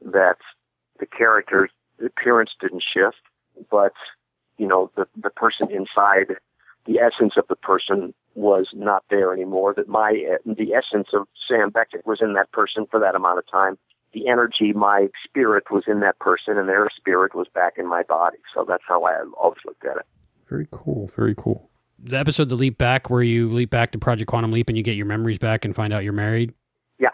that 0.00 0.36
the 1.00 1.06
character's 1.06 1.70
appearance 2.04 2.50
didn't 2.60 2.82
shift, 2.82 3.20
but 3.70 3.92
you 4.58 4.66
know 4.66 4.90
the 4.96 5.06
the 5.20 5.30
person 5.30 5.70
inside, 5.70 6.36
the 6.86 6.98
essence 6.98 7.34
of 7.36 7.46
the 7.48 7.56
person 7.56 8.14
was 8.34 8.68
not 8.72 9.04
there 9.10 9.32
anymore. 9.32 9.74
That 9.74 9.88
my 9.88 10.36
the 10.46 10.72
essence 10.74 11.08
of 11.12 11.28
Sam 11.46 11.70
Beckett 11.70 12.06
was 12.06 12.20
in 12.22 12.32
that 12.34 12.50
person 12.52 12.86
for 12.90 12.98
that 13.00 13.14
amount 13.14 13.38
of 13.38 13.50
time. 13.50 13.76
The 14.14 14.28
energy, 14.28 14.72
my 14.72 15.08
spirit 15.24 15.72
was 15.72 15.84
in 15.88 15.98
that 16.00 16.20
person, 16.20 16.56
and 16.56 16.68
their 16.68 16.88
spirit 16.96 17.34
was 17.34 17.48
back 17.52 17.74
in 17.76 17.88
my 17.88 18.04
body. 18.04 18.38
So 18.54 18.64
that's 18.66 18.84
how 18.86 19.02
I 19.02 19.14
always 19.36 19.58
looked 19.66 19.84
at 19.84 19.96
it. 19.96 20.06
Very 20.48 20.68
cool. 20.70 21.10
Very 21.16 21.34
cool 21.36 21.68
the 21.98 22.18
episode 22.18 22.48
the 22.48 22.54
leap 22.54 22.78
back 22.78 23.10
where 23.10 23.22
you 23.22 23.52
leap 23.52 23.70
back 23.70 23.92
to 23.92 23.98
project 23.98 24.28
quantum 24.28 24.52
leap 24.52 24.68
and 24.68 24.76
you 24.76 24.82
get 24.82 24.96
your 24.96 25.06
memories 25.06 25.38
back 25.38 25.64
and 25.64 25.74
find 25.74 25.92
out 25.92 26.04
you're 26.04 26.12
married? 26.12 26.52
Yeah. 26.98 27.10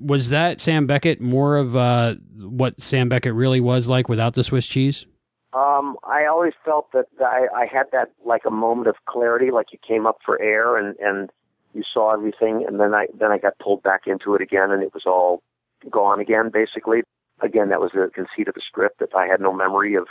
Was 0.00 0.30
that 0.30 0.60
sam 0.60 0.86
beckett 0.86 1.20
more 1.20 1.56
of 1.56 1.76
uh, 1.76 2.14
what 2.38 2.80
sam 2.80 3.08
beckett 3.08 3.34
really 3.34 3.60
was 3.60 3.88
like 3.88 4.08
without 4.08 4.34
the 4.34 4.44
swiss 4.44 4.66
cheese? 4.66 5.06
Um, 5.52 5.98
I 6.04 6.24
always 6.24 6.54
felt 6.64 6.90
that 6.92 7.06
I, 7.20 7.46
I 7.54 7.66
had 7.66 7.86
that 7.92 8.12
like 8.24 8.42
a 8.46 8.50
moment 8.50 8.88
of 8.88 8.96
clarity, 9.06 9.50
like 9.50 9.66
you 9.70 9.78
came 9.86 10.06
up 10.06 10.18
for 10.24 10.40
air 10.40 10.76
and 10.76 10.96
and 10.98 11.30
you 11.74 11.82
saw 11.90 12.12
everything, 12.12 12.64
and 12.66 12.80
then 12.80 12.94
I 12.94 13.06
then 13.18 13.30
I 13.30 13.38
got 13.38 13.58
pulled 13.58 13.82
back 13.82 14.02
into 14.06 14.34
it 14.34 14.40
again, 14.40 14.70
and 14.70 14.82
it 14.82 14.94
was 14.94 15.04
all 15.06 15.42
gone 15.90 16.20
again, 16.20 16.50
basically. 16.52 17.02
Again, 17.40 17.68
that 17.70 17.80
was 17.80 17.90
the 17.92 18.10
conceit 18.14 18.48
of 18.48 18.54
the 18.54 18.62
script 18.66 19.00
that 19.00 19.14
I 19.16 19.26
had 19.26 19.40
no 19.40 19.52
memory 19.52 19.94
of 19.94 20.06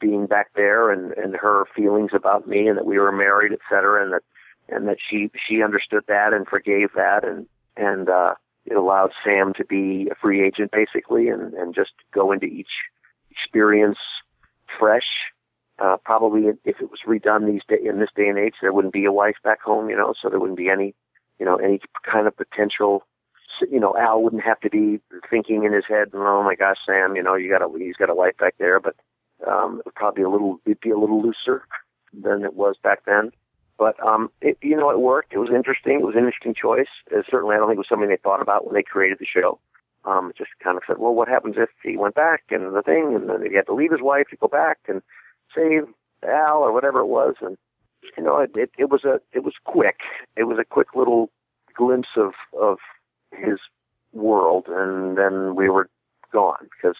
being 0.00 0.26
back 0.26 0.50
there 0.54 0.90
and 0.90 1.12
and 1.12 1.36
her 1.36 1.64
feelings 1.74 2.10
about 2.14 2.46
me 2.46 2.68
and 2.68 2.76
that 2.78 2.86
we 2.86 2.98
were 2.98 3.12
married, 3.12 3.52
et 3.52 3.60
cetera, 3.68 4.02
and 4.02 4.12
that 4.12 4.22
and 4.68 4.88
that 4.88 4.98
she 5.08 5.30
she 5.46 5.62
understood 5.62 6.04
that 6.08 6.32
and 6.32 6.46
forgave 6.46 6.90
that 6.94 7.24
and 7.24 7.46
and 7.76 8.08
uh, 8.08 8.34
it 8.66 8.76
allowed 8.76 9.12
Sam 9.24 9.54
to 9.54 9.64
be 9.64 10.08
a 10.10 10.14
free 10.14 10.44
agent 10.44 10.70
basically 10.72 11.28
and 11.28 11.54
and 11.54 11.74
just 11.74 11.92
go 12.12 12.32
into 12.32 12.46
each 12.46 12.70
experience 13.30 13.98
fresh. 14.78 15.06
Uh, 15.78 15.96
probably 16.04 16.48
if 16.64 16.80
it 16.80 16.90
was 16.90 16.98
redone 17.06 17.46
these 17.46 17.62
day 17.68 17.78
in 17.84 18.00
this 18.00 18.10
day 18.16 18.26
and 18.28 18.38
age, 18.38 18.54
there 18.60 18.72
wouldn't 18.72 18.92
be 18.92 19.04
a 19.04 19.12
wife 19.12 19.36
back 19.44 19.62
home, 19.62 19.88
you 19.88 19.96
know, 19.96 20.12
so 20.20 20.28
there 20.28 20.40
wouldn't 20.40 20.58
be 20.58 20.68
any, 20.68 20.92
you 21.38 21.46
know, 21.46 21.56
any 21.56 21.80
kind 22.02 22.26
of 22.26 22.36
potential. 22.36 23.04
You 23.70 23.78
know, 23.78 23.96
Al 23.96 24.22
wouldn't 24.22 24.42
have 24.42 24.60
to 24.60 24.70
be 24.70 25.00
thinking 25.30 25.64
in 25.64 25.72
his 25.72 25.84
head, 25.88 26.08
"Oh 26.14 26.42
my 26.42 26.56
gosh, 26.56 26.78
Sam, 26.84 27.14
you 27.14 27.22
know, 27.22 27.34
you 27.34 27.48
got 27.48 27.62
a 27.62 27.78
he's 27.78 27.96
got 27.96 28.10
a 28.10 28.14
wife 28.14 28.36
back 28.38 28.54
there." 28.58 28.80
But 28.80 28.96
um, 29.46 29.78
it 29.80 29.86
would 29.86 29.94
probably 29.94 30.24
a 30.24 30.28
little, 30.28 30.60
it'd 30.64 30.80
be 30.80 30.90
a 30.90 30.98
little 30.98 31.22
looser 31.22 31.64
than 32.12 32.44
it 32.44 32.54
was 32.54 32.76
back 32.82 33.04
then. 33.06 33.30
But 33.78 33.94
um, 34.04 34.30
it, 34.40 34.58
you 34.60 34.76
know, 34.76 34.90
it 34.90 34.98
worked. 34.98 35.32
It 35.32 35.38
was 35.38 35.50
interesting. 35.54 36.00
It 36.00 36.04
was 36.04 36.16
an 36.16 36.24
interesting 36.24 36.54
choice. 36.54 36.88
Uh, 37.14 37.22
certainly, 37.30 37.54
I 37.54 37.58
don't 37.58 37.68
think 37.68 37.76
it 37.76 37.86
was 37.86 37.88
something 37.88 38.08
they 38.08 38.16
thought 38.16 38.42
about 38.42 38.66
when 38.66 38.74
they 38.74 38.82
created 38.82 39.18
the 39.20 39.26
show. 39.26 39.60
Um, 40.04 40.30
it 40.30 40.36
just 40.36 40.50
kind 40.62 40.76
of 40.76 40.82
said, 40.86 40.98
well, 40.98 41.14
what 41.14 41.28
happens 41.28 41.56
if 41.58 41.68
he 41.82 41.96
went 41.96 42.14
back 42.14 42.44
and 42.50 42.74
the 42.74 42.82
thing, 42.82 43.14
and 43.14 43.28
then 43.28 43.48
he 43.48 43.54
had 43.54 43.66
to 43.66 43.74
leave 43.74 43.92
his 43.92 44.02
wife 44.02 44.26
to 44.30 44.36
go 44.36 44.48
back 44.48 44.78
and 44.88 45.02
save 45.54 45.84
Al 46.26 46.58
or 46.58 46.72
whatever 46.72 47.00
it 47.00 47.06
was, 47.06 47.34
and 47.40 47.56
you 48.16 48.22
know, 48.22 48.38
it, 48.38 48.50
it, 48.54 48.70
it 48.78 48.90
was 48.90 49.04
a, 49.04 49.20
it 49.32 49.44
was 49.44 49.54
quick. 49.64 49.98
It 50.36 50.44
was 50.44 50.58
a 50.58 50.64
quick 50.64 50.88
little 50.94 51.30
glimpse 51.74 52.08
of 52.16 52.32
of 52.58 52.78
his 53.32 53.58
world, 54.12 54.66
and 54.68 55.16
then 55.16 55.54
we 55.54 55.68
were 55.68 55.88
gone 56.32 56.68
because 56.76 56.96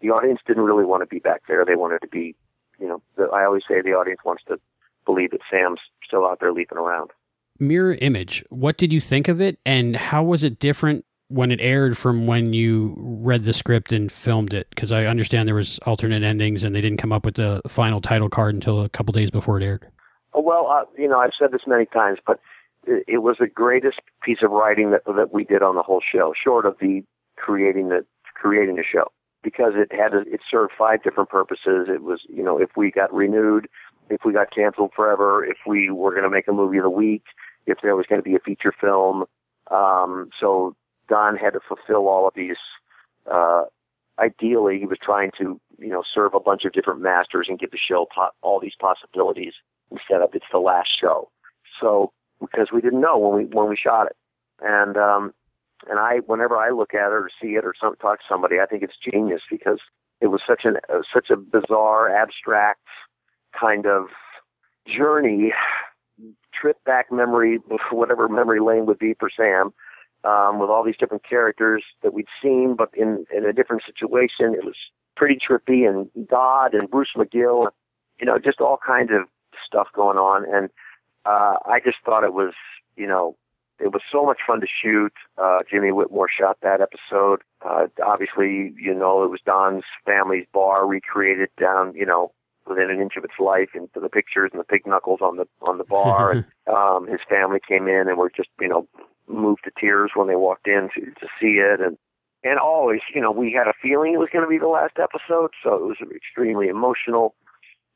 the 0.00 0.10
audience 0.10 0.40
didn't 0.46 0.64
really 0.64 0.84
want 0.84 1.02
to 1.02 1.06
be 1.06 1.18
back 1.18 1.42
there. 1.48 1.64
They 1.64 1.76
wanted 1.76 2.00
to 2.00 2.08
be, 2.08 2.34
you 2.78 2.88
know, 2.88 3.02
the, 3.16 3.24
I 3.24 3.44
always 3.44 3.62
say 3.68 3.80
the 3.80 3.90
audience 3.90 4.20
wants 4.24 4.42
to 4.48 4.58
believe 5.04 5.30
that 5.30 5.40
Sam's 5.50 5.80
still 6.06 6.26
out 6.26 6.40
there 6.40 6.52
leaping 6.52 6.78
around. 6.78 7.10
Mirror 7.58 7.98
Image, 8.00 8.44
what 8.50 8.76
did 8.76 8.92
you 8.92 9.00
think 9.00 9.26
of 9.28 9.40
it, 9.40 9.58
and 9.66 9.96
how 9.96 10.22
was 10.22 10.44
it 10.44 10.60
different 10.60 11.04
when 11.28 11.50
it 11.50 11.60
aired 11.60 11.98
from 11.98 12.26
when 12.26 12.52
you 12.52 12.94
read 12.98 13.44
the 13.44 13.52
script 13.52 13.92
and 13.92 14.12
filmed 14.12 14.54
it? 14.54 14.68
Because 14.70 14.92
I 14.92 15.06
understand 15.06 15.48
there 15.48 15.56
was 15.56 15.78
alternate 15.80 16.22
endings, 16.22 16.62
and 16.62 16.74
they 16.74 16.80
didn't 16.80 16.98
come 16.98 17.12
up 17.12 17.24
with 17.24 17.34
the 17.34 17.60
final 17.66 18.00
title 18.00 18.28
card 18.28 18.54
until 18.54 18.80
a 18.80 18.88
couple 18.88 19.12
days 19.12 19.30
before 19.30 19.60
it 19.60 19.64
aired. 19.64 19.88
Oh, 20.34 20.40
well, 20.40 20.68
uh, 20.68 20.84
you 20.96 21.08
know, 21.08 21.18
I've 21.18 21.32
said 21.36 21.50
this 21.50 21.62
many 21.66 21.86
times, 21.86 22.18
but 22.24 22.38
it, 22.86 23.04
it 23.08 23.18
was 23.18 23.38
the 23.40 23.48
greatest 23.48 23.98
piece 24.22 24.38
of 24.42 24.52
writing 24.52 24.92
that 24.92 25.04
that 25.06 25.32
we 25.32 25.42
did 25.42 25.62
on 25.62 25.74
the 25.74 25.82
whole 25.82 26.02
show, 26.12 26.32
short 26.40 26.64
of 26.64 26.76
the 26.80 27.02
creating 27.36 27.88
the 27.88 28.04
creating 28.34 28.76
the 28.76 28.84
show 28.84 29.10
because 29.42 29.72
it 29.76 29.92
had 29.92 30.14
it 30.14 30.40
served 30.50 30.72
five 30.76 31.02
different 31.02 31.28
purposes. 31.30 31.88
It 31.88 32.02
was 32.02 32.20
you 32.28 32.42
know 32.42 32.58
if 32.58 32.70
we 32.76 32.90
got 32.90 33.12
renewed, 33.12 33.68
if 34.10 34.20
we 34.24 34.32
got 34.32 34.54
canceled 34.54 34.92
forever, 34.94 35.44
if 35.44 35.58
we 35.66 35.90
were 35.90 36.10
going 36.10 36.24
to 36.24 36.30
make 36.30 36.48
a 36.48 36.52
movie 36.52 36.78
of 36.78 36.84
the 36.84 36.90
week, 36.90 37.24
if 37.66 37.78
there 37.82 37.96
was 37.96 38.06
going 38.06 38.20
to 38.20 38.28
be 38.28 38.34
a 38.34 38.40
feature 38.40 38.72
film. 38.78 39.24
Um, 39.70 40.30
so 40.38 40.74
Don 41.08 41.36
had 41.36 41.52
to 41.52 41.60
fulfill 41.66 42.08
all 42.08 42.26
of 42.26 42.34
these. 42.34 42.56
Uh, 43.30 43.64
ideally, 44.18 44.78
he 44.78 44.86
was 44.86 44.98
trying 45.02 45.30
to 45.38 45.60
you 45.78 45.88
know 45.88 46.02
serve 46.14 46.34
a 46.34 46.40
bunch 46.40 46.64
of 46.64 46.72
different 46.72 47.00
masters 47.00 47.46
and 47.48 47.58
give 47.58 47.70
the 47.70 47.78
show 47.78 48.06
po- 48.14 48.30
all 48.42 48.60
these 48.60 48.76
possibilities 48.78 49.54
instead 49.90 50.20
of 50.20 50.30
it's 50.34 50.46
the 50.52 50.58
last 50.58 50.88
show. 51.00 51.30
So 51.80 52.12
because 52.40 52.68
we 52.72 52.80
didn't 52.80 53.00
know 53.00 53.18
when 53.18 53.38
we 53.38 53.44
when 53.44 53.68
we 53.68 53.76
shot 53.76 54.06
it, 54.06 54.16
and 54.60 54.96
um, 54.96 55.34
and 55.88 55.98
I, 55.98 56.18
whenever 56.26 56.56
I 56.56 56.70
look 56.70 56.94
at 56.94 57.08
it 57.08 57.12
or 57.12 57.30
see 57.40 57.48
it 57.48 57.64
or 57.64 57.74
some, 57.80 57.94
talk 57.96 58.18
to 58.20 58.24
somebody, 58.28 58.56
I 58.60 58.66
think 58.66 58.82
it's 58.82 58.94
genius 58.96 59.42
because 59.50 59.78
it 60.20 60.28
was 60.28 60.40
such 60.46 60.62
an 60.64 60.76
uh, 60.92 61.02
such 61.12 61.30
a 61.30 61.36
bizarre, 61.36 62.10
abstract 62.10 62.86
kind 63.58 63.86
of 63.86 64.06
journey, 64.86 65.52
trip 66.52 66.82
back 66.84 67.12
memory, 67.12 67.60
whatever 67.90 68.28
memory 68.28 68.60
lane 68.60 68.86
would 68.86 68.98
be 68.98 69.14
for 69.18 69.30
Sam, 69.34 69.72
um, 70.24 70.58
with 70.58 70.70
all 70.70 70.84
these 70.84 70.96
different 70.98 71.28
characters 71.28 71.84
that 72.02 72.12
we'd 72.12 72.26
seen, 72.42 72.74
but 72.76 72.90
in 72.94 73.24
in 73.34 73.44
a 73.44 73.52
different 73.52 73.82
situation. 73.86 74.54
It 74.54 74.64
was 74.64 74.76
pretty 75.16 75.38
trippy, 75.38 75.88
and 75.88 76.08
Dodd 76.28 76.74
and 76.74 76.90
Bruce 76.90 77.12
McGill, 77.16 77.70
you 78.20 78.26
know, 78.26 78.38
just 78.38 78.60
all 78.60 78.78
kinds 78.84 79.10
of 79.12 79.28
stuff 79.66 79.88
going 79.94 80.18
on, 80.18 80.44
and 80.52 80.70
uh, 81.24 81.56
I 81.66 81.80
just 81.84 81.98
thought 82.04 82.24
it 82.24 82.32
was, 82.32 82.54
you 82.96 83.06
know, 83.06 83.36
it 83.80 83.92
was 83.92 84.02
so 84.10 84.24
much 84.24 84.38
fun 84.46 84.60
to 84.60 84.66
shoot. 84.66 85.12
Uh, 85.36 85.60
Jimmy 85.70 85.92
Whitmore 85.92 86.28
shot 86.28 86.58
that 86.62 86.80
episode. 86.80 87.42
Uh, 87.64 87.86
obviously, 88.04 88.74
you 88.76 88.94
know, 88.94 89.22
it 89.22 89.30
was 89.30 89.40
Don's 89.44 89.84
family's 90.04 90.46
bar 90.52 90.86
recreated 90.86 91.48
down, 91.60 91.94
you 91.94 92.06
know, 92.06 92.32
within 92.66 92.90
an 92.90 93.00
inch 93.00 93.14
of 93.16 93.24
its 93.24 93.38
life 93.38 93.70
into 93.74 94.00
the 94.00 94.08
pictures 94.08 94.50
and 94.52 94.60
the 94.60 94.64
pig 94.64 94.86
knuckles 94.86 95.20
on 95.22 95.36
the 95.36 95.46
on 95.62 95.78
the 95.78 95.84
bar. 95.84 96.30
and 96.32 96.44
um, 96.66 97.06
his 97.06 97.20
family 97.28 97.60
came 97.66 97.88
in 97.88 98.08
and 98.08 98.18
were 98.18 98.32
just, 98.34 98.50
you 98.60 98.68
know, 98.68 98.86
moved 99.28 99.60
to 99.64 99.70
tears 99.78 100.12
when 100.14 100.28
they 100.28 100.36
walked 100.36 100.66
in 100.66 100.88
to, 100.94 101.00
to 101.00 101.26
see 101.40 101.60
it. 101.60 101.80
And 101.80 101.96
and 102.44 102.58
always, 102.58 103.00
you 103.14 103.20
know, 103.20 103.32
we 103.32 103.52
had 103.52 103.66
a 103.66 103.74
feeling 103.82 104.14
it 104.14 104.18
was 104.18 104.30
going 104.32 104.44
to 104.44 104.48
be 104.48 104.58
the 104.58 104.68
last 104.68 104.96
episode, 104.98 105.50
so 105.62 105.74
it 105.74 105.82
was 105.82 105.96
extremely 106.14 106.68
emotional. 106.68 107.34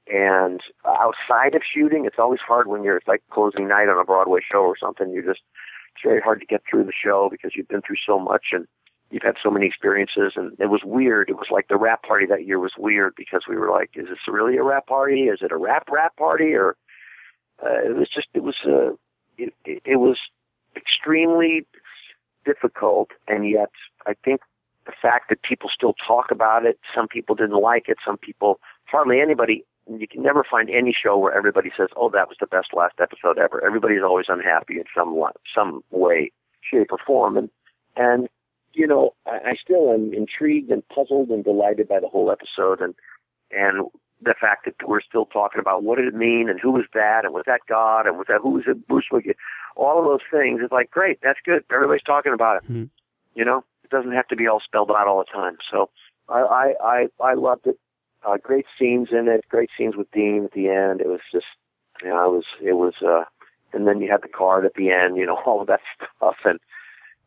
And 0.09 0.61
outside 0.85 1.55
of 1.55 1.63
shooting, 1.63 2.07
it's 2.07 2.19
always 2.19 2.41
hard 2.41 2.67
when 2.67 2.83
you're 2.83 2.97
it's 2.97 3.07
like 3.07 3.23
closing 3.31 3.69
night 3.69 3.89
on 3.89 4.01
a 4.01 4.05
Broadway 4.05 4.41
show 4.41 4.63
or 4.63 4.77
something. 4.77 5.11
You're 5.11 5.23
just 5.23 5.43
it's 5.95 6.03
very 6.03 6.21
hard 6.21 6.41
to 6.41 6.47
get 6.47 6.63
through 6.69 6.85
the 6.85 6.93
show 6.93 7.29
because 7.31 7.53
you've 7.55 7.69
been 7.69 7.83
through 7.83 7.97
so 8.07 8.19
much 8.19 8.47
and 8.53 8.67
you've 9.11 9.23
had 9.23 9.37
so 9.43 9.51
many 9.51 9.67
experiences, 9.67 10.33
and 10.37 10.57
it 10.59 10.71
was 10.71 10.81
weird. 10.85 11.29
It 11.29 11.37
was 11.37 11.49
like 11.51 11.69
the 11.69 11.77
wrap 11.77 12.03
party 12.03 12.27
that 12.27 12.47
year 12.47 12.59
was 12.59 12.73
weird 12.79 13.15
because 13.17 13.43
we 13.49 13.57
were 13.57 13.71
like, 13.71 13.91
is 13.95 14.09
this 14.09 14.19
really 14.27 14.57
a 14.57 14.63
wrap 14.63 14.87
party? 14.87 15.25
Is 15.25 15.41
it 15.43 15.53
a 15.53 15.57
wrap 15.57 15.89
wrap 15.91 16.17
party? 16.17 16.55
Or 16.55 16.77
uh, 17.63 17.85
it 17.85 17.97
was 17.97 18.09
just 18.13 18.29
it 18.35 18.43
was 18.43 18.57
uh, 18.67 18.93
it, 19.37 19.53
it, 19.65 19.83
it 19.85 19.97
was 19.97 20.19
extremely 20.75 21.67
difficult, 22.45 23.11
and 23.29 23.49
yet 23.49 23.71
I 24.07 24.15
think 24.25 24.41
the 24.87 24.93
fact 25.01 25.29
that 25.29 25.43
people 25.43 25.71
still 25.73 25.95
talk 26.07 26.31
about 26.31 26.65
it, 26.65 26.79
some 26.95 27.07
people 27.07 27.35
didn't 27.35 27.61
like 27.61 27.89
it, 27.89 27.99
some 28.05 28.17
people 28.17 28.59
hardly 28.87 29.21
anybody. 29.21 29.65
You 29.91 30.07
can 30.07 30.23
never 30.23 30.45
find 30.49 30.71
any 30.71 30.95
show 30.95 31.19
where 31.19 31.35
everybody 31.35 31.71
says, 31.77 31.89
"Oh, 31.97 32.09
that 32.11 32.29
was 32.29 32.37
the 32.41 32.47
best 32.47 32.69
last 32.73 32.95
episode 33.01 33.39
ever." 33.39 33.65
Everybody's 33.65 34.03
always 34.03 34.27
unhappy 34.29 34.77
in 34.77 34.85
some 34.95 35.21
some 35.55 35.83
way, 35.91 36.31
shape, 36.61 36.93
or 36.93 36.99
form, 37.05 37.37
and 37.37 37.51
and 37.97 38.29
you 38.75 38.87
know, 38.87 39.15
I, 39.27 39.51
I 39.51 39.55
still 39.63 39.93
am 39.93 40.13
intrigued 40.15 40.71
and 40.71 40.87
puzzled 40.89 41.31
and 41.31 41.45
delighted 41.45 41.89
by 41.89 42.01
the 42.01 42.09
whole 42.09 42.31
episode, 42.31 42.81
and 42.81 42.95
and 43.51 43.89
the 44.25 44.35
fact 44.41 44.65
that 44.65 44.89
we're 44.89 45.01
still 45.01 45.27
talking 45.27 45.61
about 45.61 45.83
what 45.83 45.99
did 45.99 46.07
it 46.07 46.15
mean 46.15 46.49
and 46.49 46.61
who 46.61 46.71
was 46.71 46.85
that 46.95 47.25
and 47.25 47.35
was 47.35 47.43
that 47.47 47.61
God 47.69 48.07
and 48.07 48.17
was 48.17 48.27
that 48.29 48.41
who 48.41 48.51
was 48.51 48.65
it 48.67 48.87
Bruce 48.87 49.07
Willis, 49.11 49.37
all 49.75 49.99
of 49.99 50.05
those 50.05 50.21
things. 50.31 50.61
It's 50.63 50.73
like 50.73 50.91
great, 50.91 51.19
that's 51.23 51.41
good. 51.45 51.65
Everybody's 51.73 52.05
talking 52.05 52.33
about 52.33 52.59
it. 52.59 52.65
Mm-hmm. 52.65 52.85
You 53.35 53.45
know, 53.45 53.65
it 53.85 53.91
doesn't 53.91 54.13
have 54.13 54.29
to 54.29 54.37
be 54.37 54.47
all 54.47 54.61
spelled 54.65 54.91
out 54.91 55.09
all 55.09 55.19
the 55.19 55.33
time. 55.33 55.57
So 55.71 55.91
I 56.29 56.41
I 56.41 56.75
I, 56.81 57.07
I 57.21 57.35
loved 57.35 57.67
it. 57.67 57.79
Uh, 58.25 58.37
great 58.43 58.67
scenes 58.79 59.09
in 59.11 59.29
it. 59.29 59.45
Great 59.49 59.71
scenes 59.77 59.97
with 59.97 60.11
Dean 60.13 60.45
at 60.45 60.53
the 60.53 60.69
end. 60.69 61.01
It 61.01 61.09
was 61.09 61.21
just 61.33 61.47
you 62.03 62.09
know 62.09 62.25
it 62.25 62.37
was 62.37 62.45
it 62.63 62.73
was 62.75 62.95
uh 63.07 63.25
and 63.73 63.87
then 63.87 64.01
you 64.01 64.11
had 64.11 64.23
the 64.23 64.29
card 64.29 64.65
at 64.65 64.75
the 64.75 64.91
end. 64.91 65.17
You 65.17 65.27
know 65.27 65.39
all 65.47 65.61
of 65.61 65.67
that 65.69 65.81
stuff 66.17 66.37
and 66.45 66.59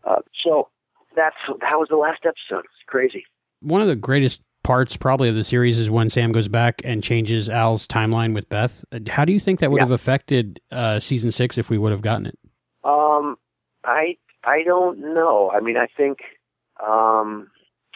uh, 0.04 0.22
so 0.44 0.70
that's 1.16 1.36
that 1.48 1.78
was 1.78 1.88
the 1.90 1.98
last 1.98 2.26
episode. 2.26 2.66
It's 2.66 2.86
crazy. 2.88 3.26
One 3.62 3.82
of 3.82 3.88
the 3.88 3.96
greatest 3.96 4.42
parts 4.64 4.98
probably 4.98 5.30
of 5.30 5.36
the 5.36 5.44
series 5.44 5.78
is 5.80 5.90
when 5.90 6.10
Sam 6.10 6.32
goes 6.32 6.48
back 6.48 6.82
and 6.84 7.04
changes 7.04 7.50
Al's 7.50 7.88
timeline 7.88 8.34
with 8.34 8.50
Beth. 8.50 8.84
How 9.08 9.24
do 9.24 9.32
you 9.32 9.40
think 9.40 9.60
that 9.60 9.72
would 9.72 9.78
yeah. 9.78 9.84
have 9.84 9.92
affected 9.92 10.60
uh, 10.72 11.00
season 11.00 11.32
six 11.32 11.58
if 11.58 11.70
we 11.70 11.78
would 11.78 11.92
have 11.92 12.02
gotten 12.02 12.26
it? 12.26 12.40
Um, 12.84 13.38
I 13.84 14.18
I 14.44 14.64
don't 14.64 15.00
know. 15.00 15.52
I 15.52 15.60
mean, 15.60 15.78
I 15.78 15.88
think 15.96 16.20
um, 16.86 17.50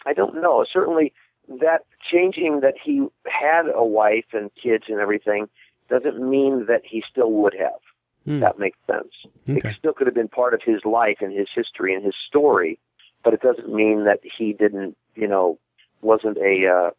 I 0.06 0.12
don't 0.12 0.40
know. 0.40 0.64
Certainly, 0.70 1.12
that 1.48 1.82
changing 2.10 2.60
that 2.60 2.74
he 2.82 3.06
had 3.26 3.64
a 3.74 3.84
wife 3.84 4.26
and 4.32 4.50
kids 4.60 4.84
and 4.88 5.00
everything 5.00 5.48
doesn't 5.88 6.20
mean 6.20 6.66
that 6.66 6.82
he 6.84 7.02
still 7.10 7.32
would 7.32 7.54
have. 7.58 7.80
Hmm. 8.24 8.40
That 8.40 8.58
makes 8.58 8.78
sense. 8.86 9.12
Okay. 9.48 9.68
It 9.68 9.76
still 9.76 9.92
could 9.92 10.06
have 10.06 10.14
been 10.14 10.28
part 10.28 10.54
of 10.54 10.60
his 10.64 10.84
life 10.84 11.18
and 11.20 11.32
his 11.32 11.48
history 11.54 11.94
and 11.94 12.04
his 12.04 12.14
story 12.28 12.78
but 13.22 13.34
it 13.34 13.40
doesn't 13.40 13.72
mean 13.72 14.04
that 14.04 14.20
he 14.38 14.52
didn't, 14.52 14.96
you 15.14 15.28
know, 15.28 15.58
wasn't 16.02 16.38
a 16.38 16.66
uh, 16.66 16.90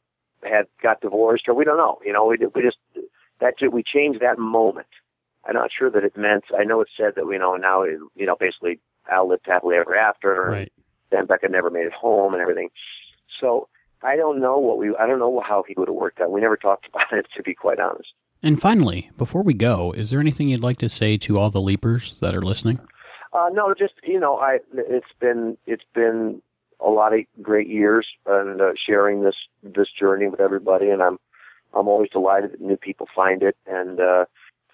had 0.47 0.67
got 0.81 1.01
divorced 1.01 1.47
or 1.47 1.53
we 1.53 1.65
don't 1.65 1.77
know. 1.77 1.99
You 2.05 2.13
know, 2.13 2.25
we 2.25 2.37
we 2.53 2.61
just 2.61 2.77
that 3.39 3.55
we 3.71 3.83
changed 3.83 4.21
that 4.21 4.37
moment. 4.37 4.87
I'm 5.45 5.55
not 5.55 5.71
sure 5.75 5.89
that 5.89 6.03
it 6.03 6.15
meant. 6.15 6.43
I 6.57 6.63
know 6.63 6.81
it 6.81 6.89
said 6.95 7.13
that 7.15 7.25
you 7.25 7.39
know 7.39 7.55
now 7.55 7.81
it, 7.83 7.97
you 8.15 8.25
know 8.25 8.35
basically 8.39 8.79
Al 9.11 9.27
lived 9.27 9.45
happily 9.45 9.77
ever 9.77 9.95
after. 9.95 10.49
Right. 10.49 10.73
Sam 11.09 11.25
Beckett 11.25 11.51
never 11.51 11.69
made 11.69 11.87
it 11.87 11.93
home 11.93 12.33
and 12.33 12.41
everything. 12.41 12.69
So 13.39 13.67
I 14.03 14.15
don't 14.15 14.39
know 14.39 14.57
what 14.57 14.77
we. 14.77 14.95
I 14.95 15.07
don't 15.07 15.19
know 15.19 15.41
how 15.45 15.63
he 15.67 15.73
would 15.77 15.87
have 15.87 15.95
worked 15.95 16.19
out. 16.21 16.31
We 16.31 16.41
never 16.41 16.57
talked 16.57 16.87
about 16.93 17.11
it, 17.11 17.27
to 17.35 17.43
be 17.43 17.53
quite 17.53 17.79
honest. 17.79 18.09
And 18.43 18.59
finally, 18.59 19.11
before 19.17 19.43
we 19.43 19.53
go, 19.53 19.91
is 19.91 20.09
there 20.09 20.19
anything 20.19 20.47
you'd 20.47 20.63
like 20.63 20.79
to 20.79 20.89
say 20.89 21.17
to 21.17 21.37
all 21.37 21.51
the 21.51 21.61
leapers 21.61 22.15
that 22.21 22.35
are 22.35 22.41
listening? 22.41 22.79
Uh, 23.33 23.49
no, 23.53 23.73
just 23.73 23.93
you 24.03 24.19
know, 24.19 24.37
I 24.37 24.59
it's 24.73 25.05
been 25.19 25.57
it's 25.65 25.85
been 25.93 26.41
a 26.79 26.89
lot 26.89 27.13
of 27.13 27.21
great 27.41 27.67
years 27.67 28.07
and 28.25 28.61
uh, 28.61 28.73
sharing 28.75 29.23
this 29.23 29.35
this 29.63 29.87
journey 29.97 30.27
with 30.27 30.39
everybody, 30.39 30.89
and 30.89 31.01
I'm 31.01 31.17
I'm 31.73 31.87
always 31.87 32.09
delighted 32.09 32.53
that 32.53 32.61
new 32.61 32.77
people 32.77 33.07
find 33.15 33.43
it, 33.43 33.55
and 33.67 33.99
uh, 33.99 34.25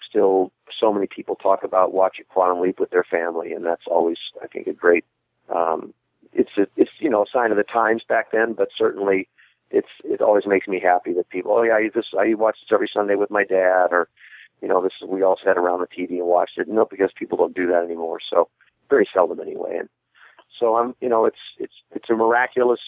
still 0.08 0.50
so 0.80 0.92
many 0.92 1.06
people 1.06 1.36
talk 1.36 1.62
about 1.62 1.92
watching 1.92 2.24
Quantum 2.28 2.60
Leap 2.60 2.80
with 2.80 2.90
their 2.90 3.04
family, 3.04 3.52
and 3.52 3.64
that's 3.64 3.86
always 3.86 4.18
I 4.42 4.46
think 4.46 4.66
a 4.66 4.72
great. 4.72 5.04
Um, 5.54 5.94
it's 6.32 6.56
a, 6.56 6.66
it's 6.76 6.90
you 6.98 7.10
know 7.10 7.22
a 7.22 7.30
sign 7.32 7.50
of 7.50 7.56
the 7.56 7.64
times 7.64 8.02
back 8.08 8.32
then, 8.32 8.52
but 8.52 8.68
certainly 8.76 9.28
it's 9.70 9.88
it 10.04 10.20
always 10.20 10.46
makes 10.46 10.66
me 10.66 10.80
happy 10.80 11.12
that 11.12 11.28
people 11.28 11.52
oh 11.52 11.62
yeah 11.62 11.74
I 11.74 11.88
just 11.92 12.14
I 12.18 12.34
watch 12.34 12.56
this 12.60 12.72
every 12.72 12.90
Sunday 12.92 13.16
with 13.16 13.30
my 13.30 13.44
dad 13.44 13.88
or 13.90 14.08
you 14.60 14.68
know, 14.68 14.82
this 14.82 14.92
we 15.06 15.22
all 15.22 15.38
sat 15.42 15.56
around 15.56 15.80
the 15.80 15.86
TV 15.86 16.18
and 16.18 16.26
watched 16.26 16.58
it. 16.58 16.68
No, 16.68 16.84
because 16.84 17.10
people 17.16 17.38
don't 17.38 17.54
do 17.54 17.66
that 17.68 17.84
anymore. 17.84 18.18
So 18.28 18.48
very 18.90 19.08
seldom 19.12 19.40
anyway. 19.40 19.76
And 19.78 19.88
so 20.58 20.76
I'm, 20.76 20.94
you 21.00 21.08
know, 21.08 21.24
it's, 21.24 21.38
it's, 21.58 21.74
it's 21.94 22.10
a 22.10 22.14
miraculous 22.14 22.80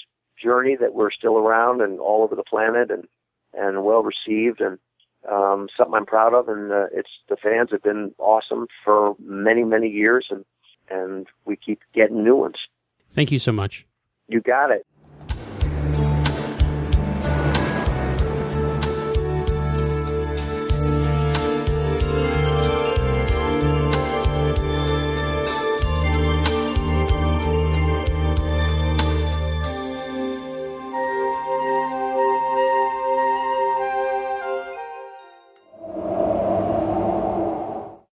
journey 0.42 0.76
that 0.80 0.94
we're 0.94 1.10
still 1.10 1.36
around 1.36 1.80
and 1.80 2.00
all 2.00 2.22
over 2.22 2.34
the 2.34 2.42
planet 2.42 2.90
and, 2.90 3.04
and 3.54 3.84
well 3.84 4.02
received 4.02 4.60
and, 4.60 4.78
um, 5.30 5.68
something 5.76 5.94
I'm 5.94 6.06
proud 6.06 6.34
of. 6.34 6.48
And, 6.48 6.72
uh, 6.72 6.86
it's, 6.92 7.10
the 7.28 7.36
fans 7.36 7.70
have 7.72 7.82
been 7.82 8.14
awesome 8.18 8.66
for 8.84 9.14
many, 9.22 9.64
many 9.64 9.88
years 9.88 10.28
and, 10.30 10.44
and 10.90 11.26
we 11.44 11.56
keep 11.56 11.80
getting 11.94 12.24
new 12.24 12.34
ones. 12.34 12.56
Thank 13.12 13.32
you 13.32 13.38
so 13.38 13.52
much. 13.52 13.86
You 14.28 14.40
got 14.40 14.70
it. 14.70 14.86